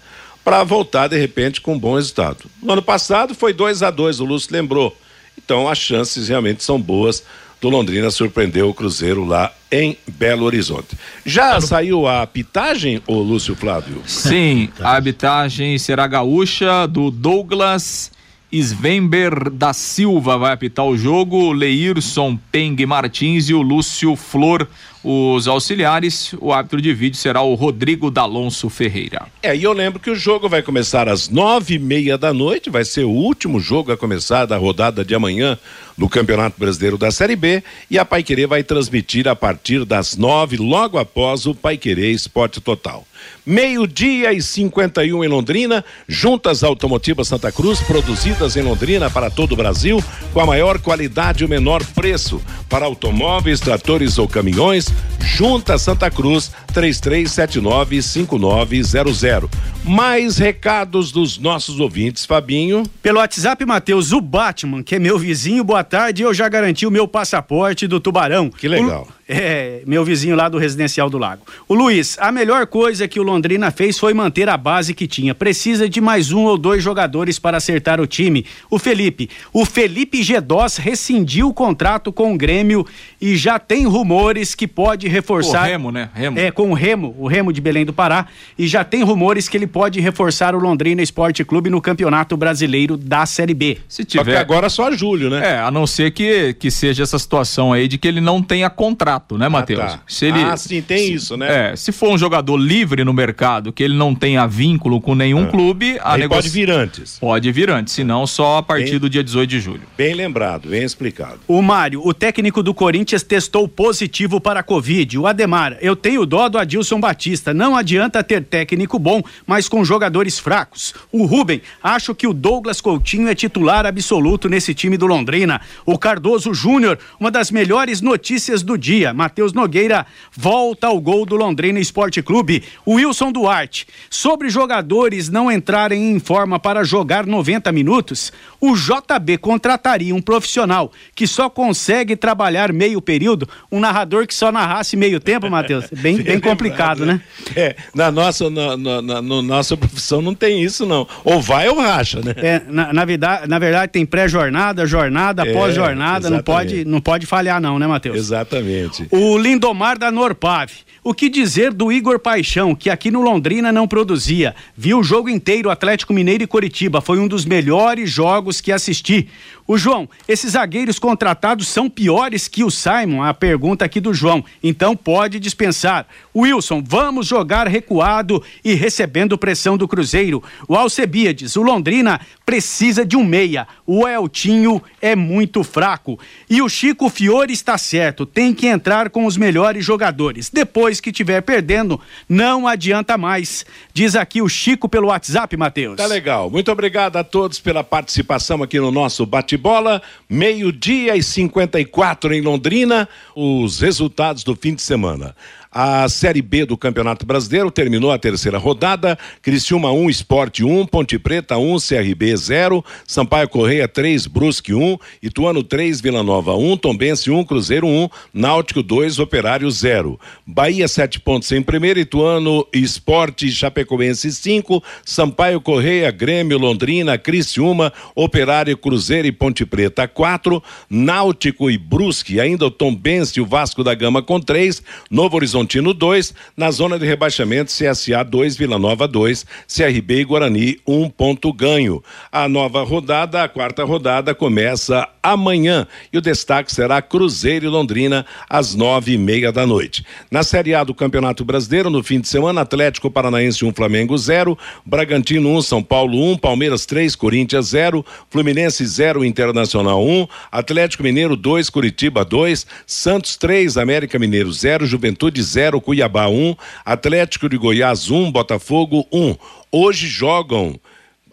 para 0.44 0.64
voltar 0.64 1.08
de 1.08 1.18
repente 1.18 1.60
com 1.60 1.74
um 1.74 1.78
bom 1.78 1.96
resultado. 1.96 2.44
No 2.62 2.72
ano 2.72 2.82
passado 2.82 3.34
foi 3.34 3.52
2 3.52 3.82
a 3.82 3.90
2 3.90 4.20
o 4.20 4.24
Lúcio 4.24 4.52
lembrou. 4.52 4.96
Então 5.36 5.68
as 5.68 5.78
chances 5.78 6.28
realmente 6.28 6.62
são 6.62 6.80
boas 6.80 7.24
do 7.60 7.68
Londrina 7.68 8.10
surpreender 8.10 8.64
o 8.64 8.74
Cruzeiro 8.74 9.24
lá 9.24 9.52
em 9.70 9.96
Belo 10.06 10.44
Horizonte. 10.44 10.96
Já 11.24 11.60
saiu 11.60 12.06
a 12.06 12.26
pitagem, 12.26 13.02
ô 13.06 13.14
Lúcio 13.20 13.54
Flávio? 13.54 14.02
Sim, 14.06 14.68
a 14.80 14.90
arbitragem 14.92 15.78
será 15.78 16.06
gaúcha 16.06 16.86
do 16.86 17.10
Douglas 17.10 18.10
Svember 18.50 19.50
da 19.50 19.74
Silva 19.74 20.38
vai 20.38 20.52
apitar 20.52 20.86
o 20.86 20.96
jogo, 20.96 21.52
Leirson 21.52 22.38
Peng 22.50 22.76
Martins 22.86 23.50
e 23.50 23.54
o 23.54 23.60
Lúcio 23.60 24.16
Flor, 24.16 24.66
os 25.02 25.46
auxiliares. 25.48 26.34
O 26.40 26.52
árbitro 26.52 26.80
de 26.80 26.92
vídeo 26.92 27.16
será 27.16 27.42
o 27.42 27.54
Rodrigo 27.54 28.10
D'Alonso 28.10 28.68
Ferreira. 28.68 29.26
É, 29.42 29.56
e 29.56 29.62
eu 29.62 29.72
lembro 29.72 30.00
que 30.00 30.10
o 30.10 30.14
jogo 30.14 30.48
vai 30.48 30.62
começar 30.62 31.08
às 31.08 31.28
nove 31.28 31.74
e 31.74 31.78
meia 31.78 32.18
da 32.18 32.32
noite, 32.32 32.70
vai 32.70 32.84
ser 32.84 33.04
o 33.04 33.10
último 33.10 33.60
jogo 33.60 33.92
a 33.92 33.96
começar 33.96 34.46
da 34.46 34.56
rodada 34.56 35.04
de 35.04 35.14
amanhã 35.14 35.58
no 35.96 36.08
Campeonato 36.08 36.58
Brasileiro 36.58 36.96
da 36.96 37.10
Série 37.10 37.36
B 37.36 37.62
e 37.90 37.98
a 37.98 38.04
Paiquerê 38.04 38.46
vai 38.46 38.62
transmitir 38.62 39.26
a 39.26 39.34
partir 39.34 39.84
das 39.84 40.16
nove, 40.16 40.56
logo 40.56 40.98
após 40.98 41.46
o 41.46 41.54
Paiquerê 41.54 42.10
Esporte 42.10 42.60
Total. 42.60 43.04
Meio-dia 43.44 44.32
e 44.32 44.40
51 44.42 45.24
em 45.24 45.28
Londrina, 45.28 45.84
juntas 46.06 46.62
automotivas 46.62 47.28
Santa 47.28 47.50
Cruz, 47.50 47.80
produzidas 47.80 48.56
em 48.56 48.62
Londrina 48.62 49.10
para 49.10 49.30
todo 49.30 49.52
o 49.52 49.56
Brasil, 49.56 50.02
com 50.32 50.40
a 50.40 50.46
maior 50.46 50.78
qualidade 50.78 51.42
e 51.42 51.46
o 51.46 51.48
menor 51.48 51.84
preço. 51.94 52.40
Para 52.68 52.86
automóveis, 52.86 53.60
tratores 53.60 54.18
ou 54.18 54.28
caminhões, 54.28 54.92
Junta 55.20 55.78
Santa 55.78 56.10
Cruz, 56.10 56.50
3379-5900. 56.72 59.48
Mais 59.84 60.38
recados 60.38 61.12
dos 61.12 61.38
nossos 61.38 61.78
ouvintes, 61.78 62.26
Fabinho. 62.26 62.82
Pelo 63.02 63.18
WhatsApp, 63.18 63.64
Matheus, 63.64 64.10
o 64.12 64.20
Batman, 64.20 64.82
que 64.82 64.96
é 64.96 64.98
meu 64.98 65.16
vizinho, 65.18 65.62
boa 65.62 65.84
tarde, 65.84 66.22
eu 66.22 66.34
já 66.34 66.48
garanti 66.48 66.84
o 66.86 66.90
meu 66.90 67.06
passaporte 67.06 67.86
do 67.86 68.00
Tubarão. 68.00 68.50
Que 68.50 68.66
legal. 68.66 69.06
O... 69.08 69.17
É, 69.30 69.82
meu 69.86 70.02
vizinho 70.06 70.34
lá 70.34 70.48
do 70.48 70.56
Residencial 70.56 71.10
do 71.10 71.18
Lago. 71.18 71.42
O 71.68 71.74
Luiz, 71.74 72.16
a 72.18 72.32
melhor 72.32 72.66
coisa 72.66 73.06
que 73.06 73.20
o 73.20 73.22
Londrina 73.22 73.70
fez 73.70 73.98
foi 73.98 74.14
manter 74.14 74.48
a 74.48 74.56
base 74.56 74.94
que 74.94 75.06
tinha. 75.06 75.34
Precisa 75.34 75.86
de 75.86 76.00
mais 76.00 76.32
um 76.32 76.44
ou 76.44 76.56
dois 76.56 76.82
jogadores 76.82 77.38
para 77.38 77.58
acertar 77.58 78.00
o 78.00 78.06
time. 78.06 78.46
O 78.70 78.78
Felipe. 78.78 79.28
O 79.52 79.66
Felipe 79.66 80.22
Gedós 80.22 80.78
rescindiu 80.78 81.48
o 81.48 81.52
contrato 81.52 82.10
com 82.10 82.32
o 82.32 82.38
Grêmio 82.38 82.86
e 83.20 83.36
já 83.36 83.58
tem 83.58 83.86
rumores 83.86 84.54
que 84.54 84.66
pode 84.66 85.06
reforçar. 85.08 85.64
O 85.64 85.66
Remo, 85.66 85.92
né? 85.92 86.08
Remo. 86.14 86.38
É, 86.38 86.50
com 86.50 86.70
o 86.70 86.74
Remo, 86.74 87.14
o 87.18 87.28
Remo 87.28 87.52
de 87.52 87.60
Belém 87.60 87.84
do 87.84 87.92
Pará. 87.92 88.28
E 88.58 88.66
já 88.66 88.82
tem 88.82 89.02
rumores 89.02 89.46
que 89.46 89.58
ele 89.58 89.66
pode 89.66 90.00
reforçar 90.00 90.54
o 90.54 90.58
Londrina 90.58 91.02
Esporte 91.02 91.44
Clube 91.44 91.68
no 91.68 91.82
Campeonato 91.82 92.34
Brasileiro 92.34 92.96
da 92.96 93.26
Série 93.26 93.52
B. 93.52 93.76
Se 93.86 94.06
tiver. 94.06 94.24
Só 94.24 94.30
que 94.30 94.36
agora 94.38 94.70
só 94.70 94.90
julho, 94.90 95.28
né? 95.28 95.56
É, 95.56 95.58
a 95.58 95.70
não 95.70 95.86
ser 95.86 96.12
que, 96.12 96.54
que 96.54 96.70
seja 96.70 97.02
essa 97.02 97.18
situação 97.18 97.74
aí 97.74 97.86
de 97.86 97.98
que 97.98 98.08
ele 98.08 98.22
não 98.22 98.42
tenha 98.42 98.70
contrato 98.70 99.17
contrato, 99.18 99.38
né, 99.38 99.48
Matheus? 99.48 99.80
Ah, 99.80 99.88
tá. 99.88 100.00
se 100.06 100.26
ele, 100.26 100.42
ah, 100.42 100.56
sim, 100.56 100.80
tem 100.80 100.98
se, 100.98 101.12
isso, 101.12 101.36
né? 101.36 101.72
É, 101.72 101.76
se 101.76 101.92
for 101.92 102.10
um 102.10 102.18
jogador 102.18 102.56
livre 102.56 103.04
no 103.04 103.12
mercado, 103.12 103.72
que 103.72 103.82
ele 103.82 103.96
não 103.96 104.14
tenha 104.14 104.46
vínculo 104.46 105.00
com 105.00 105.14
nenhum 105.14 105.44
ah. 105.44 105.48
clube, 105.48 105.98
a 106.02 106.16
negócio... 106.16 106.42
pode 106.42 106.48
vir 106.48 106.70
antes. 106.70 107.18
Pode 107.18 107.52
vir 107.52 107.70
antes, 107.70 107.92
senão 107.94 108.26
só 108.26 108.58
a 108.58 108.62
partir 108.62 108.92
bem, 108.92 109.00
do 109.00 109.10
dia 109.10 109.24
18 109.24 109.48
de 109.48 109.60
julho. 109.60 109.82
Bem 109.96 110.14
lembrado, 110.14 110.68
bem 110.68 110.82
explicado. 110.82 111.40
O 111.46 111.60
Mário, 111.60 112.00
o 112.04 112.14
técnico 112.14 112.62
do 112.62 112.72
Corinthians 112.72 113.22
testou 113.22 113.66
positivo 113.68 114.40
para 114.40 114.60
a 114.60 114.62
Covid. 114.62 115.18
O 115.18 115.26
Ademar, 115.26 115.76
eu 115.80 115.96
tenho 115.96 116.24
dó 116.24 116.48
do 116.48 116.58
Adilson 116.58 117.00
Batista. 117.00 117.52
Não 117.52 117.76
adianta 117.76 118.22
ter 118.22 118.44
técnico 118.44 118.98
bom, 118.98 119.22
mas 119.46 119.68
com 119.68 119.84
jogadores 119.84 120.38
fracos. 120.38 120.94
O 121.10 121.24
Rubem, 121.24 121.62
acho 121.82 122.14
que 122.14 122.26
o 122.26 122.32
Douglas 122.32 122.80
Coutinho 122.80 123.28
é 123.28 123.34
titular 123.34 123.86
absoluto 123.86 124.48
nesse 124.48 124.74
time 124.74 124.96
do 124.96 125.06
Londrina. 125.06 125.60
O 125.84 125.98
Cardoso 125.98 126.52
Júnior, 126.54 126.98
uma 127.18 127.30
das 127.30 127.50
melhores 127.50 128.00
notícias 128.00 128.62
do 128.62 128.76
dia. 128.76 129.07
Matheus 129.12 129.52
Nogueira 129.52 130.06
volta 130.36 130.86
ao 130.86 131.00
gol 131.00 131.24
do 131.24 131.36
Londrina 131.36 131.78
Esporte 131.78 132.22
Clube. 132.22 132.62
Wilson 132.86 133.32
Duarte. 133.32 133.86
Sobre 134.10 134.48
jogadores 134.48 135.28
não 135.28 135.50
entrarem 135.50 136.12
em 136.12 136.18
forma 136.18 136.58
para 136.58 136.84
jogar 136.84 137.26
90 137.26 137.70
minutos, 137.72 138.32
o 138.60 138.74
JB 138.74 139.38
contrataria 139.38 140.14
um 140.14 140.20
profissional 140.20 140.92
que 141.14 141.26
só 141.26 141.48
consegue 141.48 142.16
trabalhar 142.16 142.72
meio 142.72 143.00
período, 143.00 143.48
um 143.70 143.80
narrador 143.80 144.26
que 144.26 144.34
só 144.34 144.50
narrasse 144.50 144.96
meio 144.96 145.20
tempo, 145.20 145.48
Matheus. 145.50 145.86
Bem, 145.98 146.22
bem 146.22 146.38
complicado, 146.40 147.04
né? 147.04 147.20
É, 147.56 147.74
na 147.94 148.10
nossa, 148.10 148.48
na, 148.48 148.76
na, 148.76 149.02
na, 149.02 149.22
na, 149.22 149.42
nossa 149.42 149.76
profissão 149.76 150.22
não 150.22 150.34
tem 150.34 150.62
isso, 150.62 150.86
não. 150.86 151.06
Ou 151.24 151.40
vai 151.40 151.68
ou 151.68 151.80
racha, 151.80 152.20
né? 152.20 152.34
É, 152.36 152.62
na, 152.68 152.92
na, 152.92 153.04
verdade, 153.04 153.48
na 153.48 153.58
verdade, 153.58 153.92
tem 153.92 154.06
pré-jornada, 154.06 154.86
jornada, 154.86 155.42
é, 155.42 155.52
pós-jornada, 155.52 156.30
não 156.30 156.42
pode, 156.42 156.84
não 156.84 157.00
pode 157.00 157.26
falhar, 157.26 157.60
não, 157.60 157.78
né, 157.78 157.86
Matheus? 157.86 158.16
Exatamente. 158.16 158.97
O 159.10 159.38
Lindomar 159.38 159.98
da 159.98 160.10
Norpave. 160.10 160.88
O 161.02 161.14
que 161.14 161.28
dizer 161.28 161.72
do 161.72 161.90
Igor 161.90 162.18
Paixão, 162.18 162.74
que 162.74 162.90
aqui 162.90 163.10
no 163.10 163.22
Londrina 163.22 163.72
não 163.72 163.88
produzia? 163.88 164.54
Viu 164.76 164.98
o 164.98 165.02
jogo 165.02 165.28
inteiro 165.28 165.70
Atlético 165.70 166.12
Mineiro 166.12 166.44
e 166.44 166.46
Coritiba. 166.46 167.00
Foi 167.00 167.18
um 167.18 167.28
dos 167.28 167.44
melhores 167.44 168.10
jogos 168.10 168.60
que 168.60 168.72
assisti. 168.72 169.28
O 169.70 169.76
João, 169.76 170.08
esses 170.26 170.52
zagueiros 170.52 170.98
contratados 170.98 171.68
são 171.68 171.90
piores 171.90 172.48
que 172.48 172.64
o 172.64 172.70
Simon? 172.70 173.22
A 173.22 173.34
pergunta 173.34 173.84
aqui 173.84 174.00
do 174.00 174.14
João. 174.14 174.42
Então 174.62 174.96
pode 174.96 175.38
dispensar. 175.38 176.06
Wilson, 176.34 176.82
vamos 176.82 177.26
jogar 177.26 177.68
recuado 177.68 178.42
e 178.64 178.72
recebendo 178.72 179.36
pressão 179.36 179.76
do 179.76 179.86
Cruzeiro. 179.86 180.42
O 180.66 180.74
Alcebiades, 180.74 181.54
o 181.54 181.60
Londrina 181.60 182.18
precisa 182.46 183.04
de 183.04 183.14
um 183.14 183.22
meia. 183.22 183.68
O 183.86 184.08
Eltinho 184.08 184.82
é 185.02 185.14
muito 185.14 185.62
fraco. 185.62 186.18
E 186.48 186.62
o 186.62 186.68
Chico 186.70 187.10
Fiore 187.10 187.52
está 187.52 187.76
certo, 187.76 188.24
tem 188.24 188.54
que 188.54 188.66
entrar 188.66 189.10
com 189.10 189.26
os 189.26 189.36
melhores 189.36 189.84
jogadores. 189.84 190.48
Depois 190.48 190.98
que 190.98 191.10
estiver 191.10 191.42
perdendo, 191.42 192.00
não 192.26 192.66
adianta 192.66 193.18
mais. 193.18 193.66
Diz 193.92 194.16
aqui 194.16 194.40
o 194.40 194.48
Chico 194.48 194.88
pelo 194.88 195.08
WhatsApp, 195.08 195.54
Matheus. 195.58 195.96
Tá 195.96 196.06
legal. 196.06 196.48
Muito 196.48 196.72
obrigado 196.72 197.18
a 197.18 197.24
todos 197.24 197.60
pela 197.60 197.84
participação 197.84 198.62
aqui 198.62 198.80
no 198.80 198.90
nosso 198.90 199.26
bate-bola. 199.58 200.00
Meio-dia 200.28 201.16
e 201.16 201.22
54 201.22 202.32
em 202.32 202.40
Londrina. 202.40 203.08
Os 203.34 203.80
resultados 203.80 204.44
do 204.44 204.56
fim 204.56 204.74
de 204.74 204.82
semana. 204.82 205.34
A 205.80 206.08
Série 206.08 206.42
B 206.42 206.64
do 206.64 206.76
Campeonato 206.76 207.24
Brasileiro 207.24 207.70
terminou 207.70 208.10
a 208.10 208.18
terceira 208.18 208.58
rodada. 208.58 209.16
Criciúma 209.40 209.92
1, 209.92 210.10
Esporte 210.10 210.64
1, 210.64 210.86
Ponte 210.86 211.16
Preta 211.20 211.56
1, 211.56 211.76
CRB 211.76 212.36
0, 212.36 212.84
Sampaio 213.06 213.48
Correia 213.48 213.86
3, 213.86 214.26
Brusque 214.26 214.74
1, 214.74 214.98
Ituano 215.22 215.62
3, 215.62 216.00
Vila 216.00 216.24
Nova 216.24 216.56
1, 216.56 216.78
Tombense 216.78 217.30
1, 217.30 217.44
Cruzeiro 217.44 217.86
1, 217.86 218.08
Náutico 218.34 218.82
2, 218.82 219.20
Operário 219.20 219.70
0. 219.70 220.18
Bahia 220.44 220.88
7 220.88 221.20
pontos 221.20 221.52
em 221.52 221.62
primeiro, 221.62 222.00
Ituano, 222.00 222.66
Esporte 222.72 223.48
Chapecoense 223.48 224.32
5, 224.32 224.82
Sampaio 225.04 225.60
Correia, 225.60 226.10
Grêmio, 226.10 226.58
Londrina, 226.58 227.16
Criciúma, 227.16 227.92
Operário, 228.16 228.76
Cruzeiro 228.76 229.28
e 229.28 229.32
Ponte 229.32 229.64
Preta 229.64 230.08
4, 230.08 230.60
Náutico 230.90 231.70
e 231.70 231.78
Brusque, 231.78 232.40
ainda 232.40 232.66
o 232.66 232.70
Tombense 232.72 233.38
e 233.38 233.40
o 233.40 233.46
Vasco 233.46 233.84
da 233.84 233.94
Gama 233.94 234.20
com 234.20 234.40
3, 234.40 234.82
Novo 235.08 235.36
Horizonte 235.36 235.67
Horizontino 235.68 235.92
2, 235.92 236.34
na 236.56 236.70
zona 236.70 236.98
de 236.98 237.04
rebaixamento 237.04 237.70
CSA 237.70 238.22
2, 238.22 238.56
Vila 238.56 238.78
Nova 238.78 239.06
2, 239.06 239.44
CRB 239.66 240.20
e 240.20 240.24
Guarani 240.24 240.78
1 240.86 241.02
um 241.02 241.10
ponto 241.10 241.52
ganho. 241.52 242.02
A 242.32 242.48
nova 242.48 242.82
rodada, 242.82 243.44
a 243.44 243.48
quarta 243.48 243.84
rodada 243.84 244.34
começa 244.34 245.06
amanhã 245.22 245.86
e 246.10 246.16
o 246.16 246.22
destaque 246.22 246.72
será 246.72 247.02
Cruzeiro 247.02 247.66
e 247.66 247.68
Londrina 247.68 248.24
às 248.48 248.74
nove 248.74 249.12
e 249.12 249.18
meia 249.18 249.52
da 249.52 249.66
noite. 249.66 250.04
Na 250.30 250.42
Série 250.42 250.74
A 250.74 250.82
do 250.82 250.94
Campeonato 250.94 251.44
Brasileiro, 251.44 251.90
no 251.90 252.02
fim 252.02 252.18
de 252.18 252.28
semana, 252.28 252.62
Atlético 252.62 253.10
Paranaense 253.10 253.62
1, 253.62 253.68
um, 253.68 253.72
Flamengo 253.74 254.16
0, 254.16 254.56
Bragantino 254.86 255.50
1, 255.50 255.56
um, 255.56 255.62
São 255.62 255.82
Paulo 255.82 256.18
1, 256.18 256.30
um, 256.30 256.38
Palmeiras 256.38 256.86
3, 256.86 257.14
Corinthians 257.14 257.66
0, 257.66 258.04
Fluminense 258.30 258.86
0, 258.86 259.22
Internacional 259.22 260.02
1, 260.02 260.26
Atlético 260.50 261.02
Mineiro 261.02 261.36
2, 261.36 261.68
Curitiba 261.68 262.24
2, 262.24 262.66
Santos 262.86 263.36
3, 263.36 263.76
América 263.76 264.18
Mineiro 264.18 264.50
0, 264.50 264.86
Juventude 264.86 265.42
0, 265.48 265.80
Cuiabá 265.80 266.28
1, 266.28 266.54
Atlético 266.84 267.48
de 267.48 267.56
Goiás 267.56 268.10
1, 268.10 268.30
Botafogo 268.30 269.06
1. 269.12 269.36
Hoje 269.70 270.06
jogam 270.06 270.78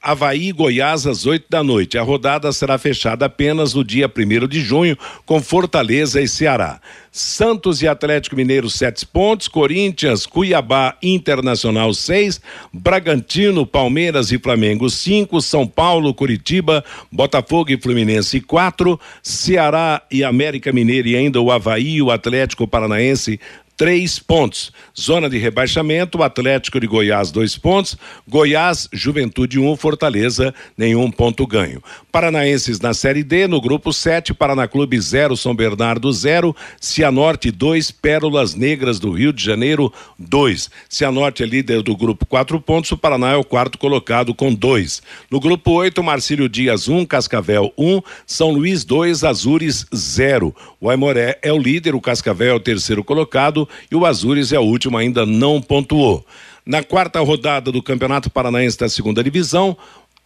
Havaí 0.05 0.49
e 0.49 0.51
Goiás 0.51 1.07
às 1.07 1.26
8 1.26 1.47
da 1.49 1.63
noite. 1.63 1.97
A 1.97 2.03
rodada 2.03 2.51
será 2.51 2.78
fechada 2.78 3.26
apenas 3.26 3.74
no 3.74 3.84
dia 3.84 4.07
1 4.07 4.47
de 4.47 4.61
junho, 4.61 4.95
com 5.26 5.41
Fortaleza 5.41 6.22
e 6.22 6.28
Ceará. 6.28 6.80
Santos 7.11 7.82
e 7.82 7.88
Atlético 7.88 8.36
Mineiro, 8.36 8.70
sete 8.70 9.03
pontos. 9.03 9.47
Corinthians, 9.47 10.28
Cuiabá, 10.28 10.95
Internacional, 11.01 11.91
seis. 11.93 12.39
Bragantino, 12.72 13.66
Palmeiras 13.66 14.32
e 14.32 14.38
Flamengo, 14.38 14.89
cinco. 14.91 15.41
São 15.41 15.66
Paulo, 15.66 16.13
Curitiba, 16.13 16.84
Botafogo 17.11 17.72
e 17.72 17.82
Fluminense, 17.82 18.41
quatro. 18.41 18.99
Ceará 19.24 20.03
e 20.11 20.24
América 20.24 20.72
Mineiro 20.72 21.07
e 21.07 21.16
ainda 21.16 21.41
o 21.41 21.51
Havaí 21.51 21.95
e 21.95 22.01
o 22.01 22.11
Atlético 22.11 22.68
Paranaense 22.68 23.39
três 23.78 24.19
pontos. 24.19 24.71
Zona 24.99 25.30
de 25.30 25.38
rebaixamento, 25.38 26.23
Atlético 26.23 26.80
de 26.80 26.88
Goiás, 26.88 27.32
dois 27.32 27.57
pontos. 27.57 27.97
Goiás, 28.28 28.88
Juventude, 28.91 29.59
um. 29.59 29.76
Fortaleza, 29.76 30.53
nenhum 30.78 31.11
ponto 31.11 31.45
ganho. 31.45 31.82
Paranaenses 32.16 32.80
na 32.80 32.93
Série 32.93 33.26
D, 33.26 33.45
no 33.45 33.59
grupo 33.59 33.91
7, 33.91 34.34
Paraná 34.34 34.70
Clube 34.70 34.97
0, 34.97 35.36
São 35.36 35.53
Bernardo 35.53 36.09
0, 36.09 36.55
Cianorte 36.80 37.51
2, 37.51 37.91
Pérolas 37.91 38.55
Negras 38.55 38.99
do 38.99 39.11
Rio 39.11 39.34
de 39.34 39.43
Janeiro 39.43 39.91
2. 40.18 40.70
Cianorte 40.88 41.43
é 41.43 41.45
líder 41.45 41.82
do 41.82 41.93
grupo, 41.93 42.26
quatro 42.26 42.57
pontos. 42.61 42.89
O 42.93 42.97
Paraná 42.97 43.34
é 43.34 43.36
o 43.36 43.43
quarto 43.43 43.78
colocado 43.78 44.34
com 44.34 44.53
dois. 44.53 45.03
No 45.30 45.41
grupo 45.41 45.72
8, 45.72 46.01
Marcílio 46.01 46.47
Dias 46.47 46.88
1, 46.88 46.99
um, 46.99 47.05
Cascavel 47.05 47.74
1, 47.78 47.97
um, 47.97 48.01
São 48.26 48.49
Luís 48.49 48.86
2, 48.86 49.26
Azures 49.26 49.86
0. 49.93 50.55
O 50.80 50.89
Aimoré 50.89 51.38
é 51.41 51.51
o 51.51 51.59
líder, 51.59 51.95
o 51.95 52.01
Cascavel 52.01 52.53
é 52.53 52.55
o 52.55 52.61
terceiro 52.61 53.03
colocado 53.03 53.68
e 53.91 53.95
o 53.95 54.05
Azures 54.05 54.53
é 54.53 54.57
o 54.57 54.63
último, 54.63 54.97
ainda 54.97 55.26
não 55.26 55.61
pontuou. 55.61 56.26
Na 56.66 56.82
quarta 56.82 57.20
rodada 57.20 57.72
do 57.72 57.84
Campeonato 57.84 58.28
Paranaense 58.28 58.80
da 58.80 58.89
Segunda 58.89 59.24
Divisão, 59.24 59.78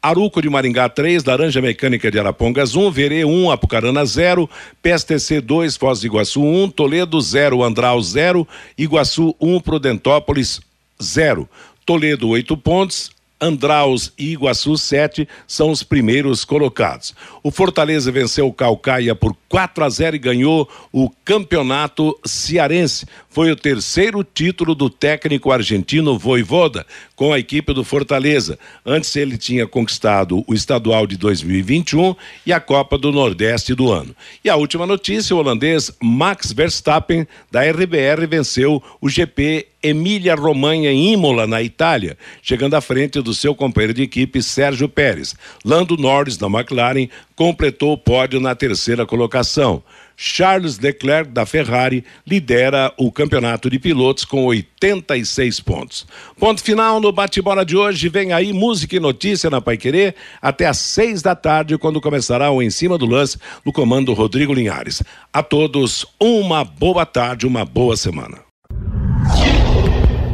Aruco 0.02 0.41
de 0.41 0.50
Maringá 0.50 0.88
3, 0.88 1.24
Laranja 1.26 1.62
Mecânica 1.62 2.10
de 2.10 2.18
Arapongas 2.18 2.76
1, 2.76 2.89
Verê 2.91 3.26
1, 3.26 3.52
Apucarana 3.52 4.06
0, 4.06 4.50
PSTC 4.82 5.41
2, 5.41 5.76
Foz 5.76 6.00
do 6.00 6.06
Iguaçu 6.06 6.41
1, 6.41 6.70
Toledo 6.70 7.20
0, 7.20 7.64
Andral 7.64 8.02
0, 8.02 8.47
Iguaçu 8.78 9.36
1, 9.39 9.60
Prudentópolis 9.60 10.62
0. 11.02 11.50
Toledo 11.86 12.30
8 12.30 12.56
pontos, 12.58 13.12
Andraus 13.42 14.12
e 14.18 14.34
Iguaçu 14.34 14.78
7 14.78 15.28
são 15.48 15.72
os 15.72 15.84
primeiros 15.84 16.44
colocados. 16.44 17.14
O 17.42 17.52
Fortaleza 17.52 18.12
venceu 18.12 18.48
o 18.48 18.54
Calcaia 18.54 19.16
por 19.16 19.36
4 19.48 19.84
a 19.84 19.90
0 19.90 20.16
e 20.16 20.20
ganhou 20.20 20.70
o 20.92 21.10
campeonato 21.24 22.18
cearense. 22.26 23.06
Foi 23.30 23.52
o 23.52 23.56
terceiro 23.56 24.24
título 24.24 24.76
do 24.76 24.90
técnico 24.90 25.52
argentino 25.52 26.18
Voivoda 26.18 26.86
com 27.16 27.32
a 27.32 27.40
equipe 27.40 27.74
do 27.74 27.84
Fortaleza. 27.84 28.60
Antes 28.86 29.16
ele 29.16 29.38
tinha 29.38 29.66
conquistado 29.66 30.44
o 30.48 30.54
estadual 30.54 31.08
de 31.08 31.18
2021 31.18 32.16
e 32.46 32.52
a 32.52 32.60
Copa 32.60 32.98
do 32.98 33.12
Nordeste 33.12 33.74
do 33.74 33.92
ano. 33.92 34.16
E 34.44 34.50
a 34.50 34.56
última 34.56 34.86
notícia: 34.86 35.36
o 35.36 35.40
holandês 35.40 35.92
Max 36.02 36.52
Verstappen 36.52 37.28
da 37.52 37.62
RBR 37.62 38.28
venceu 38.28 38.84
o 39.00 39.10
GP 39.10 39.68
Emília 39.82 40.36
Romanha 40.36 40.92
em 40.92 41.14
Imola, 41.14 41.48
na 41.48 41.64
Itália, 41.64 42.18
chegando 42.42 42.74
à 42.74 42.82
frente 42.82 43.22
do 43.30 43.36
seu 43.36 43.54
companheiro 43.54 43.94
de 43.94 44.02
equipe 44.02 44.42
Sérgio 44.42 44.90
Pérez. 44.90 45.36
Lando 45.64 45.96
Norris 45.96 46.36
da 46.36 46.48
McLaren 46.48 47.08
completou 47.36 47.94
o 47.94 47.98
pódio 47.98 48.40
na 48.40 48.56
terceira 48.56 49.06
colocação. 49.06 49.84
Charles 50.18 50.80
Leclerc 50.80 51.32
da 51.32 51.46
Ferrari 51.46 52.04
lidera 52.28 52.92
o 52.98 53.12
campeonato 53.12 53.70
de 53.70 53.80
pilotos 53.80 54.26
com 54.26 54.46
86 54.46 55.62
pontos. 55.62 56.06
Ponto 56.38 56.62
final 56.62 57.00
no 57.00 57.12
bate-bola 57.12 57.64
de 57.64 57.78
hoje. 57.78 58.10
Vem 58.10 58.34
aí 58.34 58.52
música 58.52 58.96
e 58.96 59.00
notícia 59.00 59.50
na 59.50 59.62
Paiquerê 59.62 60.14
até 60.42 60.66
às 60.66 60.80
seis 60.80 61.22
da 61.22 61.36
tarde, 61.36 61.78
quando 61.78 62.02
começará 62.02 62.52
o 62.52 62.62
Em 62.62 62.70
Cima 62.70 62.98
do 62.98 63.06
Lance 63.06 63.38
no 63.64 63.72
comando 63.72 64.14
Rodrigo 64.14 64.54
Linhares. 64.54 65.04
A 65.32 65.44
todos, 65.44 66.06
uma 66.20 66.66
boa 66.66 67.06
tarde, 67.06 67.48
uma 67.48 67.64
boa 67.64 67.96
semana. 67.96 68.40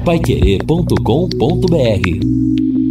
Paiquerê.com.br 0.05 2.84